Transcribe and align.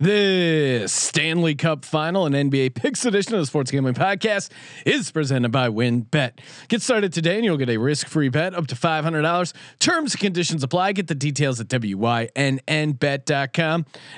This 0.00 0.94
Stanley 0.94 1.54
Cup 1.54 1.84
final 1.84 2.24
and 2.24 2.34
NBA 2.34 2.74
picks 2.74 3.04
edition 3.04 3.34
of 3.34 3.40
the 3.40 3.46
Sports 3.46 3.70
Gambling 3.70 3.92
Podcast 3.92 4.48
is 4.86 5.10
presented 5.10 5.52
by 5.52 5.68
WynnBET. 5.68 6.38
Get 6.68 6.80
started 6.80 7.12
today 7.12 7.34
and 7.36 7.44
you'll 7.44 7.58
get 7.58 7.68
a 7.68 7.76
risk 7.76 8.06
free 8.06 8.30
bet 8.30 8.54
up 8.54 8.66
to 8.68 8.74
$500. 8.74 9.52
Terms 9.78 10.14
and 10.14 10.20
conditions 10.20 10.62
apply. 10.62 10.92
Get 10.92 11.08
the 11.08 11.14
details 11.14 11.60
at 11.60 11.68
WYNNBet.com 11.68 12.26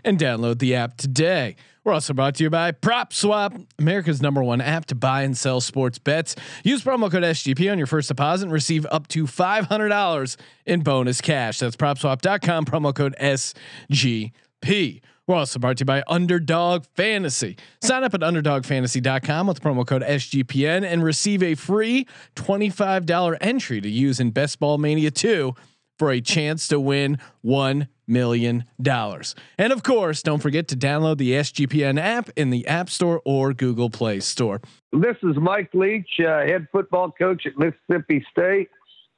and 0.04 0.18
download 0.20 0.60
the 0.60 0.76
app 0.76 0.96
today. 0.98 1.56
We're 1.82 1.94
also 1.94 2.12
brought 2.14 2.36
to 2.36 2.44
you 2.44 2.50
by 2.50 2.70
PropSwap, 2.70 3.66
America's 3.80 4.22
number 4.22 4.44
one 4.44 4.60
app 4.60 4.84
to 4.84 4.94
buy 4.94 5.22
and 5.22 5.36
sell 5.36 5.60
sports 5.60 5.98
bets. 5.98 6.36
Use 6.62 6.84
promo 6.84 7.10
code 7.10 7.24
SGP 7.24 7.72
on 7.72 7.78
your 7.78 7.88
first 7.88 8.06
deposit 8.06 8.44
and 8.44 8.52
receive 8.52 8.86
up 8.92 9.08
to 9.08 9.24
$500 9.24 10.36
in 10.64 10.82
bonus 10.82 11.20
cash. 11.20 11.58
That's 11.58 11.74
PropSwap.com, 11.74 12.66
promo 12.66 12.94
code 12.94 13.16
SGP. 13.20 15.00
We're 15.28 15.36
also 15.36 15.60
brought 15.60 15.76
to 15.76 15.82
you 15.82 15.86
by 15.86 16.02
Underdog 16.08 16.84
Fantasy. 16.96 17.56
Sign 17.80 18.02
up 18.02 18.12
at 18.12 18.20
UnderdogFantasy.com 18.20 19.46
with 19.46 19.62
promo 19.62 19.86
code 19.86 20.02
SGPN 20.02 20.84
and 20.84 21.04
receive 21.04 21.44
a 21.44 21.54
free 21.54 22.08
$25 22.34 23.38
entry 23.40 23.80
to 23.80 23.88
use 23.88 24.18
in 24.18 24.32
Best 24.32 24.58
Ball 24.58 24.78
Mania 24.78 25.12
2 25.12 25.54
for 25.96 26.10
a 26.10 26.20
chance 26.20 26.66
to 26.68 26.80
win 26.80 27.18
$1 27.44 27.86
million. 28.08 28.64
And 28.84 29.72
of 29.72 29.84
course, 29.84 30.22
don't 30.22 30.40
forget 30.40 30.66
to 30.68 30.76
download 30.76 31.18
the 31.18 31.32
SGPN 31.32 32.00
app 32.00 32.28
in 32.34 32.50
the 32.50 32.66
App 32.66 32.90
Store 32.90 33.22
or 33.24 33.54
Google 33.54 33.90
Play 33.90 34.18
Store. 34.18 34.60
This 34.92 35.16
is 35.22 35.36
Mike 35.36 35.70
Leach, 35.72 36.18
uh, 36.18 36.40
head 36.40 36.66
football 36.72 37.12
coach 37.12 37.46
at 37.46 37.52
Mississippi 37.56 38.26
State, 38.32 38.70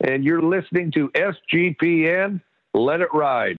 and 0.07 0.23
you're 0.23 0.43
listening 0.43 0.93
to 0.93 1.11
SGPN. 1.15 2.43
Let 2.75 3.01
it 3.01 3.09
ride. 3.15 3.57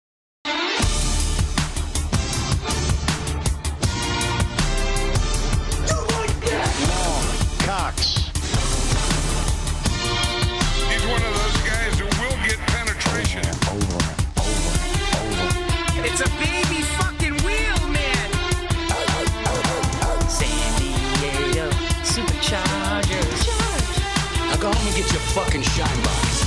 Fucking 25.56 25.62
shine 25.62 26.04
box. 26.04 26.46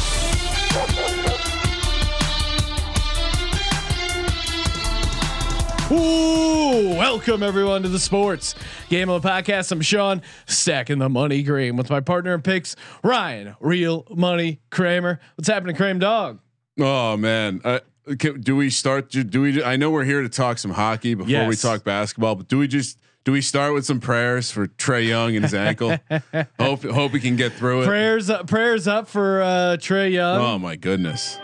Ooh, 5.90 6.90
welcome 6.96 7.42
everyone 7.42 7.82
to 7.82 7.88
the 7.88 7.98
Sports 7.98 8.54
Game 8.90 9.08
of 9.08 9.22
the 9.22 9.28
Podcast. 9.28 9.72
I'm 9.72 9.80
Sean, 9.80 10.20
stacking 10.46 10.98
the 10.98 11.08
money 11.08 11.42
green 11.42 11.76
with 11.76 11.88
my 11.88 12.00
partner 12.00 12.34
in 12.34 12.42
picks, 12.42 12.76
Ryan, 13.02 13.56
real 13.60 14.04
money 14.10 14.60
Kramer. 14.70 15.20
What's 15.36 15.48
happening, 15.48 15.76
Kramer 15.76 16.00
Dog? 16.00 16.40
Oh 16.78 17.16
man, 17.16 17.62
uh, 17.64 17.80
can, 18.18 18.40
do 18.40 18.56
we 18.56 18.68
start? 18.68 19.10
Do, 19.10 19.24
do 19.24 19.40
we? 19.40 19.62
I 19.62 19.76
know 19.76 19.90
we're 19.90 20.04
here 20.04 20.20
to 20.20 20.28
talk 20.28 20.58
some 20.58 20.72
hockey 20.72 21.14
before 21.14 21.46
we 21.46 21.56
talk 21.56 21.84
basketball, 21.84 22.34
but 22.34 22.48
do 22.48 22.58
we 22.58 22.68
just? 22.68 22.98
Do 23.24 23.32
we 23.32 23.40
start 23.42 23.74
with 23.74 23.84
some 23.84 24.00
prayers 24.00 24.50
for 24.50 24.68
Trae 24.68 25.06
Young 25.06 25.34
and 25.36 25.44
his 25.44 25.52
ankle? 25.54 25.98
hope 26.58 26.82
hope 26.82 27.12
he 27.12 27.20
can 27.20 27.36
get 27.36 27.52
through 27.52 27.82
it. 27.82 27.86
Prayers 27.86 28.30
up, 28.30 28.46
prayers 28.46 28.88
up 28.88 29.06
for 29.08 29.42
uh, 29.42 29.76
Trae 29.78 30.10
Young, 30.12 30.40
Oh 30.40 30.58
my 30.58 30.76
goodness, 30.76 31.38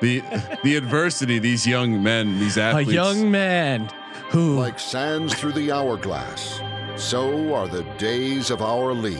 the 0.00 0.22
the 0.62 0.76
adversity 0.76 1.38
these 1.40 1.66
young 1.66 2.02
men, 2.02 2.38
these 2.38 2.56
athletes, 2.56 2.90
a 2.90 2.94
young 2.94 3.30
man 3.30 3.88
who 4.30 4.58
Like 4.58 4.78
sands 4.78 5.34
through 5.34 5.52
the 5.52 5.72
hourglass, 5.72 6.60
so 6.96 7.52
are 7.54 7.66
the 7.68 7.82
days 7.98 8.50
of 8.50 8.62
our 8.62 8.92
league. 8.92 9.18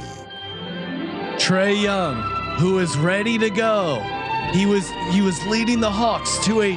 Trae 1.37 1.83
Young, 1.83 2.23
who 2.59 2.79
is 2.79 2.97
ready 2.97 3.39
to 3.39 3.51
go. 3.51 3.97
He 4.53 4.67
was 4.67 4.89
he 5.11 5.21
was 5.21 5.45
leading 5.47 5.81
the 5.81 5.91
Hawks 5.91 6.39
to 6.47 6.63
a 6.63 6.75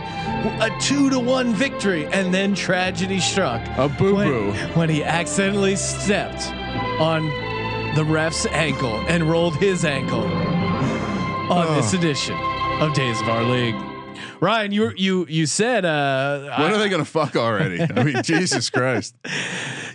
a 0.59 0.69
two 0.79 1.09
to 1.09 1.19
one 1.19 1.53
victory, 1.53 2.05
and 2.07 2.33
then 2.33 2.55
tragedy 2.55 3.19
struck. 3.19 3.61
A 3.77 3.87
boo-boo. 3.89 4.51
when, 4.51 4.69
when 4.73 4.89
he 4.89 5.03
accidentally 5.03 5.75
stepped 5.75 6.47
on 6.99 7.25
the 7.95 8.03
ref's 8.05 8.45
ankle 8.47 8.95
and 9.07 9.29
rolled 9.29 9.55
his 9.57 9.83
ankle 9.85 10.23
on 11.51 11.75
this 11.75 11.93
edition 11.93 12.35
of 12.81 12.93
Days 12.93 13.19
of 13.21 13.29
Our 13.29 13.43
League. 13.43 13.75
Ryan, 14.39 14.71
you 14.71 14.91
you 14.95 15.25
you 15.29 15.45
said 15.47 15.83
uh, 15.85 16.41
when 16.57 16.71
I- 16.71 16.73
are 16.73 16.77
they 16.77 16.89
gonna 16.89 17.05
fuck 17.05 17.35
already? 17.35 17.81
I 17.81 18.03
mean, 18.03 18.21
Jesus 18.23 18.69
Christ! 18.69 19.15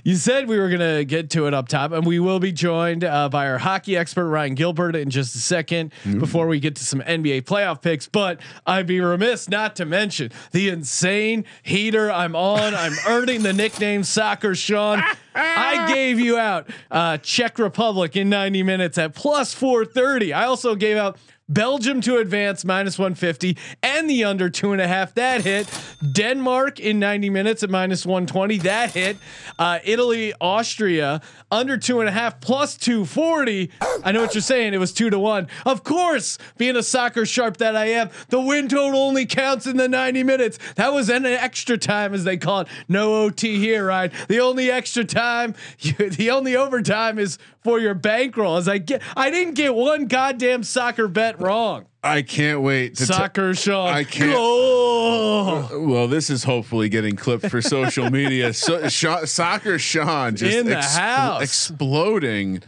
You 0.04 0.16
said 0.16 0.48
we 0.48 0.58
were 0.58 0.68
going 0.68 0.80
to 0.80 1.04
get 1.04 1.30
to 1.30 1.46
it 1.46 1.54
up 1.54 1.68
top, 1.68 1.92
and 1.92 2.04
we 2.04 2.18
will 2.18 2.40
be 2.40 2.50
joined 2.50 3.04
uh, 3.04 3.28
by 3.28 3.48
our 3.48 3.58
hockey 3.58 3.96
expert 3.96 4.28
Ryan 4.28 4.56
Gilbert 4.56 4.96
in 4.96 5.10
just 5.10 5.36
a 5.36 5.38
second 5.38 5.92
before 6.18 6.48
we 6.48 6.58
get 6.58 6.74
to 6.76 6.84
some 6.84 7.00
NBA 7.00 7.42
playoff 7.42 7.80
picks. 7.80 8.08
But 8.08 8.40
I'd 8.66 8.88
be 8.88 9.00
remiss 9.00 9.48
not 9.48 9.76
to 9.76 9.84
mention 9.84 10.32
the 10.50 10.70
insane 10.70 11.44
heater 11.62 12.10
I'm 12.10 12.34
on. 12.34 12.74
I'm 12.74 12.94
earning 13.06 13.42
the 13.42 13.52
nickname 13.52 14.02
Soccer 14.02 14.56
Sean. 14.56 15.00
I 15.34 15.92
gave 15.94 16.18
you 16.18 16.36
out 16.36 16.68
uh, 16.90 17.18
Czech 17.18 17.58
Republic 17.60 18.16
in 18.16 18.28
90 18.28 18.64
minutes 18.64 18.98
at 18.98 19.14
plus 19.14 19.54
430. 19.54 20.32
I 20.32 20.44
also 20.44 20.74
gave 20.74 20.96
out 20.96 21.16
Belgium 21.52 22.00
to 22.02 22.16
advance 22.16 22.64
minus 22.64 22.98
150 22.98 23.56
and 23.82 24.08
the 24.08 24.24
under 24.24 24.48
two 24.48 24.72
and 24.72 24.80
a 24.80 24.88
half 24.88 25.14
that 25.14 25.42
hit. 25.42 25.68
Denmark 26.12 26.80
in 26.80 26.98
90 26.98 27.30
minutes 27.30 27.62
at 27.62 27.70
minus 27.70 28.06
120 28.06 28.58
that 28.58 28.92
hit. 28.92 29.18
Uh, 29.58 29.78
Italy, 29.84 30.32
Austria 30.40 31.20
under 31.50 31.76
two 31.76 32.00
and 32.00 32.08
a 32.08 32.12
half 32.12 32.40
plus 32.40 32.76
240. 32.76 33.70
I 34.02 34.12
know 34.12 34.22
what 34.22 34.34
you're 34.34 34.40
saying. 34.40 34.72
It 34.72 34.78
was 34.78 34.92
two 34.92 35.10
to 35.10 35.18
one. 35.18 35.48
Of 35.66 35.84
course, 35.84 36.38
being 36.56 36.76
a 36.76 36.82
soccer 36.82 37.26
sharp 37.26 37.58
that 37.58 37.76
I 37.76 37.86
am, 37.86 38.08
the 38.30 38.40
win 38.40 38.68
total 38.68 39.00
only 39.00 39.26
counts 39.26 39.66
in 39.66 39.76
the 39.76 39.88
90 39.88 40.22
minutes. 40.22 40.58
That 40.76 40.92
was 40.92 41.10
an 41.10 41.26
extra 41.26 41.76
time, 41.76 42.14
as 42.14 42.24
they 42.24 42.38
call 42.38 42.60
it. 42.60 42.68
No 42.88 43.14
OT 43.16 43.58
here, 43.58 43.86
right? 43.86 44.10
The 44.28 44.40
only 44.40 44.70
extra 44.70 45.04
time, 45.04 45.54
the 45.98 46.30
only 46.30 46.56
overtime 46.56 47.18
is 47.18 47.38
for 47.62 47.78
your 47.78 47.94
bankroll. 47.94 48.56
As 48.56 48.68
I 48.68 48.78
get, 48.78 49.02
I 49.16 49.30
didn't 49.30 49.54
get 49.54 49.74
one 49.74 50.06
goddamn 50.06 50.62
soccer 50.64 51.08
bet 51.08 51.40
wrong. 51.40 51.86
I 52.04 52.22
can't 52.22 52.62
wait 52.62 52.96
to. 52.96 53.06
Soccer 53.06 53.54
Sean. 53.54 53.88
I 53.88 54.02
can't- 54.04 54.34
Oh. 54.36 55.84
well, 55.86 56.08
this 56.08 56.30
is 56.30 56.42
hopefully 56.44 56.88
getting 56.88 57.14
clipped 57.14 57.46
for 57.48 57.62
social 57.62 58.10
media. 58.10 58.52
So, 58.62 58.88
Sha- 58.88 59.24
soccer 59.24 59.78
Sean 59.78 60.34
just 60.36 60.56
In 60.56 60.66
the 60.66 60.82
house. 60.82 61.42
exploding. 61.42 62.62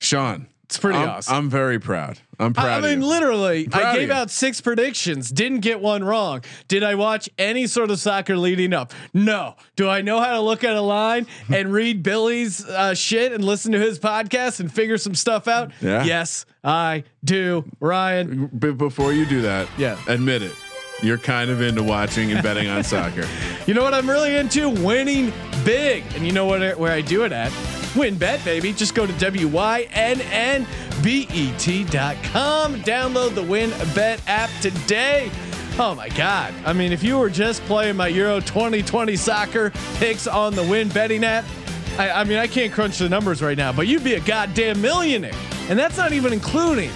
Sean, 0.00 0.46
It's 0.72 0.78
pretty 0.78 0.98
I'm, 0.98 1.08
awesome. 1.10 1.34
I'm 1.34 1.50
very 1.50 1.78
proud. 1.78 2.18
I'm 2.38 2.54
proud. 2.54 2.82
I 2.82 2.88
mean, 2.88 3.02
literally, 3.02 3.68
proud 3.68 3.84
I 3.84 3.98
gave 3.98 4.10
out 4.10 4.30
six 4.30 4.62
predictions, 4.62 5.28
didn't 5.28 5.60
get 5.60 5.80
one 5.80 6.02
wrong. 6.02 6.44
Did 6.66 6.82
I 6.82 6.94
watch 6.94 7.28
any 7.36 7.66
sort 7.66 7.90
of 7.90 7.98
soccer 7.98 8.38
leading 8.38 8.72
up? 8.72 8.94
No. 9.12 9.56
Do 9.76 9.90
I 9.90 10.00
know 10.00 10.18
how 10.18 10.30
to 10.32 10.40
look 10.40 10.64
at 10.64 10.74
a 10.74 10.80
line 10.80 11.26
and 11.52 11.74
read 11.74 12.02
Billy's 12.02 12.64
uh, 12.64 12.94
shit 12.94 13.32
and 13.32 13.44
listen 13.44 13.72
to 13.72 13.78
his 13.78 13.98
podcast 13.98 14.60
and 14.60 14.72
figure 14.72 14.96
some 14.96 15.14
stuff 15.14 15.46
out? 15.46 15.72
Yeah. 15.82 16.04
Yes, 16.04 16.46
I 16.64 17.04
do. 17.22 17.70
Ryan, 17.78 18.46
B- 18.46 18.72
before 18.72 19.12
you 19.12 19.26
do 19.26 19.42
that, 19.42 19.68
Yeah. 19.76 19.98
admit 20.08 20.40
it. 20.42 20.54
You're 21.02 21.18
kind 21.18 21.50
of 21.50 21.60
into 21.60 21.82
watching 21.82 22.32
and 22.32 22.42
betting 22.42 22.68
on 22.68 22.82
soccer. 22.82 23.28
you 23.66 23.74
know 23.74 23.82
what 23.82 23.92
I'm 23.92 24.08
really 24.08 24.36
into? 24.36 24.70
Winning 24.70 25.34
big. 25.66 26.02
And 26.14 26.26
you 26.26 26.32
know 26.32 26.46
what? 26.46 26.78
Where 26.78 26.92
I 26.92 27.02
do 27.02 27.24
it 27.24 27.32
at? 27.32 27.52
WynnBET, 27.94 28.44
baby. 28.44 28.72
Just 28.72 28.94
go 28.94 29.06
to 29.06 29.12
wynnbet.com. 29.12 30.66
Download 32.82 33.34
the 33.34 33.42
Win 33.42 33.70
Bet 33.94 34.22
app 34.26 34.50
today. 34.60 35.30
Oh 35.78 35.94
my 35.94 36.08
God. 36.10 36.54
I 36.64 36.72
mean, 36.72 36.92
if 36.92 37.02
you 37.02 37.18
were 37.18 37.30
just 37.30 37.62
playing 37.62 37.96
my 37.96 38.08
Euro 38.08 38.40
2020 38.40 39.16
soccer 39.16 39.72
picks 39.94 40.26
on 40.26 40.54
the 40.54 40.62
Win 40.62 40.88
betting 40.88 41.24
app, 41.24 41.44
I, 41.98 42.10
I 42.10 42.24
mean, 42.24 42.38
I 42.38 42.46
can't 42.46 42.72
crunch 42.72 42.98
the 42.98 43.08
numbers 43.08 43.42
right 43.42 43.56
now, 43.56 43.72
but 43.72 43.86
you'd 43.86 44.04
be 44.04 44.14
a 44.14 44.20
goddamn 44.20 44.80
millionaire. 44.80 45.34
And 45.68 45.78
that's 45.78 45.96
not 45.96 46.12
even 46.12 46.32
including 46.32 46.90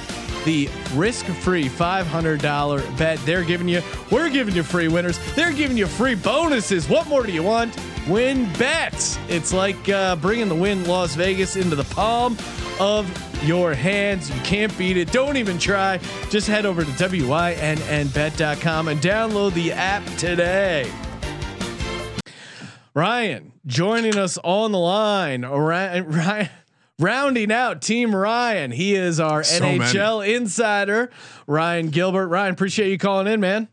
the 0.45 0.69
risk-free 0.95 1.69
$500 1.69 2.99
bet 2.99 3.19
they're 3.27 3.45
giving 3.45 3.69
you. 3.69 3.83
We're 4.11 4.31
giving 4.31 4.55
you 4.55 4.63
free 4.63 4.89
winners. 4.89 5.19
They're 5.35 5.53
giving 5.53 5.77
you 5.77 5.87
free 5.87 6.15
bonuses. 6.15 6.89
What 6.89 7.09
more 7.09 7.25
do 7.25 7.33
you 7.33 7.43
want? 7.43 7.77
Win 8.09 8.53
bets. 8.55 9.19
It's 9.29 9.53
like 9.53 9.89
uh, 9.89 10.17
bringing 10.17 10.49
the 10.49 10.55
Wynn 10.55 10.85
Las 10.85 11.15
Vegas 11.17 11.57
into 11.57 11.75
the 11.75 11.85
palm 11.85 12.37
of 12.79 13.09
your 13.45 13.75
hands. 13.75 14.31
You 14.31 14.41
can't 14.43 14.77
beat 14.79 14.97
it. 14.97 15.11
Don't 15.11 15.37
even 15.37 15.59
try. 15.59 15.99
Just 16.31 16.47
head 16.47 16.67
over 16.67 16.85
to 16.85 16.91
wynnbet.com 16.91 17.59
and 18.89 19.01
download 19.01 19.55
the 19.55 19.73
app 19.73 20.05
today. 20.17 20.91
Ryan 22.95 23.53
joining 23.67 24.17
us 24.17 24.39
on 24.43 24.73
the 24.73 24.79
line. 24.79 25.43
Ryan, 25.45 26.09
Ryan 26.09 26.49
rounding 26.99 27.53
out 27.53 27.83
Team 27.83 28.15
Ryan. 28.15 28.71
He 28.71 28.95
is 28.95 29.21
our 29.21 29.43
So 29.43 29.61
many. 29.61 29.79
NHL 29.81 30.37
insider, 30.37 31.11
Ryan 31.47 31.89
Gilbert. 31.89 32.29
Ryan, 32.29 32.53
appreciate 32.55 32.91
you 32.91 32.99
calling 32.99 33.27
in, 33.27 33.41
man. 33.41 33.69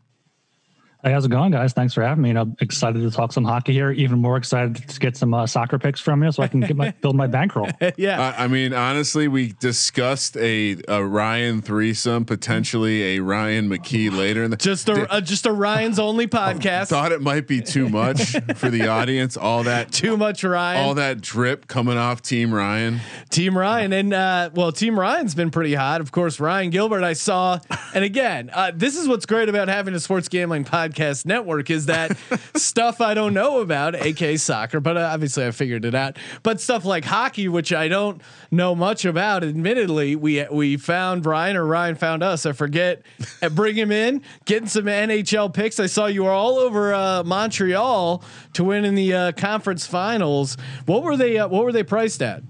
Hey, 1.04 1.12
how's 1.12 1.26
it 1.26 1.30
going, 1.30 1.50
guys? 1.50 1.74
Thanks 1.74 1.92
for 1.92 2.02
having 2.02 2.22
me. 2.22 2.30
And 2.30 2.38
I'm 2.38 2.56
excited 2.62 3.02
to 3.02 3.10
talk 3.10 3.30
some 3.30 3.44
hockey 3.44 3.74
here. 3.74 3.90
Even 3.90 4.22
more 4.22 4.38
excited 4.38 4.88
to 4.88 4.98
get 4.98 5.18
some 5.18 5.34
uh, 5.34 5.46
soccer 5.46 5.78
picks 5.78 6.00
from 6.00 6.22
you, 6.24 6.32
so 6.32 6.42
I 6.42 6.48
can 6.48 6.60
get 6.60 6.78
my 6.78 6.92
build 7.02 7.14
my 7.14 7.26
bankroll. 7.26 7.68
yeah. 7.98 8.32
I, 8.38 8.44
I 8.44 8.48
mean, 8.48 8.72
honestly, 8.72 9.28
we 9.28 9.52
discussed 9.60 10.34
a, 10.38 10.78
a 10.88 11.04
Ryan 11.04 11.60
threesome, 11.60 12.24
potentially 12.24 13.16
a 13.16 13.22
Ryan 13.22 13.68
McKee 13.68 14.16
later 14.16 14.44
in 14.44 14.50
the. 14.50 14.56
just 14.56 14.88
a 14.88 15.12
uh, 15.12 15.20
just 15.20 15.44
a 15.44 15.52
Ryan's 15.52 15.98
only 15.98 16.26
podcast. 16.26 16.88
thought 16.88 17.12
it 17.12 17.20
might 17.20 17.46
be 17.46 17.60
too 17.60 17.90
much 17.90 18.30
for 18.56 18.70
the 18.70 18.88
audience. 18.88 19.36
All 19.36 19.62
that, 19.64 19.92
Too 19.92 20.16
much 20.16 20.42
Ryan. 20.42 20.86
all 20.86 20.94
that 20.94 21.20
drip 21.20 21.66
coming 21.68 21.98
off 21.98 22.22
Team 22.22 22.54
Ryan. 22.54 23.00
Team 23.28 23.58
Ryan 23.58 23.92
and 23.92 24.14
uh, 24.14 24.48
well, 24.54 24.72
Team 24.72 24.98
Ryan's 24.98 25.34
been 25.34 25.50
pretty 25.50 25.74
hot. 25.74 26.00
Of 26.00 26.12
course, 26.12 26.40
Ryan 26.40 26.70
Gilbert 26.70 27.04
I 27.04 27.12
saw, 27.12 27.58
and 27.92 28.04
again, 28.06 28.48
uh, 28.54 28.72
this 28.74 28.96
is 28.96 29.06
what's 29.06 29.26
great 29.26 29.50
about 29.50 29.68
having 29.68 29.92
a 29.92 30.00
sports 30.00 30.30
gambling 30.30 30.64
podcast 30.64 30.93
network 31.24 31.70
is 31.70 31.86
that 31.86 32.16
stuff 32.56 33.00
I 33.00 33.14
don't 33.14 33.34
know 33.34 33.60
about, 33.60 33.94
aka 33.94 34.36
soccer, 34.36 34.80
but 34.80 34.96
uh, 34.96 35.10
obviously 35.12 35.46
I 35.46 35.50
figured 35.50 35.84
it 35.84 35.94
out. 35.94 36.16
But 36.42 36.60
stuff 36.60 36.84
like 36.84 37.04
hockey, 37.04 37.48
which 37.48 37.72
I 37.72 37.88
don't 37.88 38.20
know 38.50 38.74
much 38.74 39.04
about, 39.04 39.44
admittedly, 39.44 40.16
we 40.16 40.44
we 40.50 40.76
found 40.76 41.26
Ryan 41.26 41.56
or 41.56 41.66
Ryan 41.66 41.94
found 41.94 42.22
us. 42.22 42.46
I 42.46 42.52
forget. 42.52 43.02
Uh, 43.42 43.48
bring 43.48 43.76
him 43.76 43.92
in, 43.92 44.22
getting 44.44 44.68
some 44.68 44.84
NHL 44.84 45.52
picks. 45.52 45.78
I 45.80 45.86
saw 45.86 46.06
you 46.06 46.24
were 46.24 46.30
all 46.30 46.58
over 46.58 46.94
uh, 46.94 47.22
Montreal 47.24 48.22
to 48.54 48.64
win 48.64 48.84
in 48.84 48.94
the 48.94 49.12
uh, 49.12 49.32
conference 49.32 49.86
finals. 49.86 50.56
What 50.86 51.02
were 51.02 51.16
they? 51.16 51.38
Uh, 51.38 51.48
what 51.48 51.64
were 51.64 51.72
they 51.72 51.82
priced 51.82 52.22
at? 52.22 52.42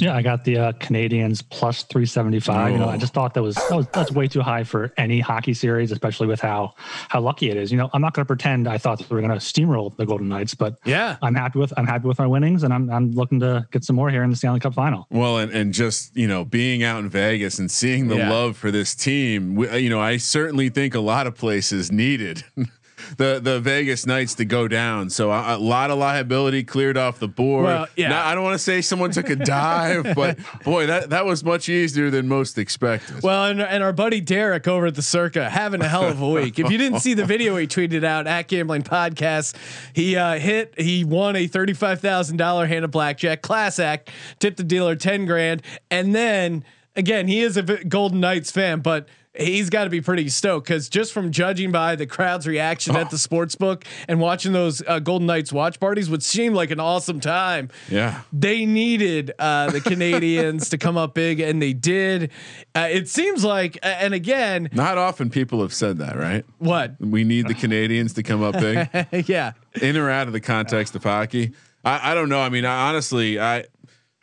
Yeah, 0.00 0.14
I 0.16 0.22
got 0.22 0.44
the 0.44 0.56
uh, 0.58 0.72
Canadiens 0.72 1.42
plus 1.48 1.82
375. 1.84 2.72
You 2.72 2.78
know, 2.78 2.88
I 2.88 2.96
just 2.96 3.12
thought 3.12 3.34
that 3.34 3.42
was, 3.42 3.56
that 3.68 3.76
was 3.76 3.86
that's 3.92 4.10
way 4.10 4.26
too 4.28 4.40
high 4.40 4.64
for 4.64 4.92
any 4.96 5.20
hockey 5.20 5.54
series, 5.54 5.92
especially 5.92 6.26
with 6.26 6.40
how 6.40 6.74
how 7.08 7.20
lucky 7.20 7.50
it 7.50 7.56
is. 7.56 7.70
You 7.70 7.78
know, 7.78 7.90
I'm 7.92 8.00
not 8.02 8.14
going 8.14 8.22
to 8.24 8.26
pretend 8.26 8.66
I 8.68 8.78
thought 8.78 8.98
that 8.98 9.10
we 9.10 9.14
were 9.16 9.20
going 9.26 9.38
to 9.38 9.44
steamroll 9.44 9.96
the 9.96 10.06
Golden 10.06 10.28
Knights, 10.28 10.54
but 10.54 10.76
Yeah. 10.84 11.16
I'm 11.22 11.34
happy 11.34 11.58
with 11.58 11.72
I'm 11.76 11.86
happy 11.86 12.08
with 12.08 12.20
our 12.20 12.28
winnings, 12.28 12.62
and 12.62 12.72
I'm 12.72 12.90
I'm 12.90 13.12
looking 13.12 13.40
to 13.40 13.66
get 13.70 13.84
some 13.84 13.96
more 13.96 14.10
here 14.10 14.22
in 14.22 14.30
the 14.30 14.36
Stanley 14.36 14.60
Cup 14.60 14.74
Final. 14.74 15.06
Well, 15.10 15.38
and, 15.38 15.52
and 15.52 15.72
just 15.74 16.16
you 16.16 16.26
know, 16.26 16.44
being 16.44 16.82
out 16.82 17.00
in 17.00 17.08
Vegas 17.10 17.58
and 17.58 17.70
seeing 17.70 18.08
the 18.08 18.16
Yeah. 18.16 18.30
love 18.30 18.56
for 18.56 18.70
this 18.70 18.94
team, 18.94 19.54
we, 19.54 19.78
you 19.78 19.90
know, 19.90 20.00
I 20.00 20.16
certainly 20.16 20.68
think 20.70 20.94
a 20.94 21.00
lot 21.00 21.26
of 21.26 21.36
places 21.36 21.90
needed 21.92 22.44
the 23.16 23.40
the 23.42 23.60
Vegas 23.60 24.06
Knights 24.06 24.34
to 24.36 24.44
go 24.44 24.68
down. 24.68 25.10
So 25.10 25.30
a, 25.30 25.56
a 25.56 25.58
lot 25.58 25.90
of 25.90 25.98
liability 25.98 26.64
cleared 26.64 26.96
off 26.96 27.18
the 27.18 27.28
board. 27.28 27.64
Well, 27.64 27.86
yeah. 27.96 28.08
Now, 28.08 28.26
I 28.26 28.34
don't 28.34 28.44
want 28.44 28.54
to 28.54 28.58
say 28.58 28.80
someone 28.80 29.10
took 29.10 29.30
a 29.30 29.36
dive, 29.36 30.12
but 30.14 30.38
boy, 30.64 30.86
that 30.86 31.10
that 31.10 31.24
was 31.24 31.44
much 31.44 31.68
easier 31.68 32.10
than 32.10 32.28
most 32.28 32.58
expected. 32.58 33.22
Well, 33.22 33.46
and, 33.46 33.60
and 33.60 33.82
our 33.82 33.92
buddy 33.92 34.20
Derek 34.20 34.68
over 34.68 34.86
at 34.86 34.94
the 34.94 35.02
Circa 35.02 35.48
having 35.50 35.80
a 35.80 35.88
hell 35.88 36.04
of 36.04 36.20
a 36.20 36.28
week. 36.28 36.58
If 36.58 36.70
you 36.70 36.78
didn't 36.78 37.00
see 37.00 37.14
the 37.14 37.24
video 37.24 37.56
he 37.56 37.66
tweeted 37.66 38.04
out 38.04 38.26
at 38.26 38.48
Gambling 38.48 38.82
Podcast, 38.82 39.56
he 39.94 40.16
uh, 40.16 40.38
hit 40.38 40.74
he 40.78 41.04
won 41.04 41.36
a 41.36 41.46
thirty 41.46 41.72
five 41.72 42.00
thousand 42.00 42.36
dollar 42.36 42.66
hand 42.66 42.84
of 42.84 42.90
blackjack 42.90 43.42
class 43.42 43.78
act, 43.78 44.10
tipped 44.38 44.56
the 44.56 44.64
dealer 44.64 44.96
ten 44.96 45.26
grand, 45.26 45.62
and 45.90 46.14
then 46.14 46.64
again 46.96 47.28
he 47.28 47.40
is 47.40 47.56
a 47.56 47.62
v- 47.62 47.84
Golden 47.84 48.20
Knights 48.20 48.50
fan, 48.50 48.80
but. 48.80 49.08
He's 49.40 49.70
got 49.70 49.84
to 49.84 49.90
be 49.90 50.00
pretty 50.00 50.28
stoked 50.28 50.66
because 50.66 50.88
just 50.88 51.12
from 51.12 51.30
judging 51.30 51.72
by 51.72 51.96
the 51.96 52.06
crowd's 52.06 52.46
reaction 52.46 52.94
at 52.94 53.10
the 53.10 53.16
sports 53.18 53.54
book 53.54 53.84
and 54.06 54.20
watching 54.20 54.52
those 54.52 54.82
uh, 54.86 54.98
Golden 54.98 55.26
Knights 55.26 55.52
watch 55.52 55.80
parties, 55.80 56.10
would 56.10 56.22
seem 56.22 56.52
like 56.52 56.70
an 56.70 56.78
awesome 56.78 57.20
time, 57.20 57.70
yeah. 57.88 58.22
they 58.32 58.66
needed 58.66 59.32
uh, 59.38 59.70
the 59.70 59.80
Canadiens 59.80 60.68
to 60.70 60.78
come 60.78 60.96
up 60.96 61.14
big, 61.14 61.40
and 61.40 61.62
they 61.62 61.72
did. 61.72 62.30
Uh, 62.74 62.88
it 62.90 63.08
seems 63.08 63.42
like, 63.42 63.78
uh, 63.82 63.86
and 63.86 64.12
again, 64.12 64.68
Not 64.72 64.98
often 64.98 65.30
people 65.30 65.62
have 65.62 65.72
said 65.72 65.98
that, 65.98 66.16
right? 66.16 66.44
what? 66.58 67.00
We 67.00 67.24
need 67.24 67.48
the 67.48 67.54
Canadians 67.54 68.12
to 68.14 68.22
come 68.22 68.42
up 68.42 68.54
big. 68.54 68.88
yeah, 69.28 69.52
in 69.80 69.96
or 69.96 70.10
out 70.10 70.26
of 70.26 70.32
the 70.32 70.40
context 70.40 70.94
of 70.94 71.02
hockey. 71.02 71.52
I, 71.84 72.12
I 72.12 72.14
don't 72.14 72.28
know. 72.28 72.40
I 72.40 72.50
mean, 72.50 72.64
I, 72.64 72.88
honestly, 72.88 73.40
I, 73.40 73.64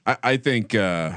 I, 0.05 0.17
I 0.23 0.37
think 0.37 0.75
uh, 0.75 1.13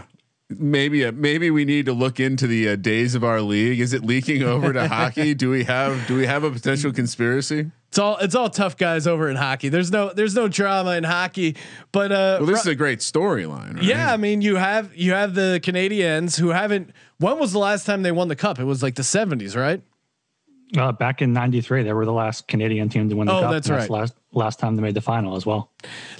maybe 0.50 1.04
uh, 1.04 1.12
maybe 1.12 1.50
we 1.50 1.64
need 1.64 1.86
to 1.86 1.92
look 1.92 2.20
into 2.20 2.46
the 2.46 2.70
uh, 2.70 2.76
days 2.76 3.14
of 3.14 3.24
our 3.24 3.40
league. 3.40 3.80
Is 3.80 3.92
it 3.92 4.04
leaking 4.04 4.42
over 4.42 4.72
to 4.72 4.88
hockey? 4.96 5.34
Do 5.34 5.50
we 5.50 5.64
have 5.64 6.06
do 6.06 6.16
we 6.16 6.26
have 6.26 6.44
a 6.44 6.50
potential 6.50 6.92
conspiracy? 6.92 7.70
it's 7.88 7.98
all 7.98 8.16
it's 8.18 8.36
all 8.36 8.48
tough 8.48 8.76
guys 8.76 9.08
over 9.08 9.28
in 9.28 9.34
hockey. 9.36 9.68
There's 9.68 9.90
no 9.90 10.12
there's 10.12 10.36
no 10.36 10.46
drama 10.46 10.92
in 10.92 11.02
hockey, 11.02 11.56
but 11.90 12.12
uh, 12.12 12.36
Well, 12.40 12.46
this 12.46 12.60
is 12.60 12.66
a 12.68 12.74
great 12.76 13.00
storyline. 13.00 13.74
Right? 13.74 13.82
yeah, 13.84 14.12
I 14.12 14.16
mean 14.16 14.42
you 14.42 14.56
have 14.56 14.94
you 14.94 15.12
have 15.12 15.34
the 15.34 15.60
Canadiens 15.62 16.38
who 16.38 16.50
haven't. 16.50 16.90
When 17.18 17.38
was 17.38 17.52
the 17.52 17.58
last 17.58 17.86
time 17.86 18.02
they 18.02 18.12
won 18.12 18.28
the 18.28 18.36
cup? 18.36 18.58
It 18.60 18.64
was 18.64 18.82
like 18.82 18.94
the 18.94 19.02
70s, 19.02 19.56
right? 19.56 19.82
Uh, 20.76 20.92
back 20.92 21.20
in 21.20 21.32
'93, 21.32 21.82
they 21.82 21.92
were 21.92 22.04
the 22.04 22.12
last 22.12 22.46
Canadian 22.46 22.88
team 22.88 23.08
to 23.08 23.16
win 23.16 23.26
the 23.26 23.32
Oh, 23.34 23.40
cup. 23.40 23.50
that's 23.52 23.68
and 23.68 23.78
right. 23.78 23.90
Last 23.90 24.14
last 24.32 24.60
time 24.60 24.76
they 24.76 24.82
made 24.82 24.94
the 24.94 25.00
final 25.00 25.34
as 25.34 25.44
well. 25.44 25.68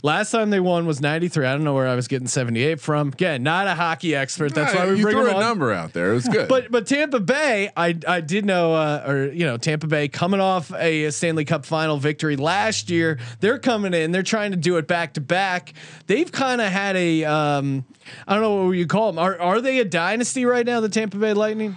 Last 0.02 0.32
time 0.32 0.50
they 0.50 0.58
won 0.58 0.84
was 0.86 1.00
93. 1.00 1.46
I 1.46 1.52
don't 1.52 1.62
know 1.62 1.74
where 1.74 1.86
I 1.86 1.94
was 1.94 2.08
getting 2.08 2.26
78 2.26 2.80
from. 2.80 3.08
Again, 3.10 3.44
not 3.44 3.68
a 3.68 3.76
hockey 3.76 4.16
expert. 4.16 4.52
That's 4.52 4.74
why 4.74 4.86
we 4.90 4.96
you 4.96 5.02
bring 5.04 5.14
threw 5.14 5.28
a 5.30 5.34
on. 5.34 5.40
number 5.40 5.72
out 5.72 5.92
there. 5.92 6.10
It 6.10 6.14
was 6.14 6.26
good. 6.28 6.48
But 6.48 6.72
but 6.72 6.88
Tampa 6.88 7.20
Bay, 7.20 7.70
I 7.76 7.96
I 8.08 8.20
did 8.20 8.44
know, 8.44 8.74
uh, 8.74 9.04
or 9.06 9.26
you 9.26 9.46
know, 9.46 9.56
Tampa 9.56 9.86
Bay 9.86 10.08
coming 10.08 10.40
off 10.40 10.72
a 10.74 11.10
Stanley 11.12 11.44
Cup 11.44 11.64
final 11.64 11.96
victory 11.98 12.34
last 12.34 12.90
year. 12.90 13.20
They're 13.38 13.60
coming 13.60 13.94
in. 13.94 14.10
They're 14.10 14.24
trying 14.24 14.50
to 14.50 14.56
do 14.56 14.78
it 14.78 14.88
back 14.88 15.14
to 15.14 15.20
back. 15.20 15.74
They've 16.08 16.32
kind 16.32 16.60
of 16.60 16.66
had 16.72 16.96
a, 16.96 17.24
um, 17.24 17.84
I 18.26 18.32
don't 18.34 18.42
know 18.42 18.64
what 18.66 18.72
you 18.72 18.88
call 18.88 19.12
them. 19.12 19.20
Are 19.20 19.38
are 19.40 19.60
they 19.60 19.78
a 19.78 19.84
dynasty 19.84 20.44
right 20.44 20.66
now? 20.66 20.80
The 20.80 20.88
Tampa 20.88 21.18
Bay 21.18 21.34
Lightning. 21.34 21.76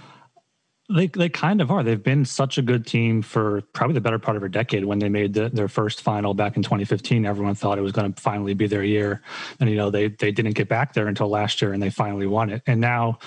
They 0.93 1.07
they 1.07 1.29
kind 1.29 1.59
of 1.59 1.71
are. 1.71 1.81
They've 1.81 2.01
been 2.01 2.23
such 2.23 2.57
a 2.57 2.61
good 2.61 2.85
team 2.85 3.21
for 3.21 3.61
probably 3.73 3.95
the 3.95 4.01
better 4.01 4.19
part 4.19 4.37
of 4.37 4.43
a 4.43 4.49
decade. 4.49 4.85
When 4.85 4.99
they 4.99 5.09
made 5.09 5.33
the, 5.33 5.49
their 5.49 5.67
first 5.67 6.01
final 6.01 6.33
back 6.33 6.55
in 6.55 6.61
2015, 6.61 7.25
everyone 7.25 7.55
thought 7.55 7.79
it 7.79 7.81
was 7.81 7.91
going 7.91 8.13
to 8.13 8.21
finally 8.21 8.53
be 8.53 8.67
their 8.67 8.83
year, 8.83 9.21
and 9.59 9.69
you 9.69 9.75
know 9.75 9.89
they 9.89 10.09
they 10.09 10.31
didn't 10.31 10.53
get 10.53 10.69
back 10.69 10.93
there 10.93 11.07
until 11.07 11.29
last 11.29 11.61
year, 11.61 11.73
and 11.73 11.81
they 11.81 11.89
finally 11.89 12.27
won 12.27 12.49
it. 12.49 12.61
And 12.67 12.79
now, 12.79 13.17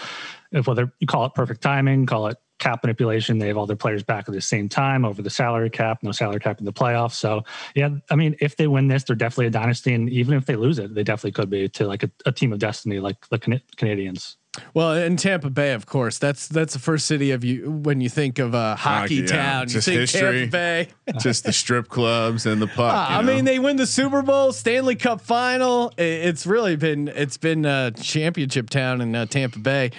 if 0.52 0.68
whether 0.68 0.92
you 1.00 1.06
call 1.08 1.24
it 1.24 1.34
perfect 1.34 1.60
timing, 1.60 2.06
call 2.06 2.28
it 2.28 2.36
cap 2.58 2.82
manipulation, 2.84 3.38
they 3.38 3.48
have 3.48 3.56
all 3.56 3.66
their 3.66 3.76
players 3.76 4.02
back 4.02 4.28
at 4.28 4.34
the 4.34 4.40
same 4.40 4.68
time 4.68 5.04
over 5.04 5.20
the 5.20 5.30
salary 5.30 5.68
cap, 5.68 5.98
no 6.02 6.12
salary 6.12 6.40
cap 6.40 6.58
in 6.58 6.64
the 6.64 6.72
playoffs. 6.72 7.14
So 7.14 7.42
yeah, 7.74 7.90
I 8.10 8.16
mean, 8.16 8.36
if 8.40 8.56
they 8.56 8.66
win 8.66 8.88
this, 8.88 9.04
they're 9.04 9.16
definitely 9.16 9.46
a 9.46 9.50
dynasty, 9.50 9.92
and 9.92 10.08
even 10.08 10.34
if 10.34 10.46
they 10.46 10.56
lose 10.56 10.78
it, 10.78 10.94
they 10.94 11.02
definitely 11.02 11.32
could 11.32 11.50
be 11.50 11.68
to 11.70 11.86
like 11.86 12.02
a, 12.02 12.10
a 12.26 12.32
team 12.32 12.52
of 12.52 12.58
destiny, 12.58 13.00
like 13.00 13.28
the 13.28 13.38
Can- 13.38 13.60
Canadiens. 13.76 14.36
Well, 14.74 14.92
in 14.94 15.16
Tampa 15.16 15.50
Bay, 15.50 15.72
of 15.72 15.86
course, 15.86 16.18
that's 16.18 16.48
that's 16.48 16.72
the 16.72 16.78
first 16.78 17.06
city 17.06 17.30
of 17.30 17.44
you 17.44 17.70
when 17.70 18.00
you 18.00 18.08
think 18.08 18.38
of 18.38 18.54
uh, 18.54 18.76
hockey 18.76 19.00
Hockey, 19.00 19.14
yeah. 19.16 19.26
town. 19.26 19.68
Just 19.68 19.86
you 19.86 19.92
think 19.92 20.00
history. 20.10 20.48
Tampa 20.48 20.50
Bay. 20.52 20.88
just 21.18 21.44
the 21.44 21.52
strip 21.52 21.88
clubs 21.88 22.46
and 22.46 22.60
the 22.60 22.66
puck. 22.66 22.94
Uh, 22.94 23.14
I 23.14 23.22
know? 23.22 23.34
mean, 23.34 23.44
they 23.44 23.58
win 23.58 23.76
the 23.76 23.86
Super 23.86 24.22
Bowl, 24.22 24.52
Stanley 24.52 24.96
Cup 24.96 25.20
final. 25.20 25.92
It's 25.96 26.46
really 26.46 26.76
been 26.76 27.08
it's 27.08 27.36
been 27.36 27.64
a 27.64 27.90
championship 27.92 28.70
town 28.70 29.00
in 29.00 29.14
uh, 29.14 29.26
Tampa 29.26 29.58
Bay. 29.58 29.90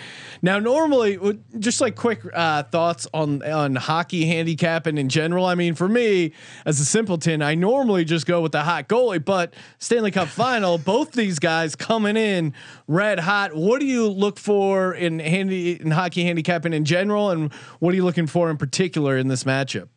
Now, 0.42 0.60
normally, 0.60 1.20
just 1.58 1.82
like 1.82 1.96
quick 1.96 2.22
uh, 2.34 2.64
thoughts 2.64 3.08
on 3.14 3.44
on 3.44 3.76
hockey 3.76 4.26
handicapping 4.26 4.98
in 4.98 5.10
general. 5.10 5.46
I 5.46 5.56
mean, 5.56 5.76
for 5.76 5.90
me 5.90 6.34
as 6.66 6.80
a 6.80 6.86
simpleton, 6.86 7.42
I 7.42 7.56
normally 7.56 8.06
just 8.06 8.26
go 8.26 8.42
with 8.42 8.52
the 8.52 8.64
hot 8.64 8.88
goalie, 8.88 9.24
but 9.24 9.54
Stanley 9.80 10.12
Cup 10.12 10.28
final, 10.28 10.78
both 10.78 11.12
these 11.12 11.40
guys 11.40 11.76
coming 11.76 12.18
in 12.18 12.54
red 12.88 13.20
hot. 13.20 13.56
What 13.56 13.80
do 13.80 13.86
you 13.86 14.08
look 14.08 14.40
for 14.40 14.47
in 14.50 15.20
handy 15.20 15.80
in 15.80 15.92
hockey 15.92 16.24
handicapping 16.24 16.74
in 16.74 16.86
general, 16.86 17.30
and 17.32 17.54
what 17.80 17.94
are 17.94 17.96
you 17.96 18.06
looking 18.06 18.28
for 18.28 18.50
in 18.50 18.58
particular 18.58 19.18
in 19.18 19.28
this 19.28 19.44
matchup? 19.44 19.90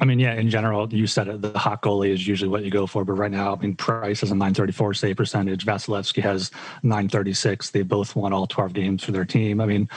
I 0.00 0.04
mean, 0.06 0.18
yeah, 0.18 0.34
in 0.34 0.50
general, 0.50 0.92
you 0.92 1.06
said 1.06 1.28
it. 1.28 1.40
The 1.40 1.56
hot 1.56 1.82
goalie 1.82 2.10
is 2.10 2.26
usually 2.26 2.48
what 2.48 2.64
you 2.64 2.70
go 2.70 2.84
for, 2.84 3.04
but 3.04 3.12
right 3.12 3.30
now, 3.30 3.54
I 3.54 3.58
mean, 3.60 3.76
Price 3.76 4.22
has 4.22 4.32
a 4.32 4.34
934 4.34 4.94
save 4.94 5.16
percentage. 5.16 5.64
Vasilevskiy 5.64 6.22
has 6.22 6.50
936. 6.82 7.70
They 7.70 7.82
both 7.82 8.16
won 8.16 8.32
all 8.32 8.48
12 8.48 8.72
games 8.72 9.04
for 9.04 9.12
their 9.12 9.24
team. 9.24 9.60
I 9.60 9.66
mean, 9.66 9.88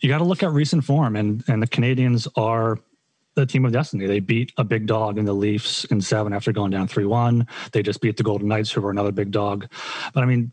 you 0.00 0.08
got 0.08 0.18
to 0.18 0.24
look 0.24 0.44
at 0.44 0.50
recent 0.50 0.84
form, 0.84 1.16
and 1.16 1.42
and 1.48 1.60
the 1.60 1.66
Canadiens 1.66 2.28
are 2.36 2.78
the 3.34 3.46
team 3.46 3.64
of 3.64 3.72
destiny. 3.72 4.06
They 4.06 4.20
beat 4.20 4.52
a 4.56 4.64
big 4.64 4.86
dog 4.86 5.18
in 5.18 5.24
the 5.24 5.32
Leafs 5.32 5.84
in 5.86 6.00
seven 6.00 6.32
after 6.32 6.52
going 6.52 6.70
down 6.70 6.86
3 6.86 7.04
1. 7.06 7.46
They 7.72 7.82
just 7.82 8.00
beat 8.00 8.16
the 8.16 8.22
Golden 8.22 8.48
Knights, 8.48 8.70
who 8.70 8.80
were 8.80 8.90
another 8.90 9.12
big 9.12 9.32
dog. 9.32 9.66
But 10.14 10.22
I 10.22 10.26
mean, 10.26 10.52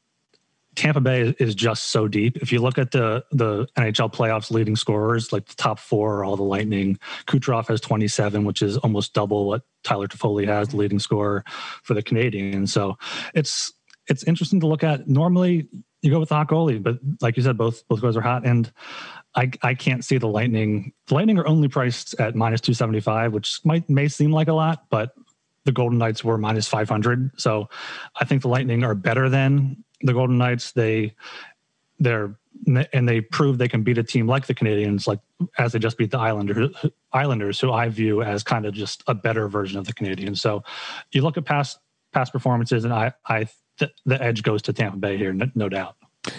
Tampa 0.78 1.02
Bay 1.02 1.34
is 1.40 1.56
just 1.56 1.86
so 1.86 2.08
deep. 2.08 2.38
If 2.38 2.52
you 2.52 2.60
look 2.60 2.78
at 2.78 2.92
the 2.92 3.26
the 3.32 3.68
NHL 3.78 4.14
playoffs 4.14 4.52
leading 4.52 4.76
scorers, 4.76 5.34
like 5.34 5.48
the 5.48 5.56
top 5.56 5.80
four 5.80 6.18
are 6.18 6.24
all 6.24 6.38
the 6.38 6.44
Lightning. 6.44 7.00
Kucherov 7.26 7.68
has 7.68 7.82
27, 7.82 8.46
which 8.46 8.62
is 8.62 8.78
almost 8.78 9.14
double 9.14 9.48
what 9.48 9.64
Tyler 9.84 10.08
Toffoli 10.08 10.46
has, 10.46 10.70
the 10.70 10.78
leading 10.78 11.00
scorer 11.00 11.44
for 11.82 11.96
the 11.96 12.04
Canadiens. 12.04 12.70
So 12.70 12.96
it's 13.34 13.74
it's 14.08 14.24
interesting 14.24 14.60
to 14.60 14.68
look 14.68 14.84
at. 14.84 15.08
Normally 15.08 15.68
you 16.04 16.12
go 16.12 16.20
with 16.20 16.30
the 16.30 16.36
hot 16.36 16.48
goalie, 16.48 16.82
but 16.82 17.00
like 17.22 17.38
you 17.38 17.44
said, 17.44 17.58
both 17.58 17.86
both 17.88 18.04
guys 18.04 18.16
are 18.16 18.22
hot, 18.22 18.46
and 18.46 18.72
I 19.36 19.50
I 19.64 19.74
can't 19.74 20.06
see 20.06 20.20
the 20.20 20.28
Lightning. 20.28 20.94
The 21.08 21.16
Lightning 21.16 21.40
are 21.40 21.48
only 21.48 21.70
priced 21.70 22.14
at 22.20 22.36
minus 22.36 22.62
275, 22.62 23.34
which 23.34 23.62
might 23.66 23.90
may 23.90 24.08
seem 24.08 24.32
like 24.32 24.48
a 24.48 24.54
lot, 24.54 24.84
but 24.92 25.10
the 25.66 25.72
Golden 25.74 25.98
Knights 25.98 26.24
were 26.24 26.38
minus 26.38 26.68
500. 26.68 27.32
So 27.38 27.68
I 28.16 28.26
think 28.26 28.44
the 28.44 28.48
Lightning 28.48 28.84
are 28.84 28.96
better 28.96 29.28
than 29.28 29.84
the 30.02 30.14
Golden 30.14 30.38
Knights. 30.38 30.72
They 30.72 31.14
they're 32.00 32.36
and 32.92 33.08
they- 33.08 33.22
prove 33.22 33.58
they 33.58 33.68
can 33.68 33.84
beat 33.84 33.98
a 33.98 34.04
team 34.04 34.28
like 34.28 34.48
the 34.48 34.54
Canadiens, 34.54 35.08
like 35.08 35.20
as 35.60 35.74
they 35.74 35.80
just 35.80 35.98
beat 35.98 36.10
the 36.10 36.18
Islanders, 36.18 36.76
Islanders, 37.14 37.60
who 37.60 37.72
I 37.72 37.88
view 37.90 38.24
as 38.24 38.44
kind 38.44 38.66
of 38.66 38.74
just 38.74 39.04
a 39.08 39.14
better 39.14 39.48
version 39.48 39.78
of 39.78 39.86
the 39.86 39.94
Canadiens. 39.94 40.40
So 40.40 40.64
you 41.12 41.22
look 41.22 41.38
at 41.38 41.46
past 41.46 41.80
past 42.14 42.32
performances, 42.32 42.84
and 42.84 42.94
I, 42.94 43.14
I 43.28 43.48
th- 43.78 43.92
the 44.06 44.22
edge 44.22 44.42
goes 44.42 44.62
to 44.64 44.74
Tampa 44.74 44.98
Bay 44.98 45.18
here, 45.18 45.34
no, 45.34 45.46
no 45.54 45.70
doubt. 45.70 45.96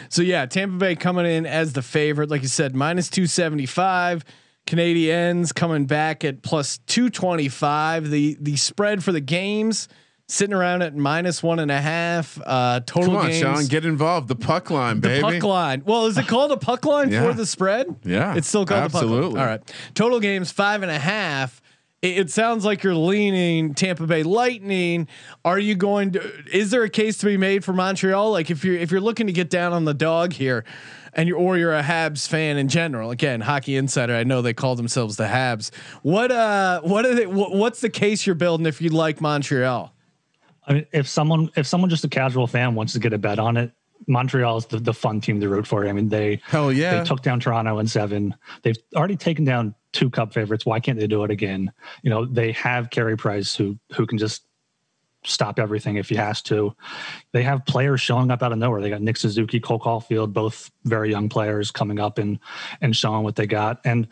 So 0.09 0.23
yeah, 0.23 0.45
Tampa 0.47 0.77
Bay 0.77 0.97
coming 0.97 1.25
in 1.25 1.47
as 1.47 1.73
the 1.73 1.83
favorite, 1.83 2.31
like 2.31 2.43
you 2.43 2.49
said, 2.49 2.75
minus 2.75 3.09
two 3.09 3.27
seventy 3.27 3.67
five. 3.67 4.25
Canadiens 4.67 5.55
coming 5.55 5.87
back 5.87 6.25
at 6.25 6.43
plus 6.43 6.79
two 6.87 7.09
twenty 7.11 7.49
five. 7.49 8.11
The 8.11 8.37
the 8.41 8.57
spread 8.57 9.03
for 9.03 9.12
the 9.12 9.21
games 9.21 9.88
sitting 10.29 10.55
around 10.55 10.83
at 10.83 10.95
minus 10.95 11.43
one 11.43 11.59
and 11.59 11.71
a 11.71 11.81
half. 11.81 12.39
Uh, 12.45 12.81
total 12.81 13.15
Come 13.15 13.17
on, 13.17 13.27
games. 13.31 13.39
Sean, 13.39 13.67
get 13.67 13.85
involved. 13.85 14.29
The 14.29 14.37
puck 14.37 14.71
line, 14.71 15.01
baby. 15.01 15.17
the 15.17 15.23
puck 15.23 15.43
line. 15.43 15.83
Well, 15.87 16.07
is 16.07 16.19
it 16.19 16.27
called 16.29 16.53
a 16.53 16.57
puck 16.57 16.85
line 16.85 17.11
Yeah. 17.11 17.25
for 17.25 17.33
the 17.33 17.47
spread? 17.47 17.97
Yeah, 18.05 18.37
it's 18.37 18.47
still 18.49 18.67
called 18.67 18.85
the 18.85 18.91
puck 18.91 19.03
absolutely. 19.03 19.31
line. 19.31 19.43
All 19.43 19.47
right, 19.47 19.75
total 19.95 20.21
games 20.21 20.51
five 20.53 20.83
and 20.83 20.91
a 20.91 20.99
half. 20.99 21.61
It, 22.01 22.19
it 22.19 22.31
sounds 22.31 22.65
like 22.65 22.85
you're 22.85 22.95
leaning 22.95 23.75
Tampa 23.75 24.07
Bay 24.07 24.23
Lightning. 24.23 25.09
Are 25.45 25.59
you 25.59 25.75
going 25.75 26.13
to? 26.13 26.33
Is 26.53 26.71
there 26.71 26.85
a 26.85 26.91
case 26.91 27.19
to 27.19 27.27
be 27.27 27.37
made 27.37 27.65
for 27.65 27.73
Montreal? 27.73 28.31
Like 28.31 28.51
if 28.51 28.65
you're 28.65 28.77
if 28.77 28.91
you're 28.93 29.01
looking 29.01 29.27
to 29.27 29.33
get 29.33 29.51
down 29.51 29.73
on 29.73 29.85
the 29.85 29.95
dog 29.95 30.33
here, 30.35 30.65
and 31.15 31.29
you're 31.29 31.39
or 31.39 31.57
you're 31.59 31.75
a 31.75 31.83
Habs 31.83 32.29
fan 32.29 32.57
in 32.59 32.69
general. 32.69 33.11
Again, 33.11 33.41
Hockey 33.41 33.77
Insider. 33.77 34.15
I 34.15 34.23
know 34.25 34.43
they 34.43 34.55
call 34.55 34.77
themselves 34.77 35.17
the 35.17 35.25
Habs. 35.25 35.71
What 36.03 36.31
uh 36.31 36.83
what 36.83 37.05
are 37.05 37.15
they? 37.17 37.27
What, 37.27 37.53
what's 37.55 37.81
the 37.81 37.91
case 37.91 38.27
you're 38.27 38.37
building 38.37 38.67
if 38.67 38.81
you 38.81 38.91
like 38.91 39.21
Montreal? 39.21 39.93
I 40.69 40.73
mean, 40.75 40.87
if 40.93 41.09
someone 41.09 41.51
if 41.57 41.67
someone 41.67 41.91
just 41.91 42.05
a 42.05 42.09
casual 42.09 42.47
fan 42.47 42.75
wants 42.75 42.93
to 42.93 42.99
get 42.99 43.13
a 43.13 43.19
bet 43.19 43.39
on 43.39 43.57
it, 43.57 43.73
Montreal 44.07 44.59
is 44.59 44.67
the, 44.67 44.79
the 44.79 44.95
fun 44.95 45.21
team 45.21 45.41
to 45.41 45.49
root 45.49 45.67
for. 45.67 45.87
I 45.87 45.93
mean, 45.93 46.09
they 46.09 46.41
Hell 46.45 46.73
yeah. 46.73 46.99
they 46.99 47.05
took 47.05 47.23
down 47.23 47.41
Toronto 47.41 47.79
in 47.79 47.89
seven. 47.89 48.35
They've 48.63 48.77
already 48.95 49.17
taken 49.17 49.45
down 49.45 49.75
two 49.93 50.11
cup 50.11 50.33
favorites. 50.33 50.67
Why 50.67 50.81
can't 50.81 50.99
they 50.99 51.07
do 51.07 51.25
it 51.25 51.31
again? 51.31 51.73
You 52.03 52.11
know, 52.11 52.25
they 52.27 52.53
have 52.53 52.91
Carey 52.91 53.17
Price 53.17 53.57
who 53.57 53.79
who 53.95 54.07
can 54.07 54.19
just 54.19 54.45
stop 55.25 55.59
everything 55.59 55.97
if 55.97 56.09
he 56.09 56.15
has 56.15 56.41
to. 56.43 56.75
They 57.33 57.43
have 57.43 57.67
players 57.67 58.01
showing 58.01 58.31
up 58.31 58.43
out 58.43 58.53
of 58.53 58.59
nowhere. 58.59 58.81
They 58.81 58.91
got 58.91 59.03
Nick 59.03 59.17
Suzuki, 59.17 59.59
Cole 59.59 59.81
Caufield, 59.81 60.33
both 60.33 60.71
very 60.85 61.11
young 61.11 61.29
players 61.29 61.71
coming 61.71 61.99
up 61.99 62.19
and 62.19 62.39
and 62.81 62.95
showing 62.95 63.25
what 63.25 63.37
they 63.37 63.47
got. 63.47 63.81
And 63.85 64.09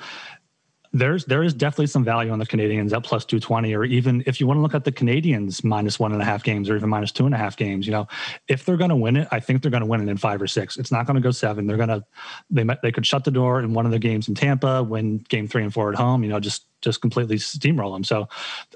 there's 0.99 1.25
there 1.27 1.43
is 1.43 1.53
definitely 1.53 1.87
some 1.87 2.05
value 2.05 2.31
on 2.31 2.39
the 2.39 2.47
Canadiens 2.47 2.93
at 2.93 3.05
plus 3.05 3.25
two 3.25 3.39
twenty, 3.39 3.75
or 3.75 3.85
even 3.85 4.23
if 4.27 4.41
you 4.41 4.47
want 4.47 4.59
to 4.59 4.63
look 4.63 4.75
at 4.75 4.85
the 4.85 4.93
Canadiens 4.93 5.63
minus 5.63 5.99
one 5.99 6.13
and 6.13 6.23
a 6.23 6.25
half 6.25 6.43
games, 6.43 6.71
or 6.71 6.77
even 6.77 6.89
minus 6.89 7.13
two 7.13 7.27
and 7.27 7.35
a 7.35 7.39
half 7.39 7.57
games. 7.57 7.87
You 7.87 7.93
know, 7.93 8.09
if 8.49 8.65
they're 8.65 8.77
going 8.77 8.91
to 8.91 8.97
win 8.97 9.17
it, 9.17 9.29
I 9.31 9.41
think 9.41 9.63
they're 9.63 9.71
going 9.71 9.83
to 9.83 9.87
win 9.87 10.01
it 10.01 10.11
in 10.11 10.17
five 10.17 10.41
or 10.41 10.47
six. 10.47 10.77
It's 10.77 10.91
not 10.91 11.07
going 11.07 11.17
to 11.17 11.21
go 11.21 11.31
seven. 11.31 11.67
They're 11.67 11.77
going 11.77 11.89
to 11.89 12.05
they 12.51 12.65
might 12.65 12.83
they 12.83 12.93
could 12.93 13.07
shut 13.07 13.25
the 13.25 13.31
door 13.31 13.61
in 13.61 13.75
one 13.75 13.87
of 13.87 13.93
the 13.93 13.99
games 13.99 14.29
in 14.29 14.35
Tampa, 14.35 14.83
win 14.83 15.19
game 15.29 15.49
three 15.49 15.63
and 15.63 15.73
four 15.73 15.91
at 15.93 15.99
home. 15.99 16.23
You 16.23 16.31
know, 16.31 16.41
just 16.41 16.65
just 16.81 17.01
completely 17.01 17.37
steamroll 17.37 17.95
them. 17.95 18.05
So 18.05 18.29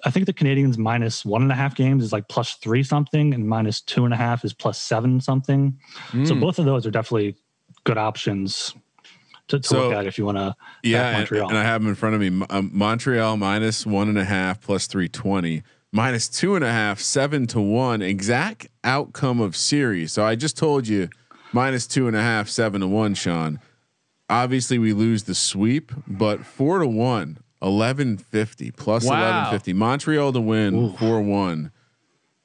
I 0.04 0.10
think 0.10 0.26
the 0.26 0.32
Canadiens 0.32 0.76
minus 0.76 1.24
one 1.24 1.42
and 1.42 1.52
a 1.52 1.54
half 1.54 1.74
games 1.74 2.02
is 2.02 2.12
like 2.12 2.28
plus 2.28 2.54
three 2.54 2.82
something, 2.82 3.32
and 3.32 3.48
minus 3.48 3.80
two 3.80 4.04
and 4.04 4.12
a 4.12 4.16
half 4.16 4.44
is 4.44 4.52
plus 4.52 4.80
seven 4.80 5.20
something. 5.20 5.78
So 6.24 6.34
hmm. 6.34 6.40
both 6.40 6.58
of 6.58 6.64
those 6.64 6.86
are 6.86 6.90
definitely 6.90 7.36
good 7.84 7.98
options 7.98 8.74
to, 9.50 9.60
to 9.60 9.68
So, 9.68 9.88
look 9.88 9.92
at 9.98 10.06
if 10.06 10.18
you 10.18 10.24
want 10.24 10.38
to. 10.38 10.54
Yeah, 10.82 11.08
and, 11.08 11.18
Montreal. 11.18 11.48
and 11.50 11.58
I 11.58 11.62
have 11.62 11.80
them 11.82 11.88
in 11.88 11.94
front 11.94 12.14
of 12.14 12.20
me. 12.20 12.44
Um, 12.50 12.70
Montreal 12.72 13.36
minus 13.36 13.86
one 13.86 14.08
and 14.08 14.18
a 14.18 14.24
half 14.24 14.60
plus 14.60 14.86
three 14.86 15.08
twenty, 15.08 15.62
minus 15.92 16.28
two 16.28 16.56
and 16.56 16.64
a 16.64 16.72
half, 16.72 16.98
seven 17.00 17.46
to 17.48 17.60
one. 17.60 18.02
Exact 18.02 18.68
outcome 18.82 19.40
of 19.40 19.54
series. 19.56 20.12
So 20.12 20.24
I 20.24 20.34
just 20.34 20.56
told 20.56 20.88
you, 20.88 21.08
minus 21.52 21.86
two 21.86 22.06
and 22.08 22.16
a 22.16 22.22
half, 22.22 22.48
seven 22.48 22.80
to 22.80 22.86
one. 22.88 23.14
Sean. 23.14 23.60
Obviously, 24.28 24.78
we 24.78 24.92
lose 24.92 25.24
the 25.24 25.34
sweep, 25.34 25.90
but 26.06 26.46
four 26.46 26.78
to 26.78 26.86
one, 26.86 27.38
eleven 27.60 28.16
fifty 28.16 28.70
plus 28.70 29.04
Wow. 29.04 29.20
eleven 29.20 29.50
fifty. 29.52 29.72
Montreal 29.72 30.32
to 30.32 30.40
win 30.40 30.92
four 30.94 31.20
one. 31.20 31.72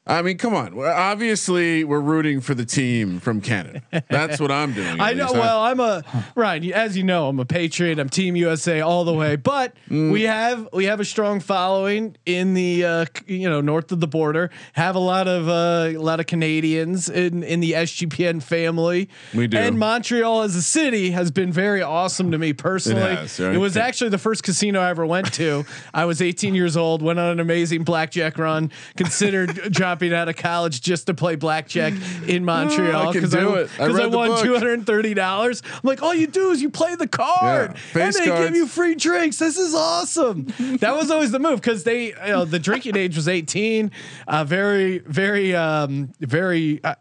I 0.07 0.21
mean, 0.21 0.37
come 0.37 0.53
on. 0.53 0.75
Well, 0.75 0.95
Obviously, 0.95 1.83
we're 1.83 1.99
rooting 1.99 2.39
for 2.41 2.53
the 2.53 2.65
team 2.65 3.19
from 3.19 3.41
Canada. 3.41 3.81
That's 4.09 4.39
what 4.39 4.51
I'm 4.51 4.73
doing. 4.73 4.97
I 5.01 5.13
know. 5.13 5.33
Well, 5.33 5.61
I'm 5.61 5.79
a 5.79 6.03
Ryan. 6.35 6.73
As 6.73 6.95
you 6.95 7.03
know, 7.03 7.27
I'm 7.29 7.39
a 7.39 7.45
Patriot. 7.45 7.97
I'm 7.97 8.09
Team 8.09 8.35
USA 8.35 8.81
all 8.81 9.03
the 9.03 9.13
way. 9.13 9.35
But 9.35 9.73
Mm. 9.89 10.11
we 10.11 10.23
have 10.23 10.67
we 10.73 10.85
have 10.85 10.99
a 10.99 11.05
strong 11.05 11.39
following 11.39 12.15
in 12.25 12.53
the 12.53 12.85
uh, 12.85 13.05
you 13.27 13.49
know 13.49 13.61
north 13.61 13.91
of 13.91 13.99
the 13.99 14.07
border. 14.07 14.51
Have 14.73 14.95
a 14.95 14.99
lot 14.99 15.27
of 15.27 15.47
uh, 15.49 15.97
a 15.97 16.01
lot 16.01 16.19
of 16.19 16.27
Canadians 16.27 17.09
in 17.09 17.41
in 17.43 17.59
the 17.59 17.71
SGPN 17.73 18.41
family. 18.43 19.09
We 19.33 19.47
do. 19.47 19.57
And 19.57 19.79
Montreal 19.79 20.41
as 20.43 20.55
a 20.55 20.61
city 20.61 21.11
has 21.11 21.31
been 21.31 21.51
very 21.51 21.81
awesome 21.81 22.31
to 22.31 22.37
me 22.37 22.53
personally. 22.53 23.15
has, 23.15 23.39
right? 23.39 23.55
It 23.55 23.57
was 23.59 23.75
actually 23.77 24.09
the 24.11 24.17
first 24.17 24.43
casino 24.43 24.79
I 24.81 24.89
ever 24.89 25.05
went 25.05 25.33
to. 25.33 25.65
I 25.93 26.05
was 26.05 26.21
18 26.21 26.53
years 26.55 26.75
old. 26.77 27.01
Went 27.01 27.17
on 27.19 27.29
an 27.31 27.39
amazing 27.39 27.83
blackjack 27.83 28.37
run. 28.37 28.71
Considered 28.97 29.71
dropping 29.95 30.13
out 30.13 30.27
of 30.27 30.35
college 30.35 30.81
just 30.81 31.07
to 31.07 31.13
play 31.13 31.35
blackjack 31.35 31.93
in 32.27 32.43
Montreal 32.45 33.13
because 33.13 33.33
I, 33.33 33.59
it. 33.61 33.69
I 33.79 33.85
I 33.85 34.07
won 34.07 34.43
two 34.43 34.53
hundred 34.53 34.73
and 34.73 34.85
thirty 34.85 35.13
dollars. 35.13 35.61
I'm 35.73 35.79
like, 35.83 36.01
all 36.03 36.13
you 36.13 36.27
do 36.27 36.51
is 36.51 36.61
you 36.61 36.69
play 36.69 36.95
the 36.95 37.07
card, 37.07 37.75
Yeah, 37.95 38.05
and 38.05 38.13
they 38.13 38.25
cards. 38.27 38.45
give 38.45 38.55
you 38.55 38.67
free 38.67 38.95
drinks. 38.95 39.37
This 39.37 39.57
is 39.57 39.73
awesome. 39.73 40.47
that 40.79 40.95
was 40.95 41.09
always 41.11 41.31
the 41.31 41.39
move 41.39 41.61
because 41.61 41.83
they, 41.83 42.07
you 42.07 42.13
know, 42.27 42.45
the 42.45 42.59
drinking 42.59 42.97
age 42.97 43.15
was 43.15 43.27
eighteen. 43.27 43.91
Uh, 44.27 44.43
very, 44.43 44.99
very, 44.99 45.55
um, 45.55 46.11
very. 46.19 46.83
Uh, 46.83 46.95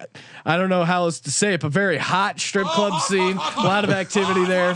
I 0.46 0.56
don't 0.56 0.68
know 0.68 0.84
how 0.84 1.04
else 1.04 1.20
to 1.20 1.30
say 1.30 1.54
it, 1.54 1.60
but 1.60 1.72
very 1.72 1.96
hot 1.96 2.38
strip 2.38 2.66
club 2.68 3.00
scene. 3.02 3.36
A 3.36 3.62
lot 3.62 3.84
of 3.84 3.90
activity 3.90 4.44
there. 4.44 4.74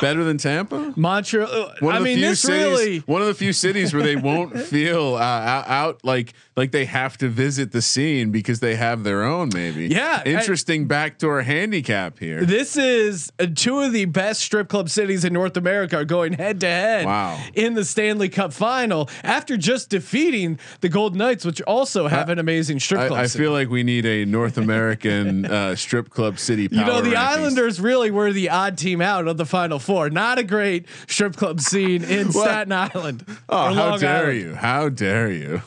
better 0.00 0.24
than 0.24 0.38
Tampa. 0.38 0.94
Montreal. 0.96 1.48
uh, 1.50 1.74
one 1.80 1.94
I 1.94 1.98
of 1.98 2.04
the 2.04 2.10
mean, 2.10 2.18
few 2.18 2.28
this 2.28 2.40
cities, 2.40 2.62
really. 2.78 2.98
one 3.00 3.20
of 3.20 3.28
the 3.28 3.34
few 3.34 3.52
cities 3.52 3.92
where 3.92 4.02
they 4.02 4.16
won't 4.16 4.58
feel 4.68 5.16
uh, 5.16 5.18
out, 5.20 5.68
out 5.68 6.04
like 6.04 6.32
like 6.56 6.70
they 6.72 6.84
have 6.86 7.17
to 7.18 7.28
visit 7.28 7.72
the 7.72 7.82
scene 7.82 8.30
because 8.30 8.60
they 8.60 8.76
have 8.76 9.04
their 9.04 9.22
own 9.24 9.50
maybe. 9.54 9.86
Yeah, 9.88 10.22
I- 10.24 10.28
interesting 10.28 10.86
backdoor 10.86 11.42
handicap 11.42 12.18
here. 12.18 12.44
This 12.44 12.76
is 12.76 13.32
uh, 13.38 13.46
two 13.54 13.80
of 13.80 13.92
the 13.92 14.04
best 14.06 14.40
strip 14.40 14.68
club 14.68 14.88
cities 14.90 15.24
in 15.24 15.32
North 15.32 15.56
America 15.56 15.96
are 15.96 16.04
going 16.04 16.34
head 16.34 16.60
to 16.60 16.66
head 16.66 17.06
Wow. 17.06 17.42
in 17.54 17.74
the 17.74 17.84
Stanley 17.84 18.28
Cup 18.28 18.52
final 18.52 19.08
after 19.22 19.56
just 19.56 19.90
defeating 19.90 20.58
the 20.80 20.88
Golden 20.88 21.18
Knights, 21.18 21.44
which 21.44 21.60
also 21.62 22.08
have 22.08 22.28
an 22.28 22.38
amazing 22.38 22.80
strip 22.80 23.08
club. 23.08 23.18
I, 23.18 23.22
I 23.24 23.26
feel 23.28 23.52
like 23.52 23.68
we 23.68 23.82
need 23.82 24.06
a 24.06 24.24
North 24.24 24.58
American 24.58 25.44
uh, 25.50 25.74
strip 25.76 26.10
club 26.10 26.38
city. 26.38 26.68
Power. 26.68 26.78
You 26.80 26.86
know, 26.86 27.00
the 27.02 27.10
rankings. 27.10 27.16
Islanders 27.38 27.80
really 27.80 28.10
were 28.10 28.32
the 28.32 28.50
odd 28.50 28.78
team 28.78 29.00
out 29.00 29.26
of 29.28 29.36
the 29.36 29.46
final 29.46 29.78
four. 29.78 30.10
Not 30.10 30.38
a 30.38 30.42
great 30.44 30.86
strip 31.06 31.36
club 31.36 31.60
scene 31.60 32.04
in? 32.04 32.32
Staten 32.38 32.72
Island. 32.72 33.24
Oh, 33.48 33.72
how 33.74 33.90
Long 33.90 34.00
dare 34.00 34.22
Island. 34.26 34.38
you? 34.40 34.54
How 34.54 34.88
dare 34.88 35.30
you? 35.30 35.62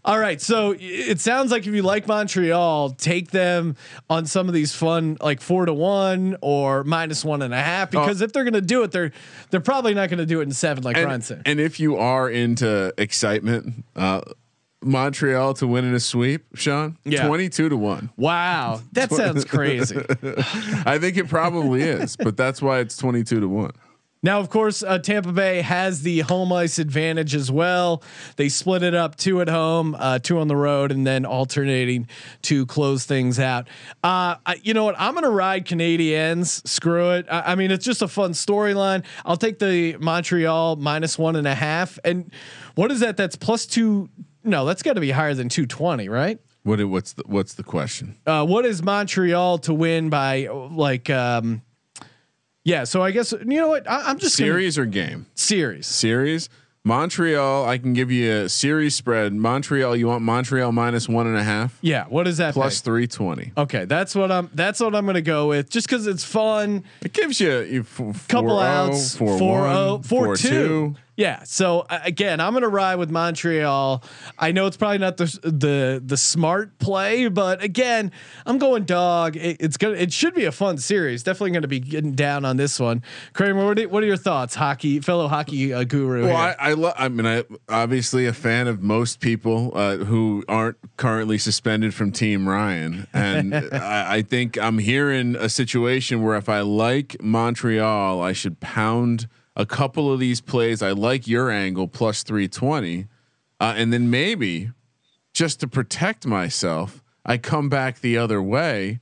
All 0.04 0.18
right, 0.18 0.40
so 0.40 0.74
it 0.78 1.20
sounds 1.20 1.50
like 1.50 1.66
if 1.66 1.74
you 1.74 1.82
like 1.82 2.06
Montreal, 2.06 2.90
take 2.90 3.30
them 3.30 3.76
on 4.08 4.26
some 4.26 4.48
of 4.48 4.54
these 4.54 4.74
fun, 4.74 5.16
like 5.20 5.40
four 5.40 5.66
to 5.66 5.72
one 5.74 6.36
or 6.40 6.84
minus 6.84 7.24
one 7.24 7.42
and 7.42 7.52
a 7.54 7.60
half. 7.60 7.90
Because 7.90 8.20
if 8.20 8.32
they're 8.32 8.44
going 8.44 8.54
to 8.54 8.60
do 8.60 8.82
it, 8.82 8.92
they're 8.92 9.12
they're 9.50 9.60
probably 9.60 9.94
not 9.94 10.08
going 10.08 10.18
to 10.18 10.26
do 10.26 10.40
it 10.40 10.44
in 10.44 10.52
seven, 10.52 10.84
like 10.84 10.96
Ryan 10.96 11.10
And, 11.10 11.24
said. 11.24 11.42
and 11.46 11.60
if 11.60 11.78
you 11.80 11.96
are 11.96 12.28
into 12.30 12.92
excitement, 12.98 13.84
uh, 13.96 14.20
Montreal 14.82 15.54
to 15.54 15.66
win 15.66 15.84
in 15.84 15.94
a 15.94 16.00
sweep, 16.00 16.44
Sean, 16.54 16.98
Yeah. 17.04 17.26
twenty-two 17.26 17.68
to 17.70 17.76
one. 17.76 18.10
Wow, 18.16 18.80
that 18.92 19.10
sounds 19.10 19.44
crazy. 19.44 19.96
I 20.86 20.98
think 20.98 21.16
it 21.16 21.28
probably 21.28 21.82
is, 21.82 22.16
but 22.16 22.36
that's 22.36 22.60
why 22.60 22.80
it's 22.80 22.96
twenty-two 22.96 23.40
to 23.40 23.48
one. 23.48 23.70
Now, 24.24 24.40
of 24.40 24.48
course, 24.48 24.82
uh, 24.82 24.98
Tampa 25.00 25.32
Bay 25.32 25.60
has 25.60 26.00
the 26.00 26.20
home 26.20 26.50
ice 26.50 26.78
advantage 26.78 27.34
as 27.34 27.52
well. 27.52 28.02
They 28.36 28.48
split 28.48 28.82
it 28.82 28.94
up 28.94 29.16
two 29.16 29.42
at 29.42 29.50
home, 29.50 29.94
uh, 29.98 30.18
two 30.18 30.38
on 30.38 30.48
the 30.48 30.56
road, 30.56 30.90
and 30.90 31.06
then 31.06 31.26
alternating 31.26 32.08
to 32.44 32.64
close 32.64 33.04
things 33.04 33.38
out. 33.38 33.68
Uh, 34.02 34.36
I, 34.46 34.58
you 34.62 34.72
know 34.72 34.84
what? 34.84 34.94
I'm 34.98 35.12
going 35.12 35.24
to 35.24 35.30
ride 35.30 35.66
Canadiens. 35.66 36.66
Screw 36.66 37.10
it. 37.10 37.26
I, 37.30 37.52
I 37.52 37.54
mean, 37.54 37.70
it's 37.70 37.84
just 37.84 38.00
a 38.00 38.08
fun 38.08 38.30
storyline. 38.30 39.04
I'll 39.26 39.36
take 39.36 39.58
the 39.58 39.98
Montreal 39.98 40.76
minus 40.76 41.18
one 41.18 41.36
and 41.36 41.46
a 41.46 41.54
half. 41.54 41.98
And 42.02 42.32
what 42.76 42.90
is 42.90 43.00
that? 43.00 43.18
That's 43.18 43.36
plus 43.36 43.66
two. 43.66 44.08
No, 44.42 44.64
that's 44.64 44.82
got 44.82 44.94
to 44.94 45.02
be 45.02 45.10
higher 45.10 45.34
than 45.34 45.50
220, 45.50 46.08
right? 46.08 46.38
What? 46.62 46.82
What's 46.82 47.12
the 47.12 47.24
What's 47.26 47.52
the 47.52 47.62
question? 47.62 48.16
Uh, 48.26 48.46
what 48.46 48.64
is 48.64 48.82
Montreal 48.82 49.58
to 49.58 49.74
win 49.74 50.08
by 50.08 50.48
like, 50.48 51.10
um, 51.10 51.60
yeah. 52.64 52.84
So 52.84 53.02
I 53.02 53.10
guess, 53.10 53.32
you 53.32 53.44
know 53.44 53.68
what? 53.68 53.88
I, 53.88 54.10
I'm 54.10 54.18
just 54.18 54.36
gonna- 54.38 54.48
Series 54.50 54.78
or 54.78 54.86
game? 54.86 55.26
series. 55.34 55.86
Series. 55.86 56.48
Montreal. 56.86 57.64
I 57.66 57.78
can 57.78 57.94
give 57.94 58.10
you 58.10 58.30
a 58.30 58.48
series 58.50 58.94
spread. 58.94 59.32
Montreal. 59.32 59.96
You 59.96 60.06
want 60.06 60.22
Montreal 60.22 60.70
minus 60.70 61.08
one 61.08 61.26
and 61.26 61.34
a 61.36 61.42
half 61.42 61.78
Yeah. 61.80 62.04
What 62.10 62.28
is 62.28 62.36
that? 62.36 62.52
three 62.54 63.06
twenty. 63.06 63.52
Okay, 63.56 63.86
that's 63.86 64.14
what 64.14 64.30
I'm. 64.30 64.50
That's 64.52 64.80
what 64.80 64.94
I'm 64.94 65.04
going 65.06 65.14
to 65.14 65.22
go 65.22 65.48
with, 65.48 65.70
just 65.70 65.86
because 65.88 66.06
it's 66.06 66.24
fun. 66.24 66.84
It 67.00 67.14
gives 67.14 67.40
you, 67.40 67.86
f- 67.88 68.28
Couple 68.28 68.50
4-0, 68.58 68.62
outs, 68.62 69.16
4-1, 69.16 69.38
4-0, 69.38 70.06
4-2. 70.06 70.36
4-2. 70.36 70.96
Yeah. 71.16 71.44
So 71.44 71.86
again, 71.88 72.40
I'm 72.40 72.52
gonna 72.52 72.68
ride 72.68 72.96
with 72.96 73.10
Montreal. 73.10 74.02
I 74.38 74.52
know 74.52 74.66
it's 74.66 74.76
probably 74.76 74.98
not 74.98 75.16
the 75.16 75.26
the 75.42 76.02
the 76.04 76.16
smart 76.16 76.78
play, 76.78 77.28
but 77.28 77.62
again, 77.62 78.10
I'm 78.46 78.58
going 78.58 78.84
dog. 78.84 79.36
It, 79.36 79.58
it's 79.60 79.76
gonna 79.76 79.94
it 79.94 80.12
should 80.12 80.34
be 80.34 80.44
a 80.44 80.52
fun 80.52 80.78
series. 80.78 81.22
Definitely 81.22 81.52
gonna 81.52 81.68
be 81.68 81.80
getting 81.80 82.12
down 82.12 82.44
on 82.44 82.56
this 82.56 82.80
one. 82.80 83.02
Kramer, 83.32 83.64
what 83.64 83.78
are, 83.78 83.88
what 83.88 84.02
are 84.02 84.06
your 84.06 84.16
thoughts, 84.16 84.56
hockey 84.56 85.00
fellow 85.00 85.28
hockey 85.28 85.72
uh, 85.72 85.84
guru? 85.84 86.24
Well, 86.24 86.36
here? 86.36 86.56
I, 86.58 86.70
I, 86.70 86.72
lo- 86.72 86.92
I 86.96 87.08
mean, 87.08 87.26
I 87.26 87.44
obviously 87.68 88.26
a 88.26 88.32
fan 88.32 88.66
of 88.66 88.82
most 88.82 89.20
people 89.20 89.72
uh, 89.74 89.98
who 89.98 90.42
aren't 90.48 90.78
currently 90.96 91.38
suspended 91.38 91.94
from 91.94 92.10
Team 92.10 92.48
Ryan, 92.48 93.06
and 93.12 93.54
I, 93.72 94.16
I 94.16 94.22
think 94.22 94.58
I'm 94.58 94.78
here 94.78 95.12
in 95.12 95.36
a 95.36 95.48
situation 95.48 96.22
where 96.22 96.36
if 96.36 96.48
I 96.48 96.60
like 96.60 97.22
Montreal, 97.22 98.20
I 98.20 98.32
should 98.32 98.58
pound 98.58 99.28
a 99.56 99.66
couple 99.66 100.12
of 100.12 100.20
these 100.20 100.40
plays. 100.40 100.82
I 100.82 100.90
like 100.90 101.26
your 101.26 101.50
angle 101.50 101.88
plus 101.88 102.22
320, 102.22 103.06
uh, 103.60 103.74
and 103.76 103.92
then 103.92 104.10
maybe 104.10 104.70
just 105.32 105.60
to 105.60 105.68
protect 105.68 106.26
myself, 106.26 107.02
I 107.24 107.38
come 107.38 107.68
back 107.68 108.00
the 108.00 108.16
other 108.16 108.42
way 108.42 109.00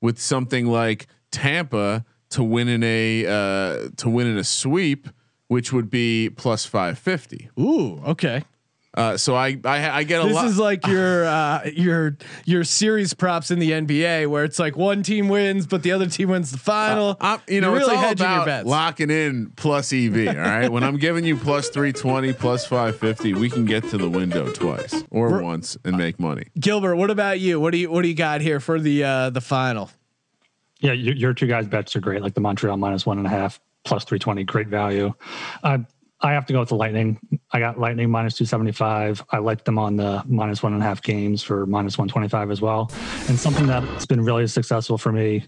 with 0.00 0.18
something 0.18 0.66
like 0.66 1.06
Tampa 1.30 2.04
to 2.30 2.42
win 2.42 2.68
in 2.68 2.82
a 2.82 3.26
uh, 3.26 3.88
to 3.96 4.08
win 4.08 4.26
in 4.26 4.38
a 4.38 4.44
sweep, 4.44 5.08
which 5.48 5.72
would 5.72 5.90
be 5.90 6.30
plus 6.30 6.64
550. 6.64 7.50
Ooh, 7.58 8.00
okay. 8.06 8.44
Uh, 8.94 9.16
so 9.16 9.34
I, 9.34 9.58
I 9.64 9.90
I 10.00 10.04
get 10.04 10.20
a 10.22 10.26
This 10.26 10.34
lot. 10.34 10.44
is 10.44 10.58
like 10.58 10.86
your 10.86 11.24
uh, 11.24 11.64
your 11.72 12.16
your 12.44 12.62
series 12.62 13.14
props 13.14 13.50
in 13.50 13.58
the 13.58 13.70
NBA, 13.70 14.26
where 14.28 14.44
it's 14.44 14.58
like 14.58 14.76
one 14.76 15.02
team 15.02 15.28
wins, 15.28 15.66
but 15.66 15.82
the 15.82 15.92
other 15.92 16.06
team 16.06 16.28
wins 16.28 16.50
the 16.50 16.58
final. 16.58 17.16
I'm, 17.18 17.40
you 17.48 17.62
know, 17.62 17.68
You're 17.70 17.78
it's 17.78 17.86
really 17.88 17.96
all 17.96 18.02
hedging 18.02 18.26
your 18.26 18.34
about 18.34 18.46
bets. 18.46 18.68
locking 18.68 19.10
in 19.10 19.50
plus 19.56 19.94
EV. 19.94 20.28
All 20.28 20.34
right, 20.34 20.68
when 20.70 20.82
I'm 20.84 20.98
giving 20.98 21.24
you 21.24 21.38
plus 21.38 21.70
320, 21.70 22.34
plus 22.34 22.66
550, 22.66 23.32
we 23.32 23.48
can 23.48 23.64
get 23.64 23.82
to 23.88 23.96
the 23.96 24.10
window 24.10 24.50
twice 24.52 25.02
or 25.10 25.40
once 25.42 25.78
and 25.86 25.96
make 25.96 26.20
money. 26.20 26.48
Gilbert, 26.60 26.96
what 26.96 27.08
about 27.10 27.40
you? 27.40 27.58
What 27.60 27.70
do 27.72 27.78
you 27.78 27.90
what 27.90 28.02
do 28.02 28.08
you 28.08 28.14
got 28.14 28.42
here 28.42 28.60
for 28.60 28.78
the 28.78 29.04
uh, 29.04 29.30
the 29.30 29.40
final? 29.40 29.90
Yeah, 30.80 30.92
your, 30.92 31.14
your 31.14 31.32
two 31.32 31.46
guys 31.46 31.66
bets 31.66 31.96
are 31.96 32.00
great. 32.00 32.20
Like 32.20 32.34
the 32.34 32.40
Montreal 32.42 32.76
minus 32.76 33.06
one 33.06 33.16
and 33.16 33.26
a 33.26 33.30
half, 33.30 33.58
plus 33.84 34.04
three 34.04 34.18
twenty, 34.18 34.44
great 34.44 34.68
value. 34.68 35.14
I 36.22 36.32
have 36.32 36.46
to 36.46 36.52
go 36.52 36.60
with 36.60 36.68
the 36.68 36.76
Lightning. 36.76 37.18
I 37.52 37.58
got 37.58 37.78
Lightning 37.78 38.10
minus 38.10 38.34
two 38.36 38.44
seventy 38.44 38.72
five. 38.72 39.22
I 39.30 39.38
like 39.38 39.64
them 39.64 39.78
on 39.78 39.96
the 39.96 40.22
minus 40.26 40.62
one 40.62 40.72
and 40.72 40.82
a 40.82 40.84
half 40.84 41.02
games 41.02 41.42
for 41.42 41.66
minus 41.66 41.98
one 41.98 42.08
twenty 42.08 42.28
five 42.28 42.50
as 42.50 42.60
well. 42.60 42.90
And 43.28 43.38
something 43.38 43.66
that's 43.66 44.06
been 44.06 44.22
really 44.22 44.46
successful 44.46 44.98
for 44.98 45.12
me 45.12 45.44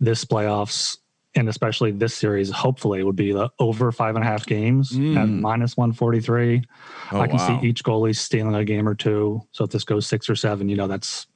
this 0.00 0.24
playoffs 0.24 0.98
and 1.36 1.48
especially 1.50 1.92
this 1.92 2.14
series, 2.14 2.50
hopefully, 2.50 3.02
would 3.02 3.14
be 3.14 3.30
the 3.30 3.50
over 3.58 3.92
five 3.92 4.16
and 4.16 4.24
a 4.24 4.26
half 4.26 4.46
games 4.46 4.96
hmm. 4.96 5.16
at 5.16 5.28
minus 5.28 5.76
one 5.76 5.92
forty 5.92 6.20
three. 6.20 6.64
Oh, 7.12 7.20
I 7.20 7.28
can 7.28 7.36
wow. 7.36 7.60
see 7.60 7.68
each 7.68 7.84
goalie 7.84 8.16
stealing 8.16 8.54
a 8.54 8.64
game 8.64 8.88
or 8.88 8.94
two. 8.94 9.42
So 9.52 9.64
if 9.64 9.70
this 9.70 9.84
goes 9.84 10.06
six 10.06 10.28
or 10.28 10.34
seven, 10.34 10.68
you 10.68 10.76
know 10.76 10.88
that's 10.88 11.26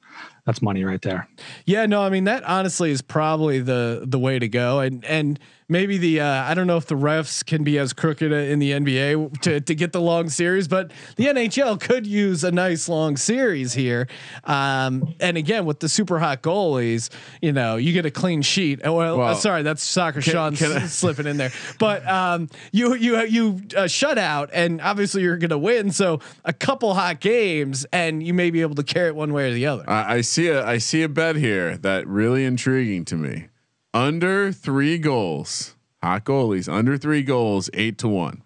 that's 0.45 0.61
money 0.61 0.83
right 0.83 1.01
there. 1.01 1.27
Yeah, 1.65 1.85
no, 1.85 2.01
I 2.01 2.09
mean 2.09 2.23
that 2.25 2.43
honestly 2.43 2.91
is 2.91 3.01
probably 3.01 3.59
the 3.59 4.03
the 4.05 4.19
way 4.19 4.39
to 4.39 4.47
go, 4.47 4.79
and 4.79 5.03
and 5.05 5.39
maybe 5.69 5.97
the 5.97 6.19
uh, 6.21 6.43
I 6.43 6.53
don't 6.53 6.67
know 6.67 6.77
if 6.77 6.85
the 6.87 6.95
refs 6.95 7.45
can 7.45 7.63
be 7.63 7.77
as 7.79 7.93
crooked 7.93 8.31
in 8.31 8.59
the 8.59 8.71
NBA 8.71 9.41
to 9.41 9.61
to 9.61 9.75
get 9.75 9.91
the 9.93 10.01
long 10.01 10.29
series, 10.29 10.67
but 10.67 10.91
the 11.15 11.27
NHL 11.27 11.79
could 11.79 12.05
use 12.07 12.43
a 12.43 12.51
nice 12.51 12.89
long 12.89 13.17
series 13.17 13.73
here. 13.73 14.07
Um, 14.45 15.13
and 15.19 15.37
again, 15.37 15.65
with 15.65 15.79
the 15.79 15.89
super 15.89 16.19
hot 16.19 16.41
goalies, 16.41 17.09
you 17.41 17.51
know, 17.51 17.75
you 17.77 17.93
get 17.93 18.05
a 18.05 18.11
clean 18.11 18.41
sheet. 18.41 18.81
Oh, 18.83 18.93
Well, 18.93 19.21
uh, 19.21 19.35
sorry, 19.35 19.61
that's 19.63 19.83
soccer. 19.83 20.21
Sean 20.21 20.55
can 20.55 20.71
I- 20.71 20.85
slipping 20.87 21.27
in 21.27 21.37
there, 21.37 21.51
but 21.79 22.07
um, 22.07 22.49
you 22.71 22.95
you 22.95 23.21
you 23.25 23.61
uh, 23.77 23.87
shut 23.87 24.17
out, 24.17 24.49
and 24.53 24.81
obviously 24.81 25.21
you're 25.21 25.37
going 25.37 25.49
to 25.51 25.57
win. 25.57 25.91
So 25.91 26.19
a 26.45 26.53
couple 26.53 26.93
hot 26.93 27.19
games, 27.19 27.85
and 27.93 28.21
you 28.23 28.33
may 28.33 28.49
be 28.49 28.61
able 28.61 28.75
to 28.75 28.83
carry 28.83 29.07
it 29.07 29.15
one 29.15 29.31
way 29.33 29.49
or 29.49 29.53
the 29.53 29.67
other. 29.67 29.83
I, 29.89 30.15
I 30.15 30.21
see 30.31 30.47
a 30.47 30.65
I 30.65 30.77
see 30.77 31.03
a 31.03 31.09
bet 31.09 31.35
here 31.35 31.77
that 31.77 32.07
really 32.07 32.45
intriguing 32.45 33.05
to 33.05 33.15
me. 33.15 33.47
Under 33.93 34.51
three 34.51 34.97
goals, 34.97 35.75
hot 36.01 36.23
goalies 36.23 36.71
under 36.71 36.97
three 36.97 37.23
goals, 37.23 37.69
eight 37.73 37.97
to 37.99 38.07
one. 38.07 38.43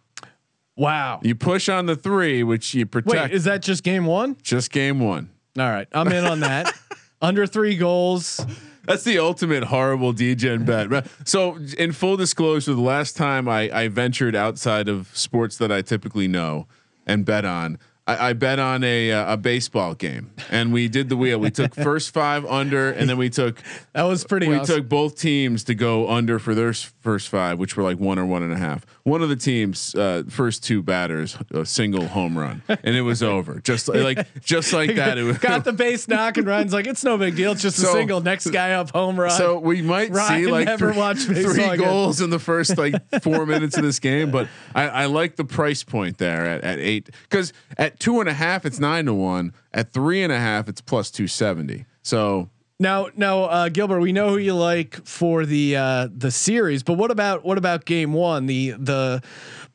Wow. 0.75 1.21
You 1.23 1.35
push 1.35 1.69
on 1.69 1.85
the 1.85 1.95
three, 1.95 2.43
which 2.43 2.73
you 2.73 2.85
protect. 2.85 3.29
Wait, 3.29 3.31
is 3.31 3.45
that 3.45 3.61
just 3.61 3.83
game 3.83 4.05
one? 4.05 4.35
just 4.41 4.71
game 4.71 4.99
one. 4.99 5.29
All 5.57 5.69
right, 5.69 5.87
I'm 5.93 6.11
in 6.11 6.25
on 6.25 6.41
that. 6.41 6.73
Under 7.21 7.47
three 7.47 7.77
goals. 7.77 8.45
That's 8.83 9.05
the 9.05 9.19
ultimate 9.19 9.63
horrible 9.63 10.13
DGen 10.13 10.65
bet. 10.65 11.07
So, 11.23 11.57
in 11.77 11.93
full 11.93 12.17
disclosure, 12.17 12.73
the 12.73 12.81
last 12.81 13.15
time 13.15 13.47
I, 13.47 13.71
I 13.71 13.87
ventured 13.87 14.35
outside 14.35 14.89
of 14.89 15.09
sports 15.13 15.57
that 15.57 15.71
I 15.71 15.81
typically 15.81 16.27
know 16.27 16.67
and 17.07 17.25
bet 17.25 17.45
on, 17.45 17.79
I, 18.07 18.29
I 18.29 18.33
bet 18.33 18.59
on 18.59 18.83
a 18.83 19.11
uh, 19.11 19.33
a 19.33 19.37
baseball 19.37 19.95
game, 19.95 20.31
and 20.51 20.71
we 20.71 20.87
did 20.87 21.09
the 21.09 21.17
wheel. 21.17 21.39
We 21.39 21.49
took 21.49 21.73
first 21.83 22.13
five 22.13 22.45
under, 22.45 22.91
and 22.91 23.09
then 23.09 23.17
we 23.17 23.29
took 23.29 23.61
That 23.93 24.03
was 24.03 24.23
pretty. 24.23 24.47
we 24.47 24.57
awesome. 24.57 24.75
took 24.75 24.89
both 24.89 25.19
teams 25.19 25.63
to 25.65 25.73
go 25.75 26.07
under 26.09 26.37
for 26.37 26.53
their 26.53 26.71
first 26.73 27.29
five, 27.29 27.57
which 27.57 27.75
were 27.75 27.83
like 27.83 27.97
one 27.97 28.19
or 28.19 28.25
one 28.25 28.43
and 28.43 28.53
a 28.53 28.57
half. 28.57 28.85
One 29.03 29.21
of 29.23 29.29
the 29.29 29.35
teams' 29.35 29.95
uh, 29.95 30.23
first 30.29 30.63
two 30.63 30.83
batters, 30.83 31.37
a 31.51 31.65
single 31.65 32.07
home 32.07 32.37
run, 32.37 32.61
and 32.67 32.95
it 32.95 33.01
was 33.01 33.23
over. 33.23 33.59
Just 33.59 33.87
like 33.93 34.41
just 34.43 34.71
like 34.71 34.95
that. 34.95 35.17
It 35.17 35.23
was, 35.23 35.39
Got 35.39 35.63
the 35.63 35.73
base 35.73 36.07
knock 36.07 36.37
and 36.37 36.45
Ryan's 36.45 36.73
like, 36.73 36.85
it's 36.85 37.03
no 37.03 37.17
big 37.17 37.35
deal. 37.35 37.53
It's 37.53 37.61
just 37.61 37.79
a 37.79 37.87
single. 37.87 38.21
Next 38.21 38.49
guy 38.51 38.73
up, 38.73 38.91
home 38.91 39.19
run. 39.19 39.31
So 39.31 39.59
we 39.59 39.81
might 39.81 40.11
Ryan 40.11 40.43
see 40.43 40.51
like 40.51 40.65
never 40.65 40.93
three, 41.15 41.43
three 41.43 41.77
goals 41.77 42.21
in 42.21 42.29
the 42.29 42.39
first 42.39 42.77
like 42.77 42.95
four 43.23 43.47
minutes 43.47 43.77
of 43.77 43.83
this 43.83 43.97
game, 43.97 44.29
but 44.29 44.47
I, 44.75 44.87
I 44.89 45.05
like 45.05 45.37
the 45.37 45.45
price 45.45 45.83
point 45.83 46.19
there 46.19 46.45
at, 46.45 46.63
at 46.63 46.79
eight 46.79 47.09
because 47.29 47.51
at 47.77 47.94
two 47.99 48.19
and 48.19 48.29
a 48.29 48.33
half 48.33 48.65
it's 48.65 48.79
nine 48.79 49.05
to 49.05 49.13
one. 49.13 49.53
At 49.73 49.91
three 49.91 50.23
and 50.23 50.31
a 50.31 50.39
half 50.39 50.69
it's 50.69 50.81
plus 50.81 51.11
two 51.11 51.27
seventy. 51.27 51.85
So 52.01 52.49
now, 52.77 53.07
now, 53.15 53.43
uh, 53.43 53.69
Gilbert, 53.69 54.01
we 54.01 54.11
know 54.11 54.29
who 54.29 54.37
you 54.37 54.53
like 54.53 55.05
for 55.05 55.45
the 55.45 55.77
uh, 55.77 56.09
the 56.13 56.29
series, 56.29 56.83
but 56.83 56.93
what 56.93 57.09
about 57.09 57.45
what 57.45 57.57
about 57.57 57.85
game 57.85 58.11
one? 58.11 58.47
The 58.47 58.71
the 58.71 59.23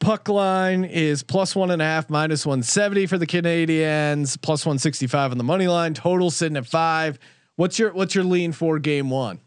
puck 0.00 0.28
line 0.28 0.84
is 0.84 1.22
plus 1.22 1.56
one 1.56 1.70
and 1.70 1.80
a 1.80 1.84
half, 1.84 2.10
minus 2.10 2.44
one 2.44 2.62
seventy 2.62 3.06
for 3.06 3.16
the 3.16 3.26
Canadians, 3.26 4.36
plus 4.36 4.66
one 4.66 4.78
sixty 4.78 5.06
five 5.06 5.30
on 5.30 5.38
the 5.38 5.44
money 5.44 5.66
line. 5.66 5.94
Total 5.94 6.30
sitting 6.30 6.58
at 6.58 6.66
five. 6.66 7.18
What's 7.56 7.78
your 7.78 7.90
what's 7.94 8.14
your 8.14 8.24
lean 8.24 8.52
for 8.52 8.78
game 8.78 9.08
one? 9.08 9.40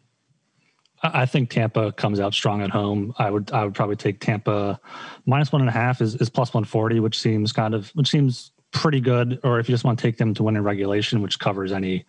I 1.04 1.22
I 1.22 1.26
think 1.28 1.52
Tampa 1.52 1.92
comes 1.92 2.20
out 2.20 2.34
strong 2.34 2.64
at 2.64 2.72
home. 2.72 3.14
I 3.20 3.30
would 3.30 3.52
I 3.52 3.66
would 3.66 3.76
probably 3.76 3.98
take 3.98 4.20
Tampa 4.20 4.80
minus 5.28 5.52
one 5.52 5.62
and 5.62 5.70
a 5.70 5.74
half 5.74 6.02
is, 6.02 6.16
is 6.16 6.28
plus 6.28 6.56
one 6.56 6.64
forty, 6.64 7.00
which 7.00 7.20
seems 7.20 7.52
kind 7.52 7.76
of 7.76 7.90
which 7.90 8.10
seems 8.10 8.52
pretty 8.74 9.00
good. 9.00 9.40
Or 9.44 9.60
if 9.60 9.70
you 9.70 9.74
just 9.74 9.84
want 9.84 9.98
to 10.00 10.04
take 10.04 10.18
them 10.18 10.34
to 10.34 10.44
win 10.44 10.56
in 10.58 10.64
regulation, 10.64 11.22
which 11.22 11.40
covers 11.40 11.72
any 11.72 12.06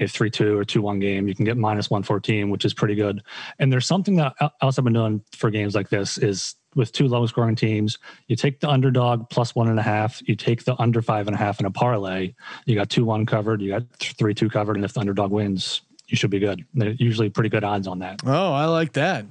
a 0.00 0.08
three 0.08 0.28
two 0.30 0.58
or 0.58 0.64
two 0.64 0.82
one 0.82 0.98
game, 0.98 1.28
you 1.28 1.34
can 1.36 1.44
get 1.44 1.56
minus 1.56 1.88
one 1.88 2.02
fourteen, 2.02 2.50
which 2.50 2.64
is 2.64 2.74
pretty 2.74 2.96
good. 2.96 3.22
And 3.60 3.72
there's 3.72 3.86
something 3.86 4.16
that 4.16 4.34
el- 4.40 4.52
else 4.60 4.76
I've 4.78 4.84
been 4.84 4.92
doing 4.92 5.22
for 5.32 5.50
games 5.50 5.74
like 5.76 5.88
this 5.88 6.18
is 6.18 6.56
with 6.74 6.90
two 6.90 7.06
low 7.06 7.24
scoring 7.26 7.54
teams, 7.54 7.98
you 8.26 8.34
take 8.34 8.58
the 8.58 8.68
underdog 8.68 9.30
plus 9.30 9.54
one 9.54 9.68
and 9.68 9.78
a 9.78 9.82
half, 9.82 10.20
you 10.26 10.34
take 10.34 10.64
the 10.64 10.74
under 10.82 11.00
five 11.00 11.28
and 11.28 11.36
a 11.36 11.38
half 11.38 11.60
in 11.60 11.66
a 11.66 11.70
parlay, 11.70 12.34
you 12.66 12.74
got 12.74 12.90
two 12.90 13.04
one 13.04 13.24
covered, 13.24 13.62
you 13.62 13.70
got 13.70 13.84
three 14.00 14.34
two 14.34 14.48
covered, 14.50 14.74
and 14.74 14.84
if 14.84 14.92
the 14.92 14.98
underdog 14.98 15.30
wins, 15.30 15.82
you 16.08 16.16
should 16.16 16.30
be 16.30 16.40
good. 16.40 16.64
They're 16.74 16.90
usually 16.90 17.30
pretty 17.30 17.48
good 17.50 17.62
odds 17.62 17.86
on 17.86 18.00
that. 18.00 18.22
Oh, 18.26 18.52
I 18.52 18.64
like 18.64 18.94
that. 18.94 19.24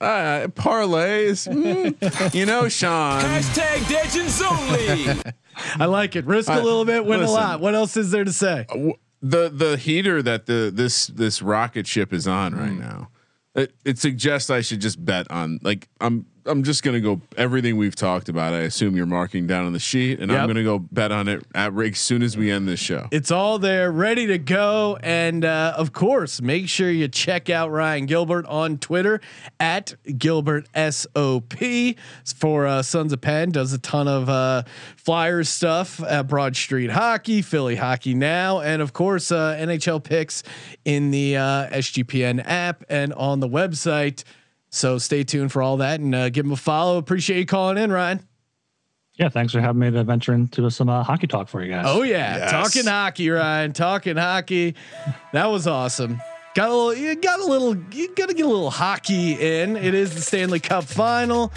uh, 0.00 0.46
parlays, 0.54 1.48
mm, 1.52 2.34
you 2.34 2.46
know, 2.46 2.68
Sean. 2.68 3.20
Hashtag 3.22 3.90
Legends 3.90 4.40
only. 4.40 5.32
I 5.76 5.84
like 5.86 6.16
it. 6.16 6.24
Risk 6.26 6.48
a 6.48 6.54
Uh, 6.54 6.62
little 6.62 6.84
bit, 6.84 7.04
win 7.04 7.20
listen. 7.20 7.36
a 7.36 7.40
lot. 7.40 7.60
What 7.60 7.74
else 7.74 7.96
is 7.96 8.10
there 8.10 8.24
to 8.24 8.32
say? 8.32 8.66
the 9.22 9.48
the 9.48 9.76
heater 9.78 10.22
that 10.22 10.44
the 10.46 10.70
this 10.74 11.06
this 11.06 11.40
rocket 11.40 11.86
ship 11.86 12.12
is 12.12 12.26
on 12.28 12.54
right 12.54 12.72
Mm. 12.72 12.80
now 12.80 13.08
it, 13.54 13.72
it 13.82 13.98
suggests 13.98 14.50
i 14.50 14.60
should 14.60 14.82
just 14.82 15.02
bet 15.02 15.30
on 15.30 15.58
like 15.62 15.88
i'm 16.00 16.26
i'm 16.46 16.62
just 16.62 16.82
gonna 16.82 17.00
go 17.00 17.20
everything 17.36 17.76
we've 17.76 17.94
talked 17.96 18.28
about 18.28 18.52
i 18.52 18.60
assume 18.60 18.96
you're 18.96 19.06
marking 19.06 19.46
down 19.46 19.64
on 19.66 19.72
the 19.72 19.78
sheet 19.78 20.20
and 20.20 20.30
Yep. 20.30 20.40
i'm 20.40 20.46
gonna 20.46 20.62
go 20.62 20.78
bet 20.78 21.10
on 21.12 21.28
it 21.28 21.42
at 21.54 21.72
as 21.78 21.98
soon 21.98 22.22
as 22.22 22.36
we 22.36 22.50
end 22.50 22.68
this 22.68 22.80
show 22.80 23.08
It's 23.10 23.30
all 23.30 23.58
there, 23.58 23.90
ready 23.92 24.26
to 24.26 24.38
go. 24.38 24.98
And 25.02 25.44
uh, 25.44 25.74
of 25.76 25.92
course, 25.92 26.40
make 26.42 26.68
sure 26.68 26.90
you 26.90 27.08
check 27.08 27.50
out 27.50 27.70
Ryan 27.70 28.06
Gilbert 28.06 28.46
on 28.46 28.78
Twitter 28.78 29.20
at 29.60 29.94
Gilbert 30.18 30.66
SOP 30.74 31.54
for 32.36 32.66
uh, 32.66 32.82
Sons 32.82 33.12
of 33.12 33.20
Penn. 33.20 33.50
Does 33.50 33.72
a 33.72 33.78
ton 33.78 34.08
of 34.08 34.28
uh, 34.28 34.62
Flyers 34.96 35.48
stuff, 35.48 36.02
uh, 36.02 36.22
Broad 36.22 36.56
Street 36.56 36.90
Hockey, 36.90 37.42
Philly 37.42 37.76
Hockey 37.76 38.14
Now, 38.14 38.60
and 38.60 38.80
of 38.82 38.92
course, 38.92 39.30
uh, 39.32 39.56
NHL 39.58 40.02
picks 40.02 40.42
in 40.84 41.10
the 41.10 41.36
uh, 41.36 41.68
SGPN 41.70 42.42
app 42.44 42.84
and 42.88 43.12
on 43.14 43.40
the 43.40 43.48
website. 43.48 44.24
So 44.74 44.98
stay 44.98 45.22
tuned 45.22 45.52
for 45.52 45.62
all 45.62 45.76
that 45.76 46.00
and 46.00 46.12
uh, 46.14 46.28
give 46.30 46.44
him 46.44 46.50
a 46.52 46.56
follow. 46.56 46.98
Appreciate 46.98 47.38
you 47.38 47.46
calling 47.46 47.78
in, 47.78 47.92
Ryan. 47.92 48.26
Yeah, 49.14 49.28
thanks 49.28 49.52
for 49.52 49.60
having 49.60 49.78
me 49.78 49.90
to 49.92 50.02
venture 50.02 50.32
into 50.34 50.68
some 50.72 50.88
uh, 50.88 51.04
hockey 51.04 51.28
talk 51.28 51.46
for 51.48 51.62
you 51.62 51.70
guys. 51.70 51.84
Oh 51.86 52.02
yeah, 52.02 52.38
Yes. 52.38 52.50
talking 52.50 52.86
hockey, 52.90 53.30
Ryan. 53.30 53.72
Talking 53.72 54.16
hockey. 54.16 54.74
That 55.32 55.46
was 55.46 55.68
awesome. 55.68 56.20
Got 56.56 56.70
a 56.70 56.74
little. 56.74 56.94
You 56.94 57.14
got 57.14 57.38
a 57.38 57.44
little. 57.46 57.76
You 57.92 58.12
got 58.16 58.28
to 58.30 58.34
get 58.34 58.44
a 58.44 58.48
little 58.48 58.70
hockey 58.70 59.32
in. 59.34 59.76
It 59.76 59.94
is 59.94 60.14
the 60.16 60.20
Stanley 60.20 60.58
Cup 60.60 60.82
final. 60.84 61.52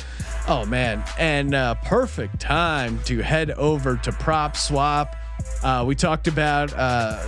Oh 0.47 0.65
man, 0.65 1.03
and 1.17 1.55
uh, 1.55 1.73
perfect 1.85 2.39
time 2.39 2.99
to 3.05 3.19
head 3.23 3.49
over 3.51 3.95
to 3.97 4.11
Prop 4.11 4.55
Swap. 4.55 5.15
Uh, 5.63 5.83
we 5.87 5.95
talked 5.95 6.27
about 6.27 6.71
uh, 6.73 7.19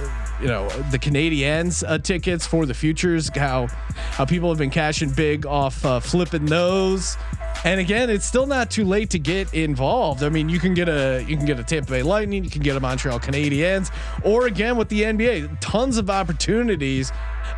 you 0.41 0.47
know 0.47 0.67
the 0.91 0.99
Canadiens 0.99 1.83
uh, 1.87 1.97
tickets 1.97 2.45
for 2.45 2.65
the 2.65 2.73
futures, 2.73 3.29
how 3.35 3.67
how 3.67 4.25
people 4.25 4.49
have 4.49 4.57
been 4.57 4.69
cashing 4.69 5.09
big 5.09 5.45
off 5.45 5.85
uh, 5.85 5.99
flipping 5.99 6.45
those. 6.45 7.17
And 7.65 7.81
again, 7.81 8.09
it's 8.09 8.25
still 8.25 8.45
not 8.45 8.71
too 8.71 8.85
late 8.85 9.09
to 9.09 9.19
get 9.19 9.53
involved. 9.53 10.23
I 10.23 10.29
mean, 10.29 10.47
you 10.47 10.59
can 10.59 10.73
get 10.73 10.87
a 10.87 11.25
you 11.27 11.35
can 11.35 11.45
get 11.45 11.59
a 11.59 11.63
Tampa 11.63 11.91
Bay 11.91 12.03
Lightning, 12.03 12.43
you 12.43 12.49
can 12.49 12.61
get 12.61 12.77
a 12.77 12.79
Montreal 12.79 13.19
Canadiens, 13.19 13.91
or 14.23 14.47
again 14.47 14.77
with 14.77 14.87
the 14.87 15.01
NBA, 15.01 15.57
tons 15.59 15.97
of 15.97 16.09
opportunities 16.09 17.11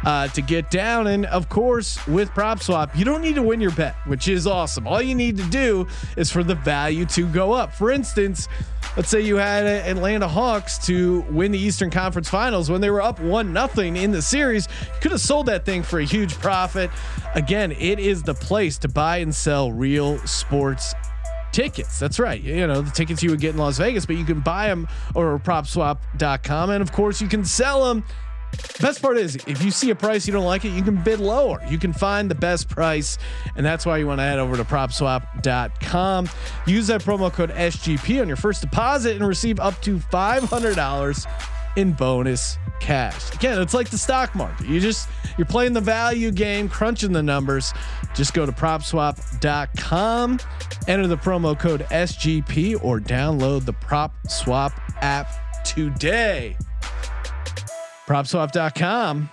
uh, 0.04 0.28
to 0.30 0.42
get 0.42 0.72
down. 0.72 1.08
And 1.08 1.28
of 1.28 1.50
course, 1.50 2.06
with 2.08 2.30
prop 2.32 2.64
swap, 2.64 2.98
you 2.98 3.06
don't 3.06 3.22
need 3.22 3.36
to 3.36 3.44
win 3.44 3.62
your 3.62 3.72
bet, 3.72 3.96
which 4.08 4.28
is 4.28 4.48
awesome. 4.48 4.88
All 4.88 5.02
you 5.02 5.14
need 5.14 5.38
to 5.38 5.46
do 5.46 5.88
is 6.18 6.32
for 6.32 6.44
the 6.44 6.56
value 6.56 7.06
to 7.08 7.28
go 7.28 7.54
up. 7.54 7.74
For 7.74 7.92
instance, 7.92 8.48
let's 8.98 9.10
say 9.10 9.22
you 9.22 9.38
had 9.38 9.66
Atlanta 9.66 10.28
Hawks 10.28 10.78
to 10.86 11.22
win 11.30 11.52
the 11.52 11.60
Eastern 11.60 11.90
Conference 11.90 12.30
Finals 12.30 12.70
when 12.70 12.82
they 12.82 12.90
were 12.90 13.02
up 13.02 13.20
one 13.20 13.54
nothing 13.54 13.96
in 13.96 14.12
the 14.12 14.22
series. 14.22 14.68
You 14.82 15.00
could 15.02 15.12
have 15.12 15.22
sold 15.22 15.46
that 15.48 15.66
thing 15.66 15.84
for 15.84 16.00
a 16.00 16.06
huge 16.06 16.36
profit. 16.36 16.90
Again, 17.36 17.72
it 17.72 18.00
is 18.00 18.24
the 18.24 18.34
place 18.34 18.78
to 18.80 18.88
buy 18.88 19.18
and 19.18 19.34
sell 19.34 19.72
real 19.72 20.18
sports 20.20 20.94
tickets. 21.52 22.00
That's 22.00 22.20
right. 22.20 22.42
You 22.42 22.68
know, 22.68 22.82
the 22.82 22.92
tickets 22.92 23.22
you 23.24 23.30
would 23.32 23.40
get 23.40 23.52
in 23.52 23.58
Las 23.58 23.78
Vegas, 23.78 24.06
but 24.06 24.16
you 24.16 24.26
can 24.26 24.42
buy 24.42 24.68
them 24.68 24.88
or 25.16 25.40
propswap.com. 25.40 26.70
And 26.70 26.82
of 26.82 26.92
course, 26.92 27.22
you 27.22 27.28
can 27.28 27.46
sell 27.46 27.86
them. 27.86 28.04
Best 28.80 29.02
part 29.02 29.18
is 29.18 29.36
if 29.48 29.64
you 29.64 29.72
see 29.72 29.90
a 29.92 29.96
price 29.96 30.26
you 30.26 30.34
don't 30.34 30.46
like 30.46 30.66
it, 30.66 30.70
you 30.70 30.82
can 30.82 30.96
bid 30.96 31.20
lower. 31.20 31.62
You 31.70 31.78
can 31.78 31.94
find 31.94 32.30
the 32.30 32.36
best 32.36 32.68
price. 32.68 33.18
And 33.56 33.66
that's 33.66 33.86
why 33.86 33.98
you 33.98 34.08
want 34.08 34.20
to 34.20 34.24
head 34.24 34.40
over 34.40 34.58
to 34.58 34.64
propswap.com. 34.64 36.30
Use 36.66 36.88
that 36.88 37.02
promo 37.02 37.32
code 37.32 37.52
SGP 37.52 38.22
on 38.22 38.28
your 38.28 38.38
first 38.38 38.62
deposit 38.62 39.16
and 39.16 39.28
receive 39.28 39.60
up 39.60 39.80
to 39.82 39.98
$500 39.98 41.28
in 41.78 41.94
bonus 41.94 42.58
cash. 42.80 43.34
Again, 43.34 43.62
it's 43.62 43.74
like 43.74 43.90
the 43.90 43.98
stock 43.98 44.36
market. 44.36 44.68
You 44.68 44.80
just 44.80 45.08
you're 45.38 45.46
playing 45.46 45.74
the 45.74 45.82
value 45.82 46.32
game, 46.32 46.68
crunching 46.68 47.14
the 47.14 47.24
numbers. 47.24 47.74
Just 48.16 48.34
go 48.34 48.46
to 48.46 48.52
propswap.com, 48.52 50.40
enter 50.88 51.08
the 51.08 51.18
promo 51.18 51.58
code 51.58 51.82
SGP 51.82 52.84
or 52.84 53.00
download 53.00 53.66
the 53.66 53.74
Prop 53.74 54.14
Swap 54.28 54.74
app 55.02 55.64
today. 55.64 56.58
Propswap.com. 58.08 59.30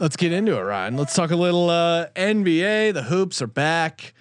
Let's 0.00 0.16
get 0.16 0.32
into 0.32 0.56
it, 0.58 0.62
Ryan. 0.62 0.96
Let's 0.96 1.14
talk 1.14 1.30
a 1.30 1.36
little 1.36 1.70
uh, 1.70 2.06
NBA. 2.16 2.94
The 2.94 3.04
hoops 3.04 3.40
are 3.40 3.46
back. 3.46 4.14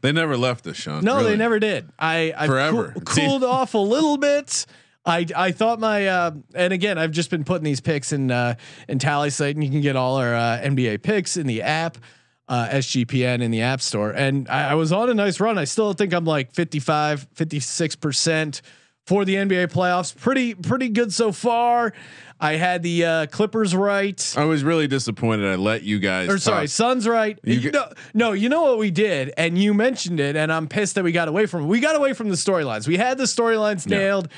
They 0.00 0.12
never 0.12 0.36
left 0.36 0.66
us, 0.66 0.76
Sean. 0.76 1.04
No, 1.04 1.16
really. 1.18 1.32
they 1.32 1.36
never 1.36 1.58
did. 1.58 1.90
I 1.98 2.32
I 2.34 2.46
Forever. 2.46 2.92
cool- 2.94 3.02
cooled 3.04 3.44
off 3.44 3.74
a 3.74 3.78
little 3.78 4.16
bit. 4.16 4.64
I 5.04 5.26
I 5.36 5.52
thought 5.52 5.78
my 5.78 6.06
uh, 6.06 6.30
and 6.54 6.72
again 6.72 6.96
I've 6.96 7.10
just 7.10 7.28
been 7.30 7.44
putting 7.44 7.64
these 7.64 7.82
picks 7.82 8.10
in 8.14 8.30
uh, 8.30 8.54
in 8.88 8.98
Tallysight 8.98 9.50
and 9.50 9.62
you 9.62 9.68
can 9.68 9.82
get 9.82 9.94
all 9.94 10.16
our 10.16 10.34
uh, 10.34 10.60
NBA 10.62 11.02
picks 11.02 11.36
in 11.36 11.46
the 11.46 11.60
app. 11.62 11.98
Uh, 12.46 12.68
SGPN 12.72 13.40
in 13.40 13.50
the 13.50 13.62
app 13.62 13.80
store. 13.80 14.10
And 14.10 14.46
I, 14.50 14.72
I 14.72 14.74
was 14.74 14.92
on 14.92 15.08
a 15.08 15.14
nice 15.14 15.40
run. 15.40 15.56
I 15.56 15.64
still 15.64 15.94
think 15.94 16.12
I'm 16.12 16.26
like 16.26 16.52
55, 16.52 17.26
56% 17.34 18.60
for 19.06 19.24
the 19.24 19.34
NBA 19.34 19.68
playoffs. 19.72 20.16
Pretty, 20.16 20.54
pretty 20.54 20.88
good 20.88 21.12
so 21.12 21.30
far. 21.32 21.92
I 22.40 22.54
had 22.56 22.82
the 22.82 23.04
uh, 23.04 23.26
Clippers 23.26 23.74
right. 23.74 24.34
I 24.36 24.44
was 24.44 24.64
really 24.64 24.86
disappointed. 24.88 25.46
I 25.50 25.54
let 25.54 25.82
you 25.82 25.98
guys. 25.98 26.28
Or 26.28 26.36
sorry, 26.38 26.62
talk. 26.66 26.70
Suns 26.70 27.06
right. 27.08 27.38
You 27.44 27.54
You 27.54 27.60
get- 27.60 27.74
no, 27.74 27.86
no, 28.12 28.32
you 28.32 28.48
know 28.48 28.62
what 28.62 28.76
we 28.78 28.90
did, 28.90 29.32
and 29.36 29.56
you 29.56 29.72
mentioned 29.72 30.20
it, 30.20 30.36
and 30.36 30.52
I'm 30.52 30.66
pissed 30.66 30.96
that 30.96 31.04
we 31.04 31.12
got 31.12 31.28
away 31.28 31.46
from 31.46 31.62
it. 31.62 31.66
We 31.66 31.80
got 31.80 31.96
away 31.96 32.12
from 32.12 32.28
the 32.28 32.34
storylines. 32.34 32.88
We 32.88 32.96
had 32.96 33.18
the 33.18 33.24
storylines 33.24 33.88
Yeah. 33.88 33.98
nailed. 33.98 34.28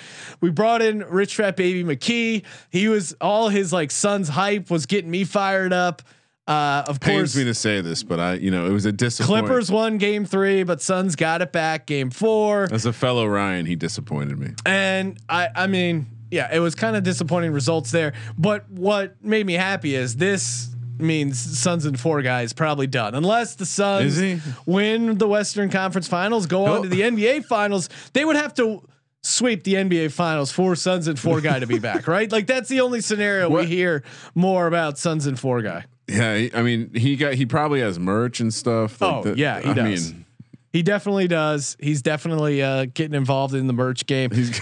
We 0.41 0.51
brought 0.51 0.83
in 0.83 1.01
Rich 1.01 1.37
Fat 1.37 1.57
Baby 1.57 1.83
McKee. 1.85 2.45
He 2.71 2.89
was 2.89 3.17
all 3.21 3.49
his 3.49 3.73
like 3.73 3.91
Suns 3.91 4.29
hype 4.29 4.71
was 4.71 4.87
getting 4.87 5.11
me 5.11 5.25
fired 5.25 5.73
up. 5.73 6.03
Uh, 6.47 6.85
of 6.87 7.01
pains 7.01 7.33
course, 7.33 7.37
me 7.37 7.45
to 7.45 7.55
say 7.55 7.81
this, 7.81 8.03
but 8.05 8.21
I, 8.21 8.35
you 8.35 8.51
know, 8.53 8.67
it 8.67 8.71
was 8.71 8.85
a 8.87 8.93
disappointment. 8.93 9.47
Clippers 9.47 9.71
won 9.71 9.99
game 9.99 10.25
three, 10.25 10.63
but 10.63 10.81
Suns 10.81 11.17
got 11.17 11.43
it 11.43 11.51
back 11.53 11.87
game 11.87 12.11
four. 12.11 12.69
As 12.71 12.87
a 12.87 12.93
fellow 12.93 13.27
Ryan, 13.27 13.67
he 13.67 13.75
disappointed 13.75 14.39
me. 14.39 14.51
And 14.65 15.19
I, 15.29 15.49
I 15.57 15.67
mean, 15.67 16.07
yeah, 16.31 16.49
it 16.55 16.61
was 16.61 16.75
kind 16.77 16.95
of 16.97 17.03
disappointing 17.03 17.53
results 17.53 17.91
there. 17.91 18.13
But 18.39 18.71
what 18.71 19.17
made 19.25 19.45
me 19.45 19.55
happy 19.55 19.97
is 19.97 20.17
this 20.17 20.69
means 20.99 21.59
Suns 21.59 21.85
and 21.85 21.99
four 21.99 22.23
guys 22.23 22.53
probably 22.53 22.87
done. 22.87 23.15
Unless 23.17 23.57
the 23.57 23.67
Suns 23.67 24.19
win 24.67 25.19
the 25.19 25.27
Western 25.29 25.69
Conference 25.69 26.07
Finals, 26.09 26.47
go 26.47 26.65
on 26.67 26.79
Oh. 26.79 26.83
to 26.85 26.89
the 26.89 27.01
NBA 27.03 27.45
Finals, 27.47 27.89
they 28.13 28.25
would 28.25 28.37
have 28.37 28.55
to 28.55 28.83
sweep 29.23 29.65
the 29.65 29.75
NBA 29.75 30.13
Finals 30.13 30.53
for 30.53 30.77
Suns 30.77 31.09
and 31.09 31.19
four 31.19 31.41
guy 31.41 31.59
to 31.59 31.67
be 31.67 31.81
back, 31.81 32.07
right? 32.09 32.31
Like 32.31 32.47
that's 32.47 32.69
the 32.69 32.81
only 32.81 33.01
scenario 33.01 33.51
we 33.51 33.67
hear 33.67 34.05
more 34.37 34.69
about 34.69 34.97
Suns 34.97 35.27
and 35.27 35.39
four 35.39 35.61
guy. 35.61 35.85
Yeah, 36.09 36.49
I 36.55 36.63
mean, 36.63 36.95
he 36.95 37.17
got 37.17 37.35
he 37.35 37.47
probably 37.47 37.81
has 37.81 37.99
merch 37.99 38.41
and 38.41 38.55
stuff. 38.55 39.03
Oh, 39.03 39.35
yeah, 39.37 39.61
he 39.61 39.71
I 39.71 39.75
does. 39.75 40.13
mean, 40.13 40.25
He 40.73 40.83
definitely 40.83 41.27
does. 41.29 41.77
He's 41.81 42.01
definitely 42.03 42.63
uh, 42.63 42.87
getting 42.95 43.15
involved 43.15 43.55
in 43.55 43.67
the 43.67 43.73
merch 43.73 44.07
game. 44.07 44.31
he's 44.31 44.61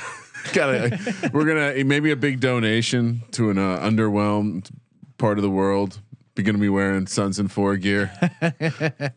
got 0.54 0.70
a. 0.74 1.30
we're 1.32 1.44
gonna 1.44 1.84
maybe 1.84 2.10
a 2.10 2.16
big 2.16 2.40
donation 2.40 3.22
to 3.32 3.50
an 3.50 3.58
uh, 3.58 3.78
underwhelmed 3.78 4.70
part 5.18 5.38
of 5.38 5.42
the 5.42 5.50
world. 5.50 6.00
Be 6.34 6.42
gonna 6.42 6.58
be 6.58 6.68
wearing 6.70 7.06
Suns 7.06 7.38
and 7.38 7.52
Four 7.52 7.76
gear. 7.76 8.10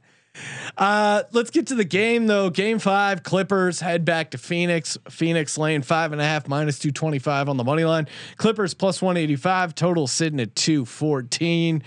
Uh, 0.77 1.23
let's 1.31 1.49
get 1.49 1.67
to 1.67 1.75
the 1.75 1.85
game 1.85 2.27
though. 2.27 2.49
Game 2.49 2.79
five, 2.79 3.23
Clippers 3.23 3.79
head 3.79 4.05
back 4.05 4.31
to 4.31 4.37
Phoenix. 4.37 4.97
Phoenix 5.09 5.57
laying 5.57 5.81
five 5.81 6.11
and 6.11 6.21
a 6.21 6.23
half 6.23 6.47
minus 6.47 6.77
two 6.79 6.91
twenty 6.91 7.19
five 7.19 7.49
on 7.49 7.57
the 7.57 7.63
money 7.63 7.83
line. 7.83 8.07
Clippers 8.37 8.73
plus 8.73 9.01
one 9.01 9.17
eighty 9.17 9.35
five. 9.35 9.73
Total 9.73 10.07
sitting 10.07 10.39
at 10.39 10.55
two 10.55 10.85
fourteen. 10.85 11.83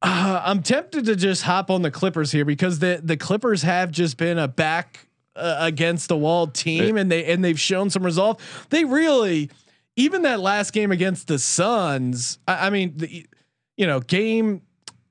Uh, 0.00 0.42
I'm 0.44 0.62
tempted 0.62 1.06
to 1.06 1.16
just 1.16 1.42
hop 1.42 1.70
on 1.70 1.80
the 1.82 1.90
Clippers 1.90 2.30
here 2.30 2.44
because 2.44 2.78
the 2.78 3.00
the 3.02 3.16
Clippers 3.16 3.62
have 3.62 3.90
just 3.90 4.16
been 4.16 4.38
a 4.38 4.48
back 4.48 5.06
uh, 5.36 5.56
against 5.60 6.08
the 6.08 6.16
wall 6.16 6.46
team, 6.46 6.96
and 6.96 7.10
they 7.10 7.24
and 7.24 7.44
they've 7.44 7.58
shown 7.58 7.90
some 7.90 8.04
resolve. 8.04 8.66
They 8.70 8.84
really, 8.84 9.50
even 9.96 10.22
that 10.22 10.40
last 10.40 10.72
game 10.72 10.92
against 10.92 11.26
the 11.26 11.38
Suns. 11.38 12.38
I, 12.46 12.66
I 12.66 12.70
mean, 12.70 12.94
the, 12.96 13.26
you 13.76 13.86
know, 13.86 14.00
game 14.00 14.62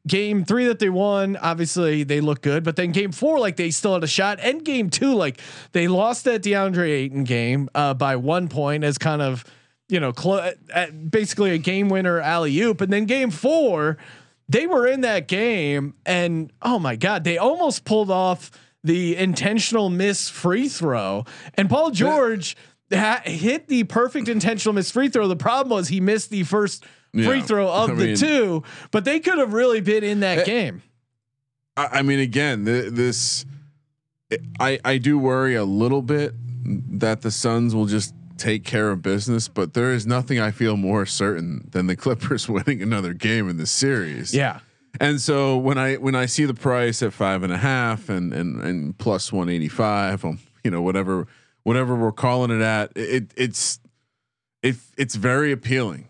game 0.07 0.43
three 0.43 0.65
that 0.65 0.79
they 0.79 0.89
won, 0.89 1.37
obviously 1.37 2.03
they 2.03 2.21
look 2.21 2.41
good, 2.41 2.63
but 2.63 2.75
then 2.75 2.91
game 2.91 3.11
four, 3.11 3.39
like 3.39 3.55
they 3.55 3.71
still 3.71 3.93
had 3.93 4.03
a 4.03 4.07
shot. 4.07 4.39
And 4.41 4.63
game 4.63 4.89
two, 4.89 5.13
like 5.13 5.39
they 5.71 5.87
lost 5.87 6.25
that 6.25 6.43
DeAndre 6.43 6.89
Ayton 6.89 7.23
game 7.23 7.69
uh, 7.73 7.93
by 7.93 8.15
one 8.15 8.47
point 8.47 8.83
as 8.83 8.97
kind 8.97 9.21
of, 9.21 9.45
you 9.89 9.99
know, 9.99 10.11
clo- 10.11 10.51
at 10.73 11.11
basically 11.11 11.51
a 11.51 11.57
game 11.57 11.89
winner 11.89 12.19
alley 12.19 12.59
oop. 12.59 12.81
And 12.81 12.91
then 12.91 13.05
game 13.05 13.31
four, 13.31 13.97
they 14.49 14.67
were 14.67 14.85
in 14.85 15.01
that 15.01 15.27
game, 15.27 15.93
and 16.05 16.51
oh 16.61 16.79
my 16.79 16.95
god, 16.95 17.23
they 17.23 17.37
almost 17.37 17.85
pulled 17.85 18.11
off 18.11 18.51
the 18.83 19.15
intentional 19.15 19.89
miss 19.89 20.29
free 20.29 20.67
throw, 20.67 21.23
and 21.55 21.69
Paul 21.69 21.91
George. 21.91 22.57
ha- 22.91 23.21
hit 23.23 23.67
the 23.67 23.85
perfect 23.85 24.27
intentional 24.27 24.73
miss 24.73 24.91
free 24.91 25.09
throw. 25.09 25.27
The 25.27 25.35
problem 25.35 25.75
was 25.75 25.87
he 25.87 25.99
missed 25.99 26.29
the 26.29 26.43
first 26.43 26.85
free 27.13 27.23
Yeah. 27.39 27.41
throw 27.43 27.67
of 27.71 27.89
I 27.91 27.93
the 27.93 28.05
mean- 28.07 28.15
two, 28.15 28.63
but 28.91 29.05
they 29.05 29.19
could 29.19 29.37
have 29.37 29.53
really 29.53 29.81
been 29.81 30.03
in 30.03 30.19
that 30.21 30.39
Eh, 30.39 30.43
game. 30.45 30.81
I, 31.77 31.99
I 31.99 32.01
mean, 32.01 32.19
again, 32.19 32.65
th- 32.65 32.91
this 32.93 33.45
I 34.59 34.79
I 34.83 34.97
do 34.97 35.17
worry 35.19 35.55
a 35.55 35.63
little 35.65 36.01
bit 36.01 36.33
that 36.99 37.21
the 37.21 37.31
Suns 37.31 37.75
will 37.75 37.85
just 37.85 38.13
take 38.37 38.63
care 38.63 38.89
of 38.89 39.01
business, 39.01 39.47
but 39.47 39.73
there 39.73 39.91
is 39.93 40.07
nothing 40.07 40.39
I 40.39 40.51
feel 40.51 40.75
more 40.75 41.05
certain 41.05 41.67
than 41.71 41.87
the 41.87 41.95
Clippers 42.03 42.49
winning 42.49 42.81
another 42.81 43.13
game 43.13 43.47
in 43.49 43.57
the 43.57 43.67
series. 43.67 44.33
Yeah. 44.33 44.59
And 44.99 45.19
so 45.19 45.57
when 45.57 45.77
I 45.77 45.95
when 45.95 46.13
I 46.15 46.25
see 46.27 46.45
the 46.45 46.53
price 46.53 47.01
at 47.03 47.13
five 47.13 47.41
and 47.43 47.51
a 47.51 47.57
half 47.57 48.09
and 48.09 48.31
and 48.33 48.61
and 48.61 48.97
plus 48.97 49.31
one 49.33 49.49
eighty 49.49 49.67
five, 49.67 50.23
um, 50.25 50.39
you 50.63 50.69
know 50.71 50.81
whatever 50.83 51.27
whatever 51.63 51.95
we're 51.95 52.11
calling 52.11 52.51
it 52.51 52.61
at, 52.61 52.91
it 52.95 53.31
it's 53.35 53.79
it 54.61 54.75
it's 54.97 55.15
very 55.15 55.51
appealing. 55.51 56.07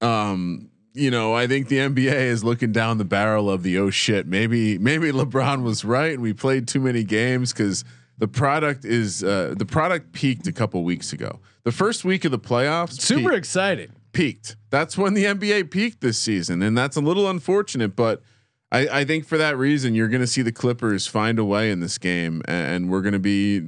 Um, 0.00 0.70
you 0.92 1.10
know, 1.10 1.34
I 1.34 1.46
think 1.46 1.68
the 1.68 1.78
NBA 1.78 2.12
is 2.12 2.44
looking 2.44 2.70
down 2.72 2.98
the 2.98 3.04
barrel 3.04 3.50
of 3.50 3.62
the 3.62 3.78
oh 3.78 3.90
shit, 3.90 4.26
maybe 4.26 4.78
maybe 4.78 5.10
LeBron 5.10 5.62
was 5.62 5.84
right 5.84 6.12
and 6.12 6.22
we 6.22 6.32
played 6.32 6.68
too 6.68 6.80
many 6.80 7.02
games 7.02 7.52
because 7.52 7.84
the 8.16 8.28
product 8.28 8.84
is 8.84 9.24
uh, 9.24 9.54
the 9.58 9.66
product 9.66 10.12
peaked 10.12 10.46
a 10.46 10.52
couple 10.52 10.84
weeks 10.84 11.12
ago. 11.12 11.40
The 11.64 11.72
first 11.72 12.04
week 12.04 12.24
of 12.24 12.30
the 12.30 12.38
playoffs, 12.38 13.00
Super 13.00 13.30
peaked 13.30 13.38
excited. 13.38 13.92
peaked. 14.12 14.56
That's 14.70 14.96
when 14.96 15.14
the 15.14 15.24
NBA 15.24 15.70
peaked 15.72 16.00
this 16.00 16.18
season, 16.18 16.62
and 16.62 16.78
that's 16.78 16.96
a 16.96 17.00
little 17.00 17.28
unfortunate. 17.28 17.96
But 17.96 18.22
I, 18.70 19.00
I 19.00 19.04
think 19.04 19.26
for 19.26 19.36
that 19.38 19.56
reason, 19.58 19.94
you're 19.96 20.08
going 20.08 20.20
to 20.20 20.26
see 20.28 20.42
the 20.42 20.52
Clippers 20.52 21.08
find 21.08 21.40
a 21.40 21.44
way 21.44 21.72
in 21.72 21.80
this 21.80 21.98
game, 21.98 22.42
and 22.46 22.88
we're 22.88 23.00
going 23.02 23.14
to 23.14 23.18
be, 23.18 23.62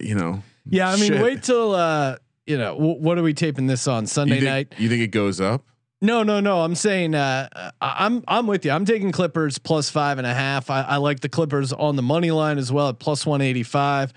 you 0.00 0.14
know, 0.16 0.42
Yeah, 0.66 0.88
I 0.90 0.96
mean, 0.96 1.12
shit. 1.12 1.22
wait 1.22 1.42
till 1.44 1.74
uh, 1.76 2.16
you 2.46 2.58
know, 2.58 2.74
w- 2.74 3.00
what 3.00 3.18
are 3.18 3.22
we 3.22 3.34
taping 3.34 3.66
this 3.66 3.86
on 3.86 4.06
Sunday 4.06 4.36
you 4.36 4.40
think, 4.42 4.70
night? 4.70 4.74
You 4.78 4.88
think 4.88 5.02
it 5.02 5.08
goes 5.08 5.40
up? 5.40 5.64
No, 6.00 6.22
no, 6.22 6.40
no. 6.40 6.60
I'm 6.60 6.74
saying 6.74 7.14
uh, 7.14 7.48
I'm 7.80 8.22
I'm 8.28 8.46
with 8.46 8.64
you. 8.64 8.72
I'm 8.72 8.84
taking 8.84 9.10
Clippers 9.10 9.58
plus 9.58 9.88
five 9.88 10.18
and 10.18 10.26
a 10.26 10.34
half. 10.34 10.68
I, 10.68 10.82
I 10.82 10.96
like 10.96 11.20
the 11.20 11.30
Clippers 11.30 11.72
on 11.72 11.96
the 11.96 12.02
money 12.02 12.30
line 12.30 12.58
as 12.58 12.70
well 12.70 12.90
at 12.90 12.98
plus 12.98 13.24
one 13.24 13.40
eighty 13.40 13.62
five. 13.62 14.12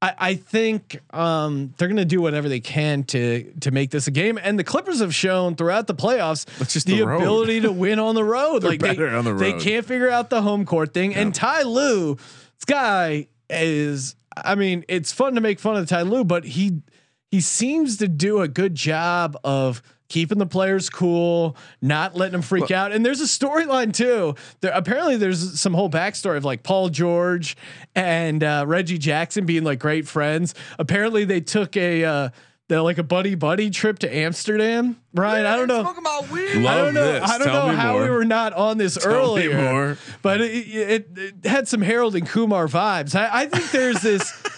I, 0.00 0.14
I 0.18 0.34
think 0.36 1.00
um, 1.12 1.74
they're 1.76 1.88
going 1.88 1.96
to 1.96 2.04
do 2.04 2.20
whatever 2.22 2.48
they 2.48 2.60
can 2.60 3.02
to 3.04 3.52
to 3.60 3.70
make 3.70 3.90
this 3.90 4.06
a 4.06 4.10
game. 4.10 4.38
And 4.42 4.58
the 4.58 4.64
Clippers 4.64 5.00
have 5.00 5.14
shown 5.14 5.56
throughout 5.56 5.86
the 5.86 5.94
playoffs 5.94 6.44
the, 6.84 6.94
the 6.94 7.02
ability 7.02 7.62
to 7.62 7.72
win 7.72 7.98
on 7.98 8.14
the 8.14 8.24
road. 8.24 8.62
Like 8.68 8.80
they, 8.80 8.96
on 8.96 9.24
the 9.24 9.34
they 9.34 9.54
can't 9.54 9.84
figure 9.84 10.10
out 10.10 10.30
the 10.30 10.42
home 10.42 10.64
court 10.66 10.92
thing. 10.92 11.14
And 11.14 11.34
Ty 11.34 11.62
Lue, 11.62 12.14
this 12.14 12.64
guy 12.66 13.28
is. 13.50 14.14
I 14.36 14.54
mean, 14.54 14.84
it's 14.88 15.10
fun 15.10 15.34
to 15.34 15.40
make 15.40 15.58
fun 15.58 15.76
of 15.76 15.88
Ty 15.88 16.02
Lue, 16.02 16.22
but 16.22 16.44
he 16.44 16.82
he 17.30 17.40
seems 17.40 17.96
to 17.98 18.08
do 18.08 18.40
a 18.40 18.48
good 18.48 18.74
job 18.74 19.36
of 19.44 19.82
keeping 20.08 20.38
the 20.38 20.46
players 20.46 20.88
cool, 20.88 21.54
not 21.82 22.14
letting 22.16 22.32
them 22.32 22.42
freak 22.42 22.70
out. 22.70 22.92
And 22.92 23.04
there's 23.04 23.20
a 23.20 23.24
storyline 23.24 23.92
too. 23.92 24.34
There 24.62 24.72
apparently 24.72 25.16
there's 25.16 25.60
some 25.60 25.74
whole 25.74 25.90
backstory 25.90 26.38
of 26.38 26.44
like 26.46 26.62
Paul 26.62 26.88
George 26.88 27.56
and 27.94 28.42
uh, 28.42 28.64
Reggie 28.66 28.96
Jackson 28.98 29.44
being 29.44 29.64
like 29.64 29.78
great 29.78 30.08
friends. 30.08 30.54
Apparently 30.78 31.24
they 31.26 31.40
took 31.42 31.76
a 31.76 32.04
uh, 32.04 32.28
they're 32.68 32.80
like 32.80 32.96
a 32.98 33.02
buddy 33.02 33.34
buddy 33.34 33.68
trip 33.70 33.98
to 34.00 34.14
Amsterdam. 34.14 34.98
Ryan, 35.14 35.44
I 35.46 35.56
don't 35.56 35.68
know. 35.68 35.82
Love 35.82 35.98
I 36.04 36.76
don't 36.76 36.94
know. 36.94 37.12
this. 37.12 37.22
I 37.30 37.38
don't 37.38 37.46
Tell 37.46 37.66
know 37.68 37.74
how 37.76 37.92
more. 37.92 38.02
we 38.04 38.10
were 38.10 38.24
not 38.24 38.52
on 38.54 38.78
this 38.78 38.94
Tell 38.94 39.12
earlier, 39.12 39.56
more. 39.72 39.98
but 40.22 40.40
it, 40.40 40.50
it, 40.68 41.08
it 41.18 41.46
had 41.46 41.66
some 41.68 41.80
Harold 41.82 42.14
and 42.14 42.26
Kumar 42.26 42.66
vibes. 42.66 43.14
I, 43.14 43.42
I 43.42 43.46
think 43.46 43.70
there's 43.72 44.00
this. 44.00 44.32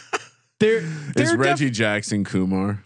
There, 0.61 0.77
Is 0.79 1.14
there 1.14 1.25
def- 1.27 1.38
Reggie 1.38 1.70
Jackson 1.70 2.23
Kumar? 2.23 2.83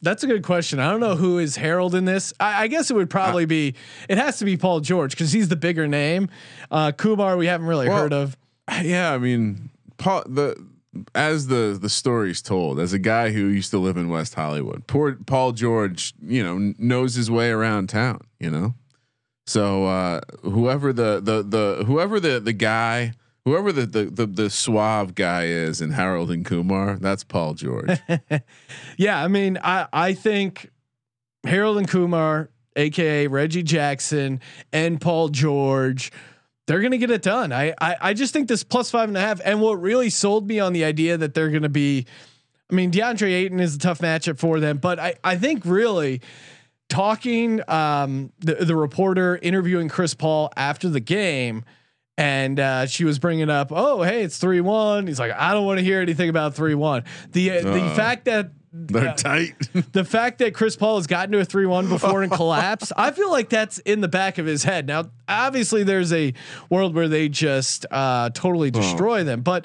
that's 0.00 0.22
a 0.22 0.26
good 0.28 0.44
question. 0.44 0.78
I 0.78 0.90
don't 0.90 1.00
know 1.00 1.16
who 1.16 1.38
is 1.38 1.56
Harold 1.56 1.94
in 1.94 2.04
this. 2.04 2.32
I, 2.38 2.62
I 2.64 2.66
guess 2.68 2.88
it 2.90 2.94
would 2.94 3.10
probably 3.10 3.46
be. 3.46 3.74
It 4.08 4.16
has 4.16 4.38
to 4.38 4.44
be 4.44 4.56
Paul 4.56 4.78
George 4.80 5.10
because 5.10 5.32
he's 5.32 5.48
the 5.48 5.56
bigger 5.56 5.88
name. 5.88 6.28
Uh, 6.70 6.92
Kumar, 6.92 7.36
we 7.36 7.46
haven't 7.46 7.66
really 7.66 7.88
Well, 7.88 7.98
heard 7.98 8.12
of. 8.12 8.36
Yeah, 8.82 9.12
I 9.12 9.18
mean, 9.18 9.70
Paul 9.98 10.22
the 10.26 10.56
as 11.16 11.48
the 11.48 11.76
the 11.80 11.88
story's 11.88 12.40
told, 12.40 12.78
as 12.78 12.92
a 12.92 12.98
guy 13.00 13.30
who 13.32 13.46
used 13.48 13.72
to 13.72 13.78
live 13.78 13.96
in 13.96 14.08
West 14.08 14.34
Hollywood, 14.36 14.86
poor 14.86 15.14
Paul 15.26 15.50
George, 15.52 16.14
you 16.22 16.44
know, 16.44 16.72
knows 16.78 17.14
his 17.16 17.28
way 17.30 17.50
around 17.50 17.88
town. 17.88 18.20
You 18.38 18.50
know, 18.50 18.74
so 19.46 19.86
uh, 19.86 20.20
whoever 20.42 20.92
the 20.92 21.20
the 21.20 21.42
the 21.42 21.84
whoever 21.84 22.20
the 22.20 22.38
the 22.38 22.52
guy. 22.52 23.14
Whoever 23.44 23.72
the, 23.72 23.84
the 23.84 24.04
the 24.06 24.26
the 24.26 24.50
suave 24.50 25.14
guy 25.14 25.44
is 25.44 25.82
in 25.82 25.90
Harold 25.90 26.30
and 26.30 26.44
Kumar, 26.46 26.96
that's 26.96 27.24
Paul 27.24 27.54
George. 27.54 27.90
Yeah, 28.96 29.22
I 29.22 29.28
mean, 29.28 29.58
I 29.62 29.86
I 29.92 30.14
think 30.14 30.70
Harold 31.44 31.76
and 31.78 31.86
Kumar, 31.88 32.48
aka 32.76 33.26
Reggie 33.26 33.62
Jackson 33.62 34.40
and 34.72 35.00
Paul 35.00 35.28
George, 35.28 36.10
they're 36.66 36.80
gonna 36.80 36.96
get 36.96 37.10
it 37.10 37.22
done. 37.22 37.52
I 37.52 37.74
I, 37.80 37.96
I 38.00 38.14
just 38.14 38.32
think 38.32 38.48
this 38.48 38.64
plus 38.64 38.90
five 38.90 39.08
and 39.08 39.16
a 39.16 39.20
half, 39.20 39.40
and 39.44 39.60
what 39.60 39.74
really 39.74 40.08
sold 40.10 40.48
me 40.48 40.58
on 40.58 40.72
the 40.72 40.84
idea 40.84 41.16
that 41.18 41.34
they're 41.34 41.50
gonna 41.50 41.68
be. 41.68 42.06
I 42.70 42.74
mean, 42.74 42.90
DeAndre 42.90 43.30
Ayton 43.30 43.60
is 43.60 43.76
a 43.76 43.78
tough 43.78 43.98
matchup 43.98 44.38
for 44.38 44.58
them, 44.58 44.78
but 44.78 44.98
I 44.98 45.16
I 45.22 45.36
think 45.36 45.66
really 45.66 46.22
talking 46.88 47.60
um 47.68 48.32
the 48.38 48.54
the 48.54 48.74
reporter 48.76 49.38
interviewing 49.42 49.90
Chris 49.90 50.14
Paul 50.14 50.50
after 50.56 50.88
the 50.88 51.00
game. 51.00 51.64
And 52.16 52.60
uh, 52.60 52.86
she 52.86 53.04
was 53.04 53.18
bringing 53.18 53.50
up, 53.50 53.72
oh, 53.72 54.02
hey, 54.02 54.22
it's 54.22 54.38
three 54.38 54.60
one. 54.60 55.06
He's 55.06 55.18
like, 55.18 55.32
I 55.32 55.52
don't 55.52 55.66
want 55.66 55.78
to 55.78 55.84
hear 55.84 56.00
anything 56.00 56.28
about 56.28 56.54
three 56.54 56.74
one. 56.76 57.04
The 57.32 57.50
uh, 57.50 57.62
the 57.62 57.90
fact 57.96 58.26
that 58.26 58.50
They're 58.72 59.08
uh, 59.08 59.14
tight. 59.14 59.54
the 59.92 60.04
fact 60.04 60.38
that 60.38 60.54
Chris 60.54 60.76
Paul 60.76 60.96
has 60.96 61.06
gotten 61.06 61.32
to 61.32 61.40
a 61.40 61.46
3-1 61.46 61.88
before 61.88 62.22
and 62.24 62.32
collapsed, 62.32 62.92
I 62.96 63.10
feel 63.12 63.30
like 63.30 63.48
that's 63.48 63.78
in 63.78 64.00
the 64.00 64.08
back 64.08 64.38
of 64.38 64.46
his 64.46 64.64
head. 64.64 64.86
Now, 64.86 65.10
obviously 65.28 65.84
there's 65.84 66.12
a 66.12 66.34
world 66.70 66.94
where 66.94 67.06
they 67.08 67.28
just 67.28 67.86
uh, 67.90 68.30
totally 68.30 68.70
destroy 68.72 69.22
them, 69.24 69.42
but 69.42 69.64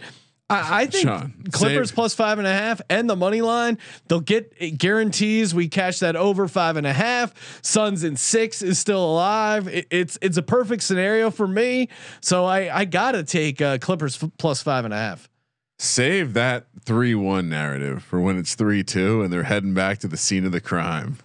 I, 0.52 0.82
I 0.82 0.86
think 0.88 1.04
Sean, 1.08 1.34
Clippers 1.52 1.90
save- 1.90 1.96
plus 1.96 2.16
five 2.16 2.40
and 2.40 2.48
a 2.48 2.52
half 2.54 2.82
and 2.90 3.08
the 3.10 3.16
money 3.16 3.42
line, 3.42 3.78
they'll 4.08 4.20
get 4.20 4.52
it 4.58 4.78
guarantees. 4.80 5.54
We 5.54 5.68
cash 5.68 6.00
that 6.00 6.16
over 6.16 6.48
five 6.48 6.76
and 6.76 6.88
a 6.88 6.94
half. 6.94 7.34
Suns 7.62 8.04
in 8.04 8.16
six 8.16 8.62
is 8.62 8.80
still 8.80 9.04
alive. 9.04 9.68
It, 9.68 9.86
it's 9.92 10.18
it's 10.22 10.38
a 10.38 10.42
perfect 10.42 10.82
scenario 10.84 11.30
for 11.30 11.48
me. 11.48 11.90
So 12.22 12.46
I 12.46 12.76
I 12.80 12.86
gotta 12.86 13.24
take 13.24 13.62
uh, 13.62 13.78
Clippers 13.78 14.22
f- 14.24 14.32
plus 14.40 14.64
five 14.64 14.86
and 14.86 14.94
a 14.94 14.98
half. 14.98 15.30
Save 15.78 16.34
that 16.34 16.66
three 16.84 17.16
one 17.16 17.48
narrative 17.48 18.04
for 18.04 18.20
when 18.20 18.38
it's 18.38 18.56
three 18.56 18.84
two 18.84 19.22
and 19.22 19.32
they're 19.32 19.44
heading 19.44 19.74
back 19.74 20.00
to 20.00 20.08
the 20.08 20.18
scene 20.18 20.46
of 20.46 20.52
the 20.52 20.60
crime. 20.62 21.18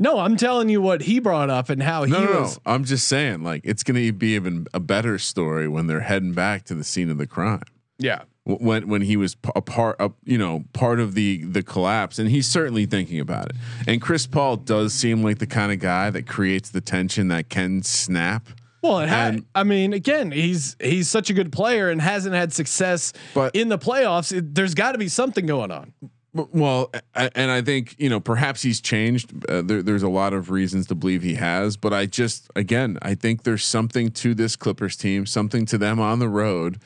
No, 0.00 0.20
I'm 0.20 0.36
telling 0.36 0.68
you 0.68 0.80
what 0.80 1.00
he 1.02 1.18
brought 1.18 1.50
up 1.50 1.68
and 1.70 1.82
how 1.82 2.04
No, 2.04 2.20
he 2.20 2.24
no, 2.26 2.32
no. 2.32 2.40
was. 2.42 2.60
I'm 2.64 2.84
just 2.84 3.08
saying, 3.08 3.42
like, 3.42 3.62
it's 3.64 3.82
going 3.82 3.96
to 4.00 4.12
be 4.12 4.36
even 4.36 4.68
a 4.72 4.78
better 4.78 5.18
story 5.18 5.66
when 5.66 5.88
they're 5.88 6.02
heading 6.02 6.34
back 6.34 6.62
to 6.66 6.76
the 6.76 6.84
scene 6.84 7.10
of 7.10 7.18
the 7.18 7.26
crime. 7.26 7.64
Yeah. 7.98 8.22
When 8.48 8.88
when 8.88 9.02
he 9.02 9.18
was 9.18 9.36
a 9.54 9.60
part, 9.60 9.96
of, 10.00 10.14
you 10.24 10.38
know, 10.38 10.64
part 10.72 11.00
of 11.00 11.12
the 11.14 11.44
the 11.44 11.62
collapse, 11.62 12.18
and 12.18 12.30
he's 12.30 12.46
certainly 12.46 12.86
thinking 12.86 13.20
about 13.20 13.50
it. 13.50 13.56
And 13.86 14.00
Chris 14.00 14.26
Paul 14.26 14.56
does 14.56 14.94
seem 14.94 15.22
like 15.22 15.38
the 15.38 15.46
kind 15.46 15.70
of 15.70 15.80
guy 15.80 16.08
that 16.08 16.26
creates 16.26 16.70
the 16.70 16.80
tension 16.80 17.28
that 17.28 17.50
can 17.50 17.82
snap. 17.82 18.48
Well, 18.80 19.00
it 19.00 19.08
had, 19.10 19.34
And- 19.34 19.44
I 19.54 19.64
mean, 19.64 19.92
again, 19.92 20.30
he's 20.30 20.76
he's 20.80 21.08
such 21.08 21.28
a 21.28 21.34
good 21.34 21.52
player 21.52 21.90
and 21.90 22.00
hasn't 22.00 22.34
had 22.34 22.54
success 22.54 23.12
But- 23.34 23.54
in 23.54 23.68
the 23.68 23.78
playoffs. 23.78 24.34
It, 24.34 24.54
there's 24.54 24.74
got 24.74 24.92
to 24.92 24.98
be 24.98 25.08
something 25.08 25.44
going 25.44 25.70
on. 25.70 25.92
Well, 26.32 26.92
and 27.14 27.50
I 27.50 27.60
think 27.62 27.96
you 27.98 28.08
know 28.08 28.20
perhaps 28.20 28.62
he's 28.62 28.80
changed. 28.80 29.32
Uh, 29.48 29.60
there, 29.62 29.82
there's 29.82 30.02
a 30.04 30.08
lot 30.08 30.32
of 30.32 30.50
reasons 30.50 30.86
to 30.86 30.94
believe 30.94 31.22
he 31.22 31.34
has, 31.34 31.76
but 31.76 31.92
I 31.92 32.06
just 32.06 32.48
again 32.56 32.96
I 33.02 33.14
think 33.14 33.42
there's 33.42 33.64
something 33.64 34.10
to 34.12 34.34
this 34.34 34.56
Clippers 34.56 34.96
team, 34.96 35.26
something 35.26 35.66
to 35.66 35.76
them 35.78 35.98
on 36.00 36.18
the 36.18 36.28
road, 36.28 36.80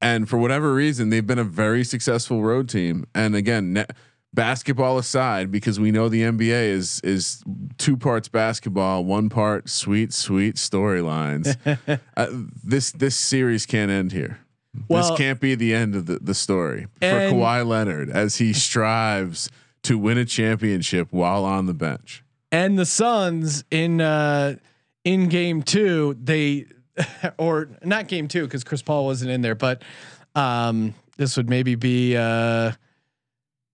and 0.00 0.28
for 0.28 0.38
whatever 0.38 0.74
reason 0.74 1.10
they've 1.10 1.26
been 1.26 1.38
a 1.38 1.44
very 1.44 1.84
successful 1.84 2.42
road 2.42 2.68
team. 2.68 3.06
And 3.14 3.34
again, 3.34 3.72
ne- 3.72 3.86
basketball 4.34 4.98
aside, 4.98 5.50
because 5.50 5.80
we 5.80 5.90
know 5.90 6.08
the 6.08 6.22
NBA 6.22 6.68
is 6.68 7.00
is 7.02 7.42
two 7.78 7.96
parts 7.96 8.28
basketball, 8.28 9.04
one 9.04 9.28
part 9.28 9.68
sweet 9.68 10.12
sweet 10.12 10.56
storylines. 10.56 11.56
uh, 12.16 12.26
this 12.62 12.92
this 12.92 13.16
series 13.16 13.66
can't 13.66 13.90
end 13.90 14.12
here. 14.12 14.40
Well- 14.88 15.08
this 15.10 15.18
can't 15.18 15.40
be 15.40 15.54
the 15.54 15.74
end 15.74 15.94
of 15.94 16.06
the, 16.06 16.18
the 16.18 16.34
story 16.34 16.86
for 17.00 17.06
Kawhi 17.06 17.66
Leonard 17.66 18.10
as 18.10 18.36
he 18.36 18.52
strives 18.52 19.48
to 19.82 19.98
win 19.98 20.18
a 20.18 20.24
championship 20.24 21.08
while 21.10 21.44
on 21.44 21.66
the 21.66 21.74
bench. 21.74 22.22
And 22.52 22.78
the 22.78 22.86
Suns 22.86 23.64
in 23.70 24.00
uh, 24.00 24.56
in 25.04 25.28
game 25.28 25.62
two, 25.62 26.16
they 26.22 26.66
or 27.38 27.68
not 27.84 28.08
game 28.08 28.28
two 28.28 28.44
because 28.44 28.64
Chris 28.64 28.82
Paul 28.82 29.04
wasn't 29.06 29.30
in 29.30 29.40
there, 29.42 29.54
but 29.54 29.82
um, 30.34 30.94
this 31.16 31.36
would 31.36 31.48
maybe 31.48 31.74
be 31.74 32.16
uh, 32.16 32.72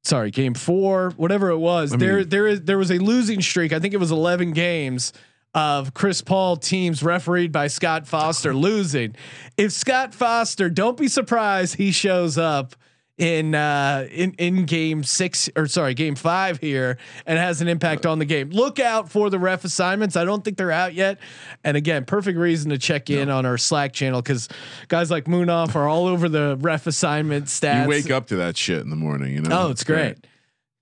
sorry, 0.05 0.31
game 0.31 0.55
four, 0.55 1.11
whatever 1.17 1.51
it 1.51 1.59
was. 1.59 1.93
I 1.93 1.97
there 1.97 2.19
mean- 2.19 2.29
there 2.29 2.47
is 2.47 2.63
there 2.63 2.79
was 2.79 2.91
a 2.91 2.99
losing 2.99 3.41
streak. 3.41 3.73
I 3.73 3.79
think 3.79 3.95
it 3.95 3.99
was 3.99 4.11
eleven 4.11 4.53
games 4.53 5.13
of 5.55 5.93
Chris 5.93 6.23
Paul 6.23 6.57
teams 6.57 7.03
refereed 7.03 7.53
by 7.53 7.67
Scott 7.67 8.07
Foster 8.07 8.55
losing. 8.57 9.15
If 9.57 9.73
Scott 9.73 10.15
Foster, 10.15 10.71
don't 10.71 10.97
be 10.97 11.09
surprised 11.09 11.75
he 11.77 11.93
shows 11.93 12.39
up 12.39 12.75
in 13.19 13.55
uh 13.55 14.07
in 14.11 14.33
in 14.39 14.65
game 14.65 15.05
6 15.05 15.51
or 15.55 15.67
sorry 15.67 15.95
game 15.95 16.15
5 16.15 16.59
here 16.59 16.97
and 17.27 17.39
has 17.39 17.61
an 17.61 17.69
impact 17.69 18.07
on 18.07 18.19
the 18.19 18.25
game. 18.25 18.51
Look 18.51 18.81
out 18.81 19.11
for 19.11 19.31
the 19.31 19.39
ref 19.39 19.65
assignments. 19.65 20.17
I 20.17 20.25
don't 20.25 20.43
think 20.43 20.57
they're 20.57 20.73
out 20.73 20.95
yet. 20.95 21.19
And 21.63 21.77
again, 21.77 22.05
perfect 22.05 22.39
reason 22.39 22.71
to 22.71 22.79
check 22.79 23.11
in 23.11 23.29
on 23.29 23.45
our 23.45 23.59
Slack 23.59 23.93
channel 23.93 24.23
cuz 24.23 24.49
guys 24.89 25.11
like 25.11 25.25
Moonoff 25.27 25.75
are 25.75 25.89
all 25.89 26.07
over 26.07 26.29
the 26.29 26.57
ref 26.61 26.87
assignment 26.87 27.47
stats. 27.47 27.83
You 27.83 27.89
wake 27.89 28.11
up 28.11 28.29
to 28.29 28.37
that 28.37 28.57
shit 28.57 28.81
in 28.81 28.91
the 28.91 28.97
morning, 28.97 29.35
you 29.35 29.43
know. 29.43 29.67
Oh, 29.67 29.71
it's 29.71 29.85
great. 29.85 30.17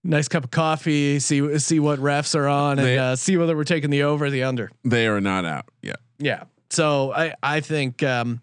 Nice 0.02 0.28
cup 0.28 0.44
of 0.44 0.50
coffee. 0.50 1.18
See 1.18 1.58
see 1.58 1.78
what 1.78 1.98
refs 1.98 2.34
are 2.34 2.48
on, 2.48 2.78
and 2.78 2.98
uh, 2.98 3.16
see 3.16 3.36
whether 3.36 3.54
we're 3.54 3.64
taking 3.64 3.90
the 3.90 4.04
over 4.04 4.26
or 4.26 4.30
the 4.30 4.44
under. 4.44 4.70
They 4.82 5.06
are 5.06 5.20
not 5.20 5.44
out 5.44 5.66
yet. 5.82 5.98
Yeah. 6.18 6.44
So 6.70 7.12
I 7.12 7.34
I 7.42 7.60
think 7.60 8.02
um, 8.02 8.40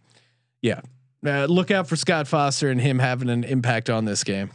yeah. 0.62 0.82
Uh, 1.26 1.46
look 1.46 1.72
out 1.72 1.88
for 1.88 1.96
Scott 1.96 2.28
Foster 2.28 2.70
and 2.70 2.80
him 2.80 3.00
having 3.00 3.30
an 3.30 3.44
impact 3.44 3.90
on 3.90 4.06
this 4.06 4.24
game. 4.24 4.52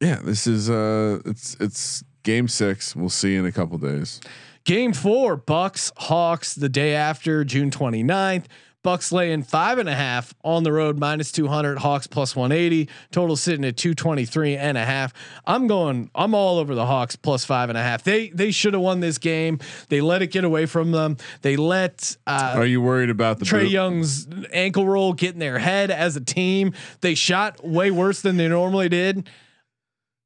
Yeah, 0.00 0.20
this 0.22 0.46
is 0.46 0.68
uh 0.68 1.20
it's 1.24 1.56
it's 1.60 2.04
game 2.22 2.48
6. 2.48 2.96
We'll 2.96 3.08
see 3.08 3.36
in 3.36 3.46
a 3.46 3.52
couple 3.52 3.78
days. 3.78 4.20
Game 4.64 4.92
four, 4.94 5.36
Bucks 5.36 5.92
Hawks 5.96 6.54
the 6.54 6.70
day 6.70 6.94
after 6.94 7.44
June 7.44 7.70
29th. 7.70 8.44
Bucks 8.84 9.10
laying 9.10 9.42
five 9.42 9.78
and 9.78 9.88
a 9.88 9.94
half 9.94 10.34
on 10.44 10.62
the 10.62 10.70
road, 10.70 10.98
minus 10.98 11.32
200. 11.32 11.78
Hawks 11.78 12.06
plus 12.06 12.36
180. 12.36 12.88
Total 13.10 13.34
sitting 13.34 13.64
at 13.64 13.76
223 13.76 14.56
and 14.56 14.78
a 14.78 14.84
half. 14.84 15.12
I'm 15.46 15.66
going, 15.66 16.10
I'm 16.14 16.34
all 16.34 16.58
over 16.58 16.74
the 16.74 16.86
Hawks 16.86 17.16
plus 17.16 17.44
five 17.44 17.70
and 17.70 17.78
a 17.78 17.82
half. 17.82 18.04
They, 18.04 18.28
they 18.28 18.52
should 18.52 18.74
have 18.74 18.82
won 18.82 19.00
this 19.00 19.18
game. 19.18 19.58
They 19.88 20.00
let 20.00 20.22
it 20.22 20.28
get 20.28 20.44
away 20.44 20.66
from 20.66 20.92
them. 20.92 21.16
They 21.42 21.56
let, 21.56 22.16
uh, 22.26 22.52
Are 22.56 22.66
you 22.66 22.80
worried 22.82 23.10
about 23.10 23.38
the 23.38 23.46
Trae? 23.46 23.68
Young's 23.68 24.28
ankle 24.52 24.86
roll 24.86 25.14
getting 25.14 25.40
their 25.40 25.58
head 25.58 25.90
as 25.90 26.14
a 26.14 26.20
team. 26.20 26.74
They 27.00 27.14
shot 27.14 27.66
way 27.66 27.90
worse 27.90 28.20
than 28.20 28.36
they 28.36 28.48
normally 28.48 28.90
did. 28.90 29.28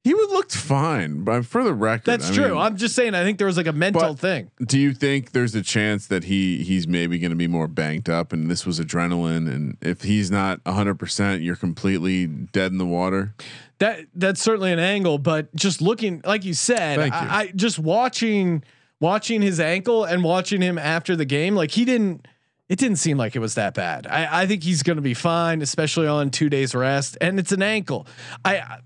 He 0.05 0.15
would 0.15 0.31
looked 0.31 0.55
fine, 0.55 1.25
but 1.25 1.45
for 1.45 1.63
the 1.65 1.75
record, 1.75 2.05
That's 2.07 2.31
I 2.31 2.35
true. 2.35 2.49
mean, 2.51 2.59
I'm 2.59 2.77
just 2.77 2.95
saying. 2.95 3.15
I 3.15 3.25
think 3.25 3.39
there 3.39 3.47
was 3.47 3.57
like 3.57 3.67
a 3.67 3.73
mental 3.73 4.15
thing. 4.15 4.51
Do 4.65 4.79
you 4.79 4.95
think 4.95 5.33
there's 5.33 5.55
a 5.55 5.63
chance 5.63 6.07
that 6.07 6.25
he 6.25 6.63
he's 6.63 6.87
maybe 6.87 7.19
going 7.19 7.31
to 7.31 7.37
be 7.37 7.49
more 7.49 7.69
banked 7.69 8.09
up, 8.09 8.33
and 8.33 8.51
this 8.51 8.65
was 8.65 8.81
adrenaline, 8.81 9.53
and 9.53 9.77
if 9.83 10.03
he's 10.03 10.31
not 10.31 10.61
100, 10.65 10.95
percent 10.95 11.43
you're 11.43 11.57
completely 11.57 12.27
dead 12.27 12.73
in 12.73 12.79
the 12.79 12.87
water? 12.87 13.35
That 13.79 14.07
that's 14.15 14.41
certainly 14.41 14.73
an 14.73 14.79
angle, 14.79 15.19
but 15.19 15.55
just 15.55 15.83
looking, 15.83 16.23
like 16.25 16.45
you 16.45 16.55
said, 16.55 16.99
Thank 16.99 17.13
you. 17.13 17.21
I, 17.21 17.41
I 17.41 17.47
just 17.55 17.79
watching 17.79 18.63
watching 19.01 19.43
his 19.43 19.61
ankle 19.61 20.05
and 20.05 20.25
watching 20.25 20.63
him 20.63 20.79
after 20.79 21.17
the 21.17 21.25
game, 21.25 21.55
like 21.55 21.73
he 21.73 21.85
didn't. 21.85 22.27
It 22.69 22.79
didn't 22.79 22.97
seem 22.99 23.17
like 23.17 23.35
it 23.35 23.39
was 23.39 23.55
that 23.55 23.73
bad. 23.73 24.07
I, 24.07 24.43
I 24.43 24.47
think 24.47 24.63
he's 24.63 24.83
going 24.83 24.97
to 24.97 25.03
be 25.03 25.15
fine, 25.15 25.63
especially 25.63 26.07
on 26.07 26.29
two 26.29 26.51
days 26.51 26.75
rest, 26.75 27.17
and 27.19 27.39
it's 27.39 27.51
an 27.51 27.63
ankle. 27.63 28.07
I 28.45 28.81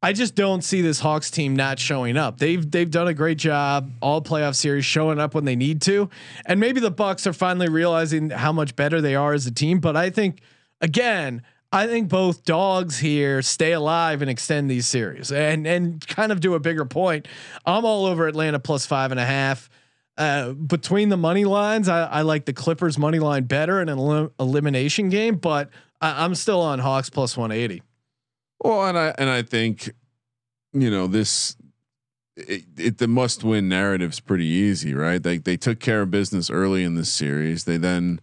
I 0.00 0.12
just 0.12 0.36
don't 0.36 0.62
see 0.62 0.80
this 0.80 1.00
Hawks 1.00 1.30
team 1.30 1.56
not 1.56 1.80
showing 1.80 2.16
up. 2.16 2.38
They've 2.38 2.68
they've 2.68 2.90
done 2.90 3.08
a 3.08 3.14
great 3.14 3.38
job 3.38 3.90
all 4.00 4.22
playoff 4.22 4.54
series 4.54 4.84
showing 4.84 5.18
up 5.18 5.34
when 5.34 5.44
they 5.44 5.56
need 5.56 5.82
to. 5.82 6.08
And 6.46 6.60
maybe 6.60 6.80
the 6.80 6.90
Bucks 6.90 7.26
are 7.26 7.32
finally 7.32 7.68
realizing 7.68 8.30
how 8.30 8.52
much 8.52 8.76
better 8.76 9.00
they 9.00 9.16
are 9.16 9.32
as 9.32 9.46
a 9.46 9.50
team, 9.50 9.80
but 9.80 9.96
I 9.96 10.10
think 10.10 10.40
again, 10.80 11.42
I 11.72 11.86
think 11.86 12.08
both 12.08 12.44
dogs 12.44 12.98
here 12.98 13.42
stay 13.42 13.72
alive 13.72 14.22
and 14.22 14.30
extend 14.30 14.70
these 14.70 14.86
series. 14.86 15.32
And 15.32 15.66
and 15.66 16.06
kind 16.06 16.30
of 16.30 16.40
do 16.40 16.54
a 16.54 16.60
bigger 16.60 16.84
point. 16.84 17.26
I'm 17.66 17.84
all 17.84 18.06
over 18.06 18.28
Atlanta 18.28 18.60
plus 18.60 18.86
five 18.86 19.10
and 19.10 19.18
a 19.18 19.26
half. 19.26 19.68
Uh, 20.16 20.52
between 20.52 21.10
the 21.10 21.16
money 21.16 21.44
lines, 21.44 21.88
I, 21.88 22.04
I 22.04 22.22
like 22.22 22.44
the 22.44 22.52
Clippers 22.52 22.98
money 22.98 23.20
line 23.20 23.44
better 23.44 23.80
in 23.80 23.88
an 23.88 23.98
elim- 23.98 24.30
elimination 24.40 25.10
game, 25.10 25.36
but 25.36 25.70
I, 26.00 26.24
I'm 26.24 26.34
still 26.34 26.60
on 26.60 26.80
Hawks 26.80 27.08
plus 27.08 27.36
180. 27.36 27.82
Well, 28.62 28.86
and 28.86 28.98
I 28.98 29.14
and 29.18 29.30
I 29.30 29.42
think, 29.42 29.90
you 30.72 30.90
know, 30.90 31.06
this 31.06 31.56
it, 32.36 32.64
it 32.76 32.98
the 32.98 33.08
must 33.08 33.44
win 33.44 33.68
narrative's 33.68 34.20
pretty 34.20 34.46
easy, 34.46 34.94
right? 34.94 35.22
They 35.22 35.38
they 35.38 35.56
took 35.56 35.80
care 35.80 36.02
of 36.02 36.10
business 36.10 36.50
early 36.50 36.84
in 36.84 36.94
this 36.94 37.12
series. 37.12 37.64
They 37.64 37.76
then, 37.76 38.20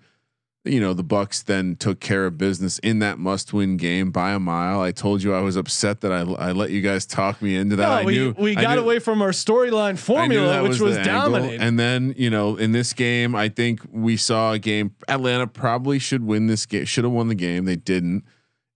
you 0.63 0.79
know, 0.79 0.93
the 0.93 1.03
Bucks 1.03 1.41
then 1.43 1.75
took 1.75 1.99
care 1.99 2.25
of 2.25 2.37
business 2.37 2.79
in 2.79 2.99
that 2.99 3.17
must 3.19 3.53
win 3.53 3.77
game 3.77 4.11
by 4.11 4.31
a 4.31 4.39
mile. 4.39 4.81
I 4.81 4.91
told 4.91 5.23
you 5.23 5.33
I 5.33 5.41
was 5.41 5.55
upset 5.55 6.01
that 6.01 6.11
I 6.11 6.21
I 6.21 6.51
let 6.51 6.69
you 6.69 6.81
guys 6.81 7.05
talk 7.05 7.41
me 7.41 7.55
into 7.55 7.75
that. 7.77 7.87
No, 7.87 7.91
I 7.93 8.03
we, 8.03 8.13
knew 8.17 8.35
we 8.37 8.55
got 8.55 8.75
knew- 8.75 8.83
away 8.83 8.99
from 8.99 9.21
our 9.21 9.31
storyline 9.31 9.97
formula, 9.97 10.63
which 10.63 10.79
was, 10.79 10.97
angle. 10.97 11.13
dominating. 11.13 11.61
And 11.61 11.79
then, 11.79 12.13
you 12.17 12.29
know, 12.29 12.55
in 12.57 12.71
this 12.73 12.93
game, 12.93 13.35
I 13.35 13.49
think 13.49 13.81
we 13.89 14.17
saw 14.17 14.53
a 14.53 14.59
game. 14.59 14.95
Atlanta 15.07 15.47
probably 15.47 15.99
should 15.99 16.25
win 16.25 16.47
this 16.47 16.65
game, 16.65 16.85
should 16.85 17.05
have 17.05 17.13
won 17.13 17.27
the 17.29 17.35
game. 17.35 17.65
They 17.65 17.77
didn't. 17.77 18.23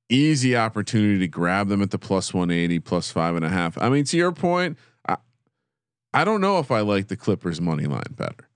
Easy 0.10 0.56
opportunity 0.56 1.20
to 1.20 1.28
grab 1.28 1.68
them 1.68 1.82
at 1.82 1.92
the 1.92 2.00
plus 2.00 2.34
180, 2.34 2.80
plus 2.80 3.12
five 3.12 3.36
and 3.36 3.46
a 3.46 3.50
half. 3.50 3.78
I 3.78 3.90
mean, 3.90 4.04
to 4.06 4.18
your 4.18 4.32
point, 4.32 4.78
I, 5.08 5.18
I 6.14 6.24
don't 6.24 6.42
know 6.42 6.60
if 6.60 6.72
I 6.72 6.82
like 6.82 7.08
the 7.08 7.16
Clippers 7.16 7.62
money 7.62 7.86
line 7.86 8.02
better 8.12 8.50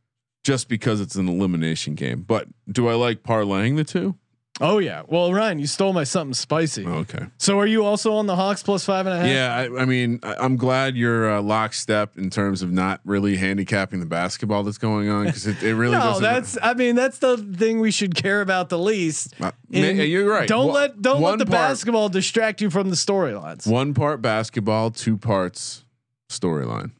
just 0.43 0.67
because 0.67 0.99
it's 0.99 1.15
an 1.15 1.29
elimination 1.29 1.95
game. 1.95 2.21
But 2.21 2.47
do 2.67 2.87
I 2.87 2.95
like 2.95 3.23
parlaying 3.23 3.75
the 3.75 3.83
two? 3.83 4.15
Oh 4.61 4.77
yeah. 4.77 5.01
Well, 5.07 5.33
Ryan, 5.33 5.57
you 5.57 5.65
stole 5.65 5.93
my 5.93 6.03
something 6.03 6.35
spicy. 6.35 6.85
Okay. 6.85 7.25
So 7.39 7.57
are 7.59 7.65
you 7.65 7.83
also 7.83 8.13
on 8.13 8.27
the 8.27 8.35
Hawks 8.35 8.61
plus 8.61 8.85
five 8.85 9.07
and 9.07 9.15
a 9.15 9.17
half? 9.17 9.27
Yeah, 9.27 9.55
I, 9.77 9.81
I 9.81 9.85
mean, 9.85 10.19
I, 10.21 10.35
I'm 10.35 10.57
glad 10.57 10.95
you're 10.95 11.27
uh, 11.37 11.41
lockstep 11.41 12.19
in 12.19 12.29
terms 12.29 12.61
of 12.61 12.71
not 12.71 13.01
really 13.03 13.35
handicapping 13.37 13.99
the 13.99 14.05
basketball 14.05 14.61
that's 14.61 14.77
going 14.77 15.09
on 15.09 15.25
because 15.25 15.47
it, 15.47 15.63
it 15.63 15.75
really 15.75 15.93
No, 15.97 16.03
doesn't. 16.03 16.23
that's. 16.23 16.57
I 16.61 16.75
mean, 16.75 16.95
that's 16.95 17.17
the 17.17 17.37
thing 17.37 17.79
we 17.79 17.89
should 17.89 18.13
care 18.13 18.41
about 18.41 18.69
the 18.69 18.77
least. 18.77 19.33
Uh, 19.41 19.51
you're 19.71 20.29
right. 20.29 20.47
Don't 20.47 20.67
One- 20.67 20.75
let 20.75 21.01
don't 21.01 21.21
let 21.21 21.39
the 21.39 21.45
part- 21.45 21.51
basketball 21.69 22.09
distract 22.09 22.61
you 22.61 22.69
from 22.69 22.91
the 22.91 22.95
storylines. 22.95 23.65
One 23.65 23.95
part 23.95 24.21
basketball, 24.21 24.91
two 24.91 25.17
parts 25.17 25.83
storyline. 26.29 26.91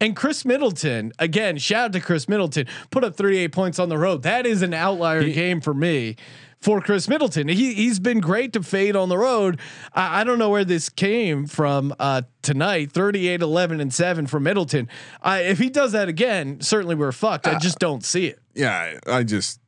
And 0.00 0.16
Khris 0.16 0.44
Middleton, 0.44 1.12
again, 1.18 1.58
shout 1.58 1.86
out 1.86 1.92
to 1.92 2.00
Khris 2.00 2.28
Middleton, 2.28 2.66
put 2.90 3.04
up 3.04 3.14
38 3.16 3.52
points 3.52 3.78
on 3.78 3.88
the 3.88 3.98
road. 3.98 4.22
That 4.24 4.46
is 4.46 4.62
an 4.62 4.72
outlier 4.74 5.22
He- 5.22 5.32
game 5.32 5.60
for 5.60 5.74
me. 5.74 6.16
For 6.62 6.80
Khris 6.80 7.08
Middleton, 7.08 7.48
he 7.48 7.74
he's 7.74 7.98
been 7.98 8.20
great 8.20 8.52
to 8.52 8.62
fade 8.62 8.94
on 8.94 9.08
the 9.08 9.18
road. 9.18 9.58
I, 9.92 10.20
I 10.20 10.24
don't 10.24 10.38
know 10.38 10.48
where 10.48 10.64
this 10.64 10.88
came 10.88 11.46
from 11.46 11.92
uh, 11.98 12.22
tonight. 12.40 12.92
38, 12.92 13.42
11, 13.42 13.80
and 13.80 13.92
seven 13.92 14.28
for 14.28 14.38
Middleton. 14.38 14.88
I, 15.20 15.40
if 15.40 15.58
he 15.58 15.68
does 15.68 15.90
that 15.92 16.08
again, 16.08 16.60
certainly 16.60 16.94
we're 16.94 17.10
fucked. 17.10 17.48
I 17.48 17.58
just 17.58 17.80
don't 17.80 18.04
see 18.04 18.26
it. 18.26 18.38
Yeah, 18.54 18.98
I 19.08 19.24
just 19.24 19.60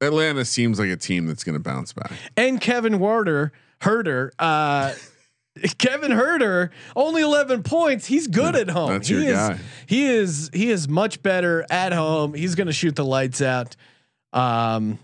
Atlanta 0.00 0.44
seems 0.44 0.78
like 0.78 0.90
a 0.90 0.96
team 0.96 1.26
that's 1.26 1.44
going 1.44 1.54
to 1.54 1.60
bounce 1.62 1.92
back. 1.92 2.12
And 2.36 2.60
Kevin 2.60 2.98
Werder, 2.98 3.52
Huerter, 3.80 4.30
uh, 4.38 4.92
Kevin 5.78 6.12
Huerter, 6.12 6.70
only 6.96 7.22
11 7.22 7.62
points. 7.62 8.06
He's 8.06 8.26
good 8.26 8.56
at 8.56 8.70
home. 8.70 8.90
that's 8.90 9.08
he 9.08 9.14
your 9.14 9.24
is, 9.24 9.36
guy. 9.36 9.58
He 9.86 10.06
is 10.06 10.50
he 10.52 10.70
is 10.70 10.88
much 10.88 11.22
better 11.22 11.66
at 11.70 11.92
home. 11.92 12.34
He's 12.34 12.54
going 12.54 12.66
to 12.66 12.72
shoot 12.72 12.96
the 12.96 13.04
lights 13.04 13.42
out. 13.42 13.76
Um 14.32 14.98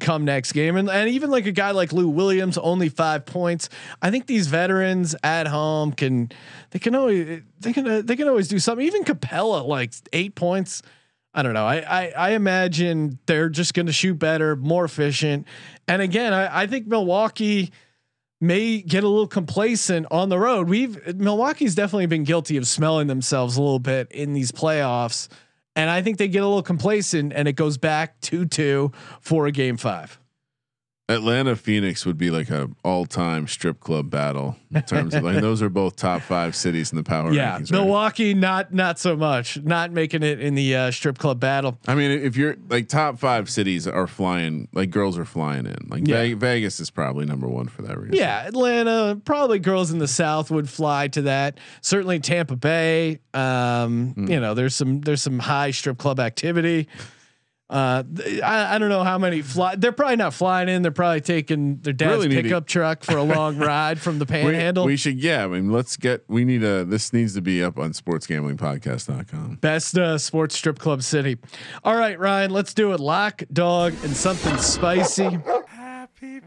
come 0.00 0.24
next 0.24 0.52
game 0.52 0.76
and, 0.76 0.88
and 0.88 1.10
even 1.10 1.30
like 1.30 1.46
a 1.46 1.52
guy 1.52 1.72
like 1.72 1.92
Lou 1.92 2.08
Williams 2.08 2.56
only 2.58 2.88
5 2.88 3.26
points. 3.26 3.68
I 4.00 4.10
think 4.10 4.26
these 4.26 4.46
veterans 4.46 5.16
at 5.24 5.46
home 5.48 5.92
can 5.92 6.30
they 6.70 6.78
can 6.78 6.94
always 6.94 7.42
they 7.60 7.72
can 7.72 7.88
uh, 7.88 8.02
they 8.04 8.16
can 8.16 8.28
always 8.28 8.48
do 8.48 8.58
something. 8.58 8.86
Even 8.86 9.04
Capela 9.04 9.66
like 9.66 9.92
8 10.12 10.34
points. 10.34 10.82
I 11.32 11.42
don't 11.42 11.54
know. 11.54 11.66
I 11.66 11.76
I, 11.78 12.12
I 12.16 12.30
imagine 12.30 13.18
they're 13.26 13.48
just 13.48 13.74
going 13.74 13.86
to 13.86 13.92
shoot 13.92 14.18
better, 14.18 14.54
more 14.54 14.84
efficient. 14.84 15.46
And 15.88 16.00
again, 16.00 16.32
I, 16.32 16.62
I 16.62 16.66
think 16.66 16.86
Milwaukee 16.86 17.72
may 18.40 18.82
get 18.82 19.04
a 19.04 19.08
little 19.08 19.26
complacent 19.26 20.06
on 20.10 20.28
the 20.28 20.38
road. 20.38 20.68
We've 20.68 21.16
Milwaukee's 21.16 21.74
definitely 21.74 22.06
been 22.06 22.24
guilty 22.24 22.56
of 22.56 22.66
smelling 22.66 23.06
themselves 23.06 23.56
a 23.56 23.62
little 23.62 23.78
bit 23.78 24.12
in 24.12 24.34
these 24.34 24.52
playoffs. 24.52 25.28
And 25.76 25.90
I 25.90 26.02
think 26.02 26.18
they 26.18 26.28
get 26.28 26.42
a 26.42 26.46
little 26.46 26.62
complacent 26.62 27.32
and 27.34 27.48
it 27.48 27.54
goes 27.54 27.78
back 27.78 28.20
2 28.20 28.46
2 28.46 28.92
for 29.20 29.46
a 29.46 29.52
game 29.52 29.76
five. 29.76 30.18
Atlanta 31.06 31.54
Phoenix 31.54 32.06
would 32.06 32.16
be 32.16 32.30
like 32.30 32.48
a 32.48 32.70
all 32.82 33.04
time 33.04 33.46
strip 33.46 33.78
club 33.78 34.08
battle 34.08 34.56
in 34.74 34.80
terms 34.84 35.14
of 35.14 35.22
like 35.22 35.38
those 35.42 35.60
are 35.60 35.68
both 35.68 35.96
top 35.96 36.22
five 36.22 36.56
cities 36.56 36.92
in 36.92 36.96
the 36.96 37.02
power 37.04 37.30
yeah. 37.30 37.58
rankings. 37.58 37.70
right? 37.70 37.72
Milwaukee, 37.72 38.32
not 38.32 38.72
not 38.72 38.98
so 38.98 39.14
much. 39.14 39.60
Not 39.62 39.92
making 39.92 40.22
it 40.22 40.40
in 40.40 40.54
the 40.54 40.74
uh, 40.74 40.90
strip 40.90 41.18
club 41.18 41.38
battle. 41.40 41.76
I 41.86 41.94
mean, 41.94 42.10
if 42.10 42.38
you're 42.38 42.56
like 42.70 42.88
top 42.88 43.18
five 43.18 43.50
cities 43.50 43.86
are 43.86 44.06
flying, 44.06 44.66
like 44.72 44.88
girls 44.90 45.18
are 45.18 45.26
flying 45.26 45.66
in. 45.66 45.76
Like 45.90 46.08
Yeah. 46.08 46.22
Ve- 46.22 46.34
Vegas 46.34 46.80
is 46.80 46.88
probably 46.88 47.26
number 47.26 47.48
one 47.48 47.68
for 47.68 47.82
that 47.82 47.98
reason. 47.98 48.16
Yeah, 48.16 48.46
Atlanta, 48.46 49.20
probably 49.26 49.58
girls 49.58 49.90
in 49.90 49.98
the 49.98 50.08
South 50.08 50.50
would 50.50 50.70
fly 50.70 51.08
to 51.08 51.20
that. 51.22 51.58
Certainly 51.82 52.20
Tampa 52.20 52.56
Bay. 52.56 53.20
Um, 53.34 54.14
Hmm. 54.14 54.30
you 54.30 54.40
know, 54.40 54.54
there's 54.54 54.74
some 54.74 55.02
there's 55.02 55.20
some 55.20 55.38
high 55.38 55.70
strip 55.70 55.98
club 55.98 56.18
activity. 56.18 56.88
Uh, 57.70 58.02
I, 58.44 58.74
I 58.74 58.78
don't 58.78 58.90
know 58.90 59.04
how 59.04 59.16
many 59.16 59.40
fly. 59.40 59.74
They're 59.74 59.90
probably 59.90 60.16
not 60.16 60.34
flying 60.34 60.68
in. 60.68 60.82
They're 60.82 60.92
probably 60.92 61.22
taking 61.22 61.78
their 61.78 61.94
dad's 61.94 62.12
Really 62.12 62.28
need 62.28 62.34
to- 62.36 62.42
pickup 62.42 62.66
truck 62.66 63.02
for 63.02 63.16
a 63.16 63.22
long 63.22 63.56
ride 63.58 63.98
from 64.00 64.18
the 64.18 64.26
Panhandle. 64.26 64.84
we 64.84 64.96
should, 64.98 65.18
yeah. 65.18 65.44
I 65.44 65.46
mean, 65.48 65.72
let's 65.72 65.96
get. 65.96 66.24
We 66.28 66.44
need 66.44 66.62
a. 66.62 66.84
This 66.84 67.12
needs 67.14 67.34
to 67.34 67.40
be 67.40 67.62
up 67.64 67.78
on 67.78 67.92
sportsgamblingpodcast.com. 67.92 69.56
Best 69.62 69.96
uh, 69.96 70.18
sports 70.18 70.56
strip 70.56 70.78
club 70.78 71.02
city. 71.02 71.38
All 71.82 71.96
right, 71.96 72.18
Ryan, 72.18 72.50
let's 72.50 72.74
do 72.74 72.92
it. 72.92 73.00
Lock, 73.00 73.42
dog, 73.52 73.94
and 74.04 74.14
something 74.14 74.56
spicy. 74.58 75.38
Happy 75.68 76.40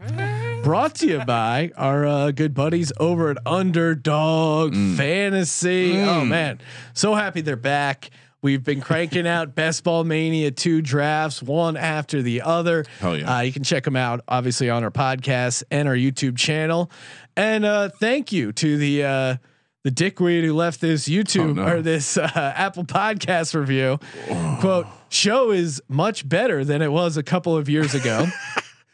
brought 0.62 0.94
to 0.96 1.06
you 1.06 1.24
by 1.24 1.72
our 1.76 2.06
uh, 2.06 2.30
good 2.30 2.54
buddies 2.54 2.92
over 2.98 3.30
at 3.30 3.38
Underdog 3.44 4.72
Fantasy. 4.72 5.98
Oh 6.00 6.24
man, 6.24 6.60
so 6.94 7.14
happy 7.14 7.40
they're 7.40 7.56
back. 7.56 8.10
We've 8.40 8.62
been 8.62 8.80
cranking 8.80 9.26
out 9.36 9.54
Best 9.54 9.82
Ball 9.84 10.04
Mania 10.04 10.50
two 10.50 10.80
drafts, 10.82 11.42
one 11.42 11.76
after 11.76 12.22
the 12.22 12.42
other. 12.42 12.84
Hell 13.00 13.16
yeah. 13.16 13.36
Uh, 13.38 13.40
you 13.40 13.52
can 13.52 13.64
check 13.64 13.84
them 13.84 13.96
out, 13.96 14.20
obviously, 14.28 14.70
on 14.70 14.84
our 14.84 14.90
podcast 14.90 15.64
and 15.70 15.88
our 15.88 15.94
YouTube 15.96 16.36
channel. 16.38 16.90
And 17.36 17.64
uh, 17.64 17.88
thank 17.88 18.32
you 18.32 18.52
to 18.52 18.76
the 18.76 19.04
uh, 19.04 19.36
the 19.84 19.90
dickweed 19.90 20.44
who 20.44 20.54
left 20.54 20.80
this 20.80 21.08
YouTube 21.08 21.50
Oh, 21.50 21.52
no. 21.54 21.66
or 21.66 21.82
this 21.82 22.16
uh, 22.16 22.30
Apple 22.34 22.84
Podcast 22.84 23.54
review. 23.54 23.98
Quote: 24.60 24.86
Show 25.08 25.50
is 25.52 25.80
much 25.88 26.28
better 26.28 26.64
than 26.64 26.82
it 26.82 26.92
was 26.92 27.16
a 27.16 27.22
couple 27.22 27.56
of 27.56 27.68
years 27.68 27.94
ago. 27.94 28.26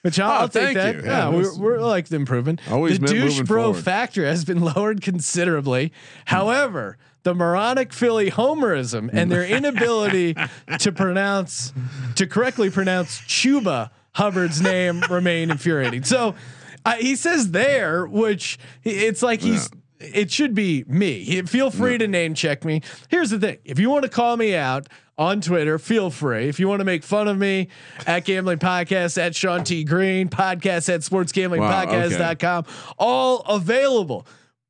Which 0.05 0.21
I'll, 0.21 0.31
Oh, 0.31 0.35
I'll 0.43 0.49
take 0.49 0.75
that. 0.75 0.97
you. 0.97 1.03
Yeah, 1.03 1.09
Yeah, 1.09 1.29
we're, 1.31 1.57
we're 1.59 1.79
like 1.81 2.09
the 2.09 2.17
improvement. 2.17 2.61
Always 2.71 2.99
the 2.99 3.07
douche 3.07 3.41
bro 3.41 3.73
forward. 3.73 3.83
factor 3.85 4.27
has 4.27 4.45
been 4.45 4.61
lowered 4.75 5.01
considerably. 5.01 5.93
However, 6.27 6.99
the 7.23 7.35
moronic 7.35 7.93
Philly 7.95 8.31
homerism 8.31 9.09
and 9.13 9.33
their 9.33 9.47
inability 9.47 10.35
to 10.81 10.93
pronounce 10.93 11.73
to 12.17 12.27
correctly 12.27 12.69
pronounce 12.69 13.21
Chuba 13.23 13.89
Hubbard's 14.13 14.61
name 14.61 15.03
remain 15.11 15.51
infuriating. 15.51 16.05
So 16.05 16.35
uh, 16.85 16.97
he 16.97 17.17
says 17.17 17.53
there, 17.53 18.05
which 18.07 18.59
it's 18.85 19.23
like 19.23 19.41
he's. 19.41 19.71
It 20.01 20.31
should 20.31 20.55
be 20.55 20.85
me. 20.87 21.23
He- 21.23 21.41
Feel 21.43 21.71
free 21.71 21.97
to 21.97 22.07
name 22.07 22.35
check 22.35 22.63
me. 22.63 22.83
Here's 23.09 23.31
the 23.31 23.39
thing: 23.39 23.57
if 23.65 23.79
you 23.79 23.89
want 23.89 24.03
to 24.03 24.11
call 24.11 24.37
me 24.37 24.55
out 24.55 24.87
on 25.17 25.41
Twitter, 25.41 25.79
feel 25.79 26.11
free. 26.11 26.49
If 26.49 26.59
you 26.59 26.69
want 26.69 26.81
to 26.81 26.85
make 26.85 27.05
fun 27.05 27.29
of 27.29 27.39
me 27.39 27.69
at 28.07 28.25
Gambling 28.25 28.59
Podcast, 28.59 29.17
at 29.19 29.35
Sean 29.35 29.65
T 29.65 29.85
Green, 29.85 30.29
podcast 30.29 30.93
at 30.93 31.01
sportsgamblingpodcast.com, 31.01 32.65
all 32.99 33.41
available. 33.41 34.27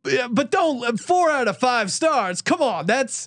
Yeah, 0.07 0.29
but 0.31 0.51
don't 0.51 1.01
four 1.01 1.31
out 1.31 1.49
of 1.49 1.57
five 1.57 1.91
stars. 1.91 2.43
Come 2.43 2.61
on, 2.61 2.85
that's 2.87 3.27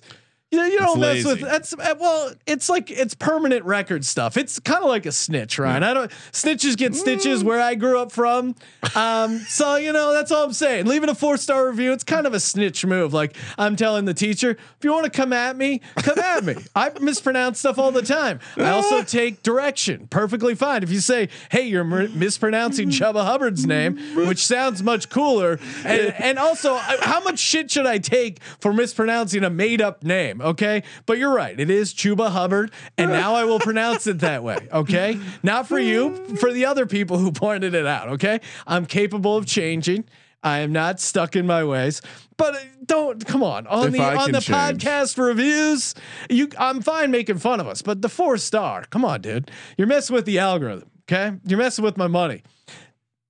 you 0.50 0.58
know 0.58 0.64
you 0.64 0.78
don't 0.78 0.98
mess 0.98 1.24
lazy. 1.24 1.28
with 1.28 1.40
that's 1.40 1.74
uh, 1.74 1.94
well. 2.00 2.32
It's 2.46 2.68
like 2.70 2.90
it's 2.90 3.14
permanent 3.14 3.64
record 3.64 4.04
stuff. 4.04 4.36
It's 4.36 4.58
kind 4.58 4.82
of 4.82 4.88
like 4.88 5.04
a 5.04 5.12
snitch, 5.12 5.58
Ryan. 5.58 5.82
I 5.82 5.92
don't 5.94 6.10
snitches 6.32 6.76
get 6.76 6.94
stitches 6.94 7.44
where 7.44 7.60
I 7.60 7.74
grew 7.74 7.98
up 7.98 8.10
from. 8.12 8.54
Um, 8.94 9.38
so 9.40 9.76
you 9.76 9.92
know 9.92 10.12
that's 10.12 10.32
all 10.32 10.44
I'm 10.44 10.52
saying. 10.54 10.86
Leaving 10.86 11.10
a 11.10 11.14
four 11.14 11.36
star 11.36 11.68
review, 11.68 11.92
it's 11.92 12.04
kind 12.04 12.26
of 12.26 12.32
a 12.32 12.40
snitch 12.40 12.86
move. 12.86 13.12
Like 13.12 13.36
I'm 13.58 13.76
telling 13.76 14.06
the 14.06 14.14
teacher, 14.14 14.52
if 14.52 14.78
you 14.82 14.90
want 14.92 15.04
to 15.04 15.10
come 15.10 15.32
at 15.34 15.54
me, 15.56 15.82
come 15.96 16.18
at 16.18 16.44
me. 16.44 16.54
I 16.74 16.90
mispronounce 17.00 17.58
stuff 17.58 17.78
all 17.78 17.92
the 17.92 18.02
time. 18.02 18.40
I 18.56 18.70
also 18.70 19.02
take 19.02 19.42
direction 19.42 20.06
perfectly 20.08 20.54
fine. 20.54 20.82
If 20.82 20.90
you 20.90 21.00
say, 21.00 21.28
"Hey, 21.50 21.66
you're 21.66 21.84
mi- 21.84 22.08
mispronouncing 22.08 22.88
Chubba 22.88 23.24
Hubbard's 23.24 23.66
name," 23.66 23.98
which 24.16 24.46
sounds 24.46 24.82
much 24.82 25.10
cooler, 25.10 25.58
and, 25.84 26.14
and 26.18 26.38
also, 26.38 26.74
I- 26.74 26.98
how 27.02 27.20
much 27.22 27.38
shit 27.38 27.70
should 27.70 27.86
I 27.86 27.98
take 27.98 28.42
for 28.60 28.72
mispronouncing 28.72 29.44
a 29.44 29.50
made 29.50 29.82
up 29.82 30.02
name? 30.02 30.37
Okay, 30.40 30.82
but 31.06 31.18
you're 31.18 31.32
right. 31.34 31.58
It 31.58 31.70
is 31.70 31.92
Chuba 31.94 32.30
Hubbard, 32.30 32.70
and 32.96 33.10
now 33.10 33.34
I 33.34 33.44
will 33.44 33.60
pronounce 33.60 34.06
it 34.06 34.20
that 34.20 34.42
way. 34.42 34.68
Okay, 34.72 35.18
not 35.42 35.66
for 35.68 35.78
you, 35.78 36.14
for 36.36 36.52
the 36.52 36.64
other 36.66 36.86
people 36.86 37.18
who 37.18 37.32
pointed 37.32 37.74
it 37.74 37.86
out. 37.86 38.08
Okay, 38.10 38.40
I'm 38.66 38.86
capable 38.86 39.36
of 39.36 39.46
changing. 39.46 40.04
I 40.42 40.58
am 40.60 40.72
not 40.72 41.00
stuck 41.00 41.34
in 41.34 41.46
my 41.46 41.64
ways. 41.64 42.00
But 42.36 42.54
uh, 42.54 42.58
don't 42.86 43.26
come 43.26 43.42
on 43.42 43.66
on 43.66 43.88
If 43.88 43.92
the 43.94 44.00
I 44.00 44.14
on 44.16 44.30
the 44.30 44.40
change. 44.40 44.84
podcast 44.84 45.18
reviews. 45.18 45.96
You, 46.30 46.48
I'm 46.56 46.80
fine 46.80 47.10
making 47.10 47.38
fun 47.38 47.58
of 47.58 47.66
us, 47.66 47.82
but 47.82 48.02
the 48.02 48.08
four 48.08 48.38
star. 48.38 48.84
Come 48.90 49.04
on, 49.04 49.20
dude. 49.20 49.50
You're 49.76 49.88
messing 49.88 50.14
with 50.14 50.26
the 50.26 50.38
algorithm. 50.38 50.88
Okay, 51.10 51.32
you're 51.44 51.58
messing 51.58 51.84
with 51.84 51.96
my 51.96 52.06
money. 52.06 52.44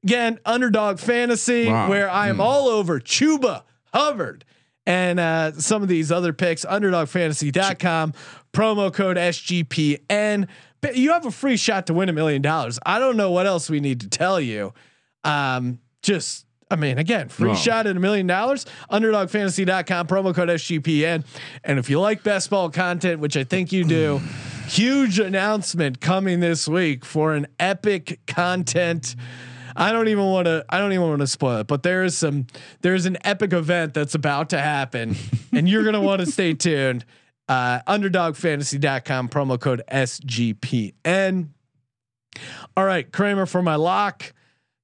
Again, 0.04 0.38
underdog 0.44 0.98
fantasy, 0.98 1.66
Wow. 1.68 1.88
where 1.88 2.10
I 2.10 2.28
am 2.28 2.36
Hmm. 2.36 2.40
all 2.42 2.68
over 2.68 3.00
Chuba 3.00 3.62
Hubbard 3.94 4.44
and 4.88 5.20
uh, 5.20 5.52
some 5.52 5.82
of 5.82 5.88
these 5.88 6.10
other 6.10 6.32
picks. 6.32 6.64
Underdogfantasy.com 6.64 8.14
promo 8.52 8.92
code 8.92 9.18
SGPN. 9.18 10.48
But 10.80 10.96
you 10.96 11.12
have 11.12 11.26
a 11.26 11.30
free 11.30 11.58
shot 11.58 11.86
to 11.88 11.94
win 11.94 12.08
a 12.08 12.12
million 12.12 12.40
dollars. 12.40 12.78
I 12.86 12.98
don't 12.98 13.16
know 13.16 13.30
what 13.30 13.46
else 13.46 13.68
we 13.68 13.80
need 13.80 14.00
to 14.00 14.08
tell 14.08 14.40
you. 14.40 14.72
Um, 15.24 15.78
just 16.02 16.46
I 16.70 16.76
mean, 16.76 16.98
again, 16.98 17.28
free 17.28 17.54
shot 17.54 17.86
at 17.86 17.96
a 17.96 18.00
million 18.00 18.26
dollars. 18.26 18.64
Underdogfantasy.com 18.90 20.06
promo 20.06 20.34
code 20.34 20.48
SGPN. 20.48 21.24
And 21.64 21.78
if 21.78 21.90
you 21.90 22.00
like 22.00 22.22
best 22.22 22.48
ball 22.48 22.70
content, 22.70 23.20
which 23.20 23.36
I 23.36 23.44
think 23.44 23.72
you 23.72 23.84
do, 23.84 24.20
huge 24.68 25.18
announcement 25.18 26.00
coming 26.00 26.40
this 26.40 26.66
week 26.66 27.04
for 27.04 27.34
an 27.34 27.46
epic 27.58 28.20
content. 28.26 29.16
I 29.78 29.92
don't 29.92 30.08
even 30.08 30.24
want 30.24 30.46
to. 30.46 30.64
I 30.68 30.78
don't 30.78 30.92
even 30.92 31.06
want 31.06 31.20
to 31.20 31.26
spoil 31.28 31.58
it, 31.58 31.68
but 31.68 31.84
there 31.84 32.02
is 32.02 32.18
some. 32.18 32.48
There's 32.80 33.06
an 33.06 33.16
epic 33.24 33.52
event 33.52 33.94
that's 33.94 34.16
about 34.16 34.50
to 34.50 34.58
happen, 34.58 35.14
and 35.52 35.68
you're 35.68 35.84
gonna 35.84 36.00
want 36.00 36.20
to 36.20 36.26
stay 36.26 36.52
tuned. 36.52 37.04
Uh, 37.48 37.80
underdogfantasy.com 37.86 39.28
promo 39.28 39.58
code 39.58 39.82
SGPN. 39.90 41.50
All 42.76 42.84
right, 42.84 43.10
Kramer 43.10 43.46
for 43.46 43.62
my 43.62 43.76
lock. 43.76 44.34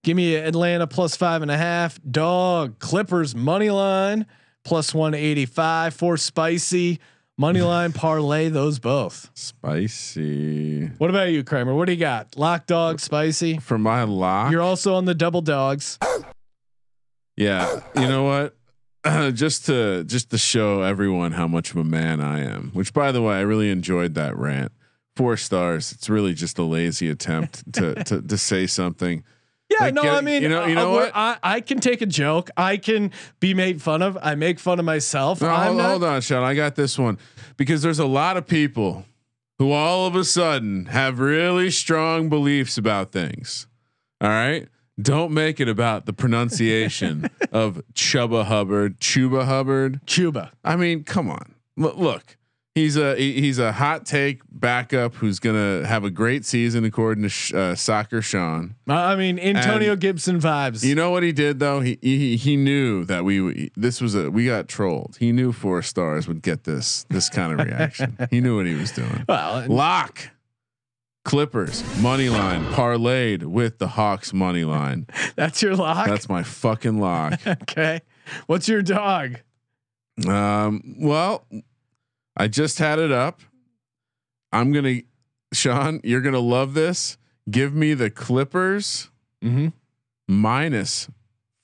Give 0.04 0.16
me 0.16 0.36
Atlanta 0.36 0.86
plus 0.86 1.16
five 1.16 1.42
and 1.42 1.50
a 1.50 1.56
half. 1.56 1.98
Dog 2.08 2.78
Clippers 2.78 3.34
money 3.34 3.70
line 3.70 4.26
plus 4.64 4.94
one 4.94 5.12
eighty 5.12 5.44
five. 5.44 5.92
For 5.92 6.16
spicy 6.16 7.00
money 7.36 7.60
line 7.60 7.92
parlay 7.92 8.48
those 8.48 8.78
both. 8.78 9.30
Spicy. 9.34 10.86
What 10.98 11.10
about 11.10 11.30
you, 11.30 11.44
Kramer? 11.44 11.74
What 11.74 11.86
do 11.86 11.92
you 11.92 11.98
got? 11.98 12.36
Lock 12.36 12.66
dog 12.66 13.00
spicy. 13.00 13.58
For 13.58 13.78
my 13.78 14.04
lock. 14.04 14.52
You're 14.52 14.62
also 14.62 14.94
on 14.94 15.04
the 15.04 15.14
double 15.14 15.40
dogs. 15.40 15.98
Yeah, 17.36 17.80
you 17.96 18.08
know 18.08 18.24
what? 18.24 18.56
just 19.34 19.66
to 19.66 20.04
just 20.04 20.30
to 20.30 20.38
show 20.38 20.82
everyone 20.82 21.32
how 21.32 21.46
much 21.46 21.70
of 21.70 21.76
a 21.76 21.84
man 21.84 22.20
I 22.20 22.40
am. 22.40 22.70
Which, 22.72 22.92
by 22.92 23.12
the 23.12 23.20
way, 23.20 23.36
I 23.36 23.40
really 23.40 23.70
enjoyed 23.70 24.14
that 24.14 24.36
rant. 24.36 24.72
Four 25.16 25.36
stars. 25.36 25.92
It's 25.92 26.08
really 26.08 26.34
just 26.34 26.58
a 26.58 26.62
lazy 26.62 27.08
attempt 27.08 27.72
to 27.74 27.94
to 28.04 28.22
to 28.22 28.38
say 28.38 28.66
something. 28.66 29.24
Yeah, 29.78 29.84
Like, 29.86 29.94
no, 29.94 30.02
get- 30.02 30.14
I 30.14 30.20
mean, 30.20 30.42
you 30.42 30.48
know- 30.48 30.66
you 30.66 30.72
uh, 30.76 30.82
know 30.82 30.90
what? 30.92 31.12
I, 31.14 31.36
I 31.42 31.60
can 31.60 31.78
take 31.80 32.00
a 32.02 32.06
joke. 32.06 32.50
I 32.56 32.76
can 32.76 33.10
be 33.40 33.54
made 33.54 33.80
fun 33.82 34.02
of. 34.02 34.16
I 34.22 34.34
make 34.34 34.58
fun 34.58 34.78
of 34.78 34.84
myself. 34.84 35.40
No, 35.42 35.48
I'm 35.48 35.66
hold, 35.66 35.76
not- 35.78 35.90
hold 35.90 36.04
on, 36.04 36.20
Sean. 36.20 36.42
I 36.44 36.54
got 36.54 36.74
this 36.76 36.98
one 36.98 37.18
because 37.56 37.82
there's 37.82 37.98
a 37.98 38.06
lot 38.06 38.36
of 38.36 38.46
people 38.46 39.04
who 39.58 39.72
all 39.72 40.06
of 40.06 40.16
a 40.16 40.24
sudden 40.24 40.86
have 40.86 41.18
really 41.20 41.70
strong 41.70 42.28
beliefs 42.28 42.76
about 42.78 43.12
things. 43.12 43.66
All 44.20 44.28
right. 44.28 44.68
Don't 45.00 45.32
make 45.32 45.58
it 45.60 45.68
about 45.68 46.06
the 46.06 46.12
pronunciation 46.12 47.28
of 47.52 47.82
Chuba 47.94 48.44
Hubbard, 48.44 49.00
Chuba 49.00 49.44
Hubbard. 49.44 50.00
Chuba. 50.06 50.50
I 50.64 50.76
mean, 50.76 51.02
come 51.04 51.28
on. 51.28 51.54
L- 51.80 51.94
look, 51.96 52.36
he's 52.74 52.96
a 52.96 53.16
he's 53.16 53.58
a 53.58 53.72
hot 53.72 54.04
take 54.04 54.42
backup 54.50 55.14
who's 55.14 55.38
gonna 55.38 55.86
have 55.86 56.04
a 56.04 56.10
great 56.10 56.44
season 56.44 56.84
according 56.84 57.22
to 57.22 57.28
Sh- 57.28 57.54
uh, 57.54 57.74
Soccer 57.74 58.20
Sean. 58.20 58.74
I 58.88 59.16
mean, 59.16 59.38
Antonio 59.38 59.92
And 59.92 60.00
Gibson 60.00 60.40
vibes. 60.40 60.84
You 60.84 60.94
know 60.94 61.10
what 61.10 61.22
he 61.22 61.32
did 61.32 61.58
though? 61.58 61.80
He 61.80 61.98
he 62.02 62.36
he 62.36 62.56
knew 62.56 63.04
that 63.04 63.24
we 63.24 63.70
this 63.76 64.00
was 64.00 64.14
a 64.14 64.30
we 64.30 64.46
got 64.46 64.68
trolled. 64.68 65.16
He 65.18 65.32
knew 65.32 65.52
four 65.52 65.82
stars 65.82 66.26
would 66.28 66.42
get 66.42 66.64
this 66.64 67.04
this 67.10 67.28
kind 67.28 67.52
of 67.58 67.66
reaction. 67.66 68.16
he 68.30 68.40
knew 68.40 68.56
what 68.56 68.66
he 68.66 68.74
was 68.74 68.90
doing. 68.92 69.24
well, 69.28 69.66
Lock. 69.68 70.30
Clippers 71.24 71.82
money 72.02 72.28
line 72.28 72.66
parlayed 72.74 73.44
with 73.44 73.78
the 73.78 73.88
Hawks 73.88 74.34
money 74.34 74.64
line. 74.64 75.06
that's 75.36 75.62
your 75.62 75.74
lock. 75.74 76.06
That's 76.06 76.28
my 76.28 76.42
fucking 76.42 77.00
lock. 77.00 77.40
okay. 77.46 78.02
What's 78.46 78.68
your 78.68 78.82
dog? 78.82 79.40
Um, 80.28 80.96
well, 80.98 81.46
I 82.36 82.48
just 82.48 82.78
had 82.78 82.98
it 82.98 83.12
up. 83.12 83.40
I'm 84.52 84.72
gonna, 84.72 85.00
Sean, 85.52 86.00
you're 86.04 86.20
gonna 86.20 86.38
love 86.38 86.74
this. 86.74 87.16
Give 87.50 87.74
me 87.74 87.94
the 87.94 88.10
Clippers 88.10 89.10
Mm-hmm. 89.42 89.68
minus 90.26 91.08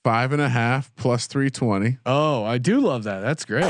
five 0.03 0.31
and 0.31 0.41
a 0.41 0.49
half 0.49 0.95
plus 0.95 1.25
three 1.25 1.49
twenty. 1.49 1.97
Oh, 2.05 2.43
I 2.43 2.59
do 2.59 2.79
love 2.79 3.03
that. 3.05 3.21
That's 3.21 3.43
great. 3.43 3.65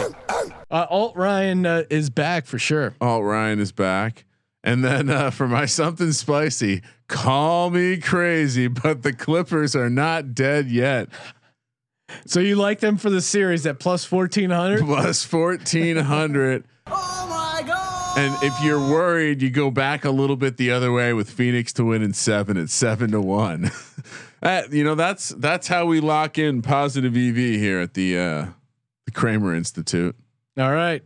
Uh, 0.69 0.85
Alt 0.89 1.15
Ryan 1.15 1.65
uh, 1.65 1.83
is 1.89 2.09
back 2.09 2.45
for 2.45 2.59
sure. 2.59 2.93
Alt 2.99 3.23
Ryan 3.23 3.59
is 3.59 3.71
back. 3.71 4.25
And 4.63 4.83
then 4.83 5.09
uh, 5.09 5.31
for 5.31 5.47
my 5.47 5.65
something 5.65 6.11
spicy, 6.11 6.81
call 7.07 7.69
me 7.71 7.97
crazy, 7.97 8.67
but 8.67 9.01
the 9.01 9.13
Clippers 9.13 9.75
are 9.75 9.89
not 9.89 10.35
dead 10.35 10.69
yet. 10.69 11.07
So 12.25 12.39
you 12.41 12.57
like 12.57 12.79
them 12.81 12.97
for 12.97 13.09
the 13.09 13.21
series 13.21 13.65
at 13.65 13.79
plus 13.79 14.03
fourteen 14.03 14.49
hundred? 14.49 14.81
Plus 14.81 15.23
fourteen 15.23 15.95
hundred. 15.97 16.65
Oh 16.93 17.27
my 17.29 17.63
god! 17.67 18.17
And 18.17 18.43
if 18.43 18.53
you're 18.63 18.79
worried, 18.79 19.41
you 19.41 19.49
go 19.49 19.71
back 19.71 20.05
a 20.05 20.11
little 20.11 20.35
bit 20.35 20.57
the 20.57 20.71
other 20.71 20.91
way 20.91 21.13
with 21.13 21.29
Phoenix 21.29 21.71
to 21.73 21.85
win 21.85 22.01
in 22.01 22.13
seven 22.13 22.57
at 22.57 22.69
seven 22.69 23.11
to 23.11 23.21
one. 23.21 23.71
That- 24.41 24.73
you 24.73 24.83
know 24.83 24.95
that's 24.95 25.29
that's 25.29 25.67
how 25.67 25.85
we 25.85 25.99
lock 25.99 26.39
in 26.39 26.63
positive 26.63 27.15
EV 27.15 27.35
here 27.35 27.79
at 27.79 27.93
the 27.93 28.17
uh, 28.17 28.45
the 29.05 29.11
Kramer 29.11 29.53
Institute. 29.53 30.15
All 30.57 30.71
right. 30.71 31.03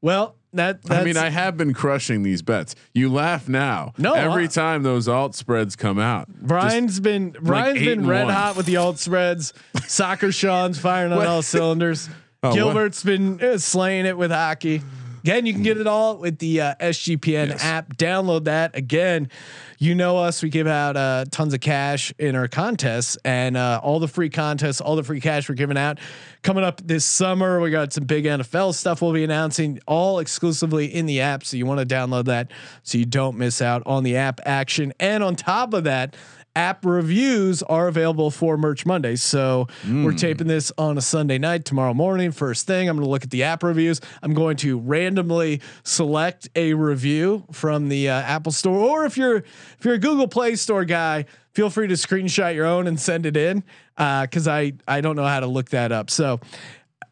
Well, 0.00 0.36
that 0.54 0.80
that's, 0.82 1.00
I 1.02 1.04
mean, 1.04 1.18
I 1.18 1.28
have 1.28 1.58
been 1.58 1.74
crushing 1.74 2.22
these 2.22 2.40
bets. 2.40 2.74
You 2.94 3.12
laugh 3.12 3.50
now. 3.50 3.92
No, 3.98 4.14
every 4.14 4.44
I- 4.44 4.46
time 4.46 4.82
those 4.82 5.08
alt 5.08 5.34
spreads 5.34 5.76
come 5.76 5.98
out. 5.98 6.28
Brian's 6.28 7.00
been 7.00 7.32
Brian's 7.38 7.82
eight 7.82 7.84
been 7.84 8.06
red 8.06 8.24
one. 8.24 8.32
hot 8.34 8.56
with 8.56 8.64
the 8.64 8.78
alt 8.78 8.98
spreads. 8.98 9.52
Soccer 9.86 10.32
Sean's 10.32 10.78
firing 10.78 11.12
on 11.12 11.26
all 11.26 11.42
cylinders. 11.42 12.08
Oh, 12.42 12.48
what? 12.48 12.54
Gilbert's 12.54 13.02
been 13.04 13.42
uh, 13.42 13.58
slaying 13.58 14.06
it 14.06 14.16
with 14.16 14.30
hockey. 14.30 14.80
Again, 15.24 15.46
you 15.46 15.54
can 15.54 15.62
get 15.62 15.78
it 15.78 15.86
all 15.86 16.18
with 16.18 16.38
the 16.38 16.60
uh, 16.60 16.74
SGPN 16.78 17.48
Yes. 17.48 17.64
app. 17.64 17.96
Download 17.96 18.44
that. 18.44 18.76
Again, 18.76 19.30
you 19.78 19.94
know 19.94 20.18
us. 20.18 20.42
We 20.42 20.50
give 20.50 20.66
out 20.66 20.98
uh, 20.98 21.24
tons 21.30 21.54
of 21.54 21.60
cash 21.60 22.12
in 22.18 22.36
our 22.36 22.46
contests, 22.46 23.16
and 23.24 23.56
uh, 23.56 23.80
all 23.82 24.00
the 24.00 24.06
free 24.08 24.28
contests, 24.28 24.82
all 24.82 24.96
the 24.96 25.02
free 25.02 25.22
cash 25.22 25.48
we're 25.48 25.54
giving 25.54 25.78
out 25.78 25.98
coming 26.42 26.62
up 26.62 26.82
this 26.86 27.06
summer. 27.06 27.58
We 27.58 27.70
got 27.70 27.94
some 27.94 28.04
big 28.04 28.26
NFL 28.26 28.74
stuff 28.74 29.00
we'll 29.00 29.14
be 29.14 29.24
announcing, 29.24 29.80
all 29.86 30.18
exclusively 30.18 30.94
in 30.94 31.06
the 31.06 31.22
app. 31.22 31.42
So 31.46 31.56
you 31.56 31.64
want 31.64 31.80
to 31.80 31.86
download 31.94 32.26
that 32.26 32.50
so 32.82 32.98
you 32.98 33.06
don't 33.06 33.38
miss 33.38 33.62
out 33.62 33.82
on 33.86 34.04
the 34.04 34.16
app 34.18 34.40
action. 34.44 34.92
And 35.00 35.24
on 35.24 35.36
top 35.36 35.72
of 35.72 35.84
that, 35.84 36.16
app 36.56 36.84
reviews 36.84 37.62
are 37.64 37.88
available 37.88 38.30
for 38.30 38.56
Merch 38.56 38.86
Monday. 38.86 39.16
So 39.16 39.66
we're 39.86 40.12
taping 40.12 40.46
this 40.46 40.70
on 40.78 40.96
a 40.96 41.00
Sunday 41.00 41.38
night 41.38 41.64
tomorrow 41.64 41.94
morning. 41.94 42.30
First 42.32 42.66
thing, 42.66 42.88
I'm 42.88 42.96
going 42.96 43.04
to 43.06 43.10
look 43.10 43.24
at 43.24 43.30
the 43.30 43.42
app 43.42 43.62
reviews. 43.62 44.00
I'm 44.22 44.34
going 44.34 44.56
to 44.58 44.78
randomly 44.78 45.60
select 45.82 46.48
a 46.54 46.74
review 46.74 47.44
from 47.52 47.88
the 47.88 48.08
uh, 48.08 48.14
Apple 48.22 48.52
Store, 48.52 48.78
or 48.78 49.04
if 49.06 49.16
you're 49.16 49.38
if 49.38 49.78
you're 49.84 49.94
a 49.94 49.98
Google 49.98 50.28
Play 50.28 50.54
Store 50.56 50.84
guy, 50.84 51.24
feel 51.52 51.70
free 51.70 51.88
to 51.88 51.94
screenshot 51.94 52.54
your 52.54 52.66
own 52.66 52.86
and 52.86 52.98
send 53.00 53.26
it 53.26 53.36
in 53.36 53.64
because 53.96 54.46
I 54.48 54.72
I 54.86 55.00
don't 55.00 55.16
know 55.16 55.26
how 55.26 55.40
to 55.40 55.46
look 55.46 55.70
that 55.70 55.92
up. 55.92 56.10
So. 56.10 56.40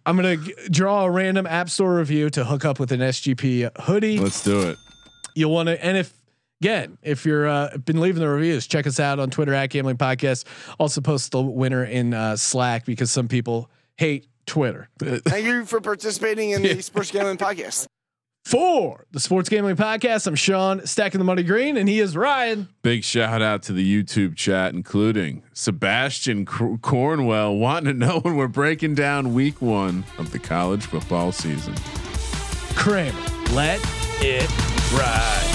I'm 0.05 0.17
gonna 0.17 0.37
g- 0.37 0.53
draw 0.69 1.05
a 1.05 1.11
random 1.13 1.47
App 1.47 1.71
Store 1.71 1.95
review 1.99 2.29
to 2.31 2.45
hook 2.45 2.65
up 2.65 2.81
with 2.81 2.91
an 2.91 2.99
SGP 2.99 3.71
hoodie 3.83 4.19
Let's 4.19 4.43
do 4.43 4.71
it. 4.71 4.77
you'll 5.37 5.53
want 5.53 5.69
to 5.69 5.85
and 5.85 5.97
if 5.97 6.13
again 6.63 6.97
if 7.03 7.27
you're 7.27 7.49
uh 7.49 7.77
been 7.85 8.01
leaving 8.01 8.21
the 8.21 8.29
reviews 8.29 8.67
check 8.67 8.87
us 8.87 9.01
out 9.01 9.19
on 9.19 9.31
twitter 9.31 9.53
at 9.53 9.67
gambling 9.67 9.97
podcast 9.97 10.45
also 10.79 11.01
post 11.01 11.33
the 11.33 11.43
winner 11.43 11.85
in 11.85 12.15
uh 12.15 12.37
slack 12.37 12.85
because 12.85 13.11
some 13.11 13.27
people 13.27 13.69
hate 13.97 14.27
Twitter. 14.47 14.89
Thank 14.99 15.47
you 15.47 15.65
for 15.65 15.81
participating 15.81 16.51
in 16.51 16.63
the 16.63 16.81
Sports 16.83 17.11
Gambling 17.11 17.39
Podcast. 17.39 17.87
For 18.45 19.07
the 19.13 19.21
Sports 19.21 19.49
Gambling 19.49 19.77
Podcast, 19.77 20.27
I'm 20.27 20.35
Sean, 20.35 20.85
stacking 20.85 21.21
the 21.21 21.25
money 21.25 21.45
green, 21.45 21.77
and 21.77 21.89
he 21.89 22.01
is 22.01 22.17
Ryan. 22.17 22.69
Big 22.83 23.05
shout 23.05 23.41
out 23.41 23.63
to 23.65 23.73
the 23.73 24.03
YouTube 24.03 24.35
chat, 24.35 24.75
including 24.75 25.45
Sebastian 25.53 26.45
Cor- 26.45 26.77
Cornwell, 26.79 27.55
wanting 27.55 27.93
to 27.93 28.07
know 28.07 28.19
when 28.19 28.35
we're 28.35 28.49
breaking 28.49 28.97
down 28.97 29.33
Week 29.33 29.63
One 29.63 30.05
of 30.19 30.33
the 30.33 30.41
college 30.41 30.87
football 30.87 31.31
season. 31.31 31.75
Kramer, 32.75 33.17
let 33.53 33.79
it 34.21 34.51
ride. 34.93 35.52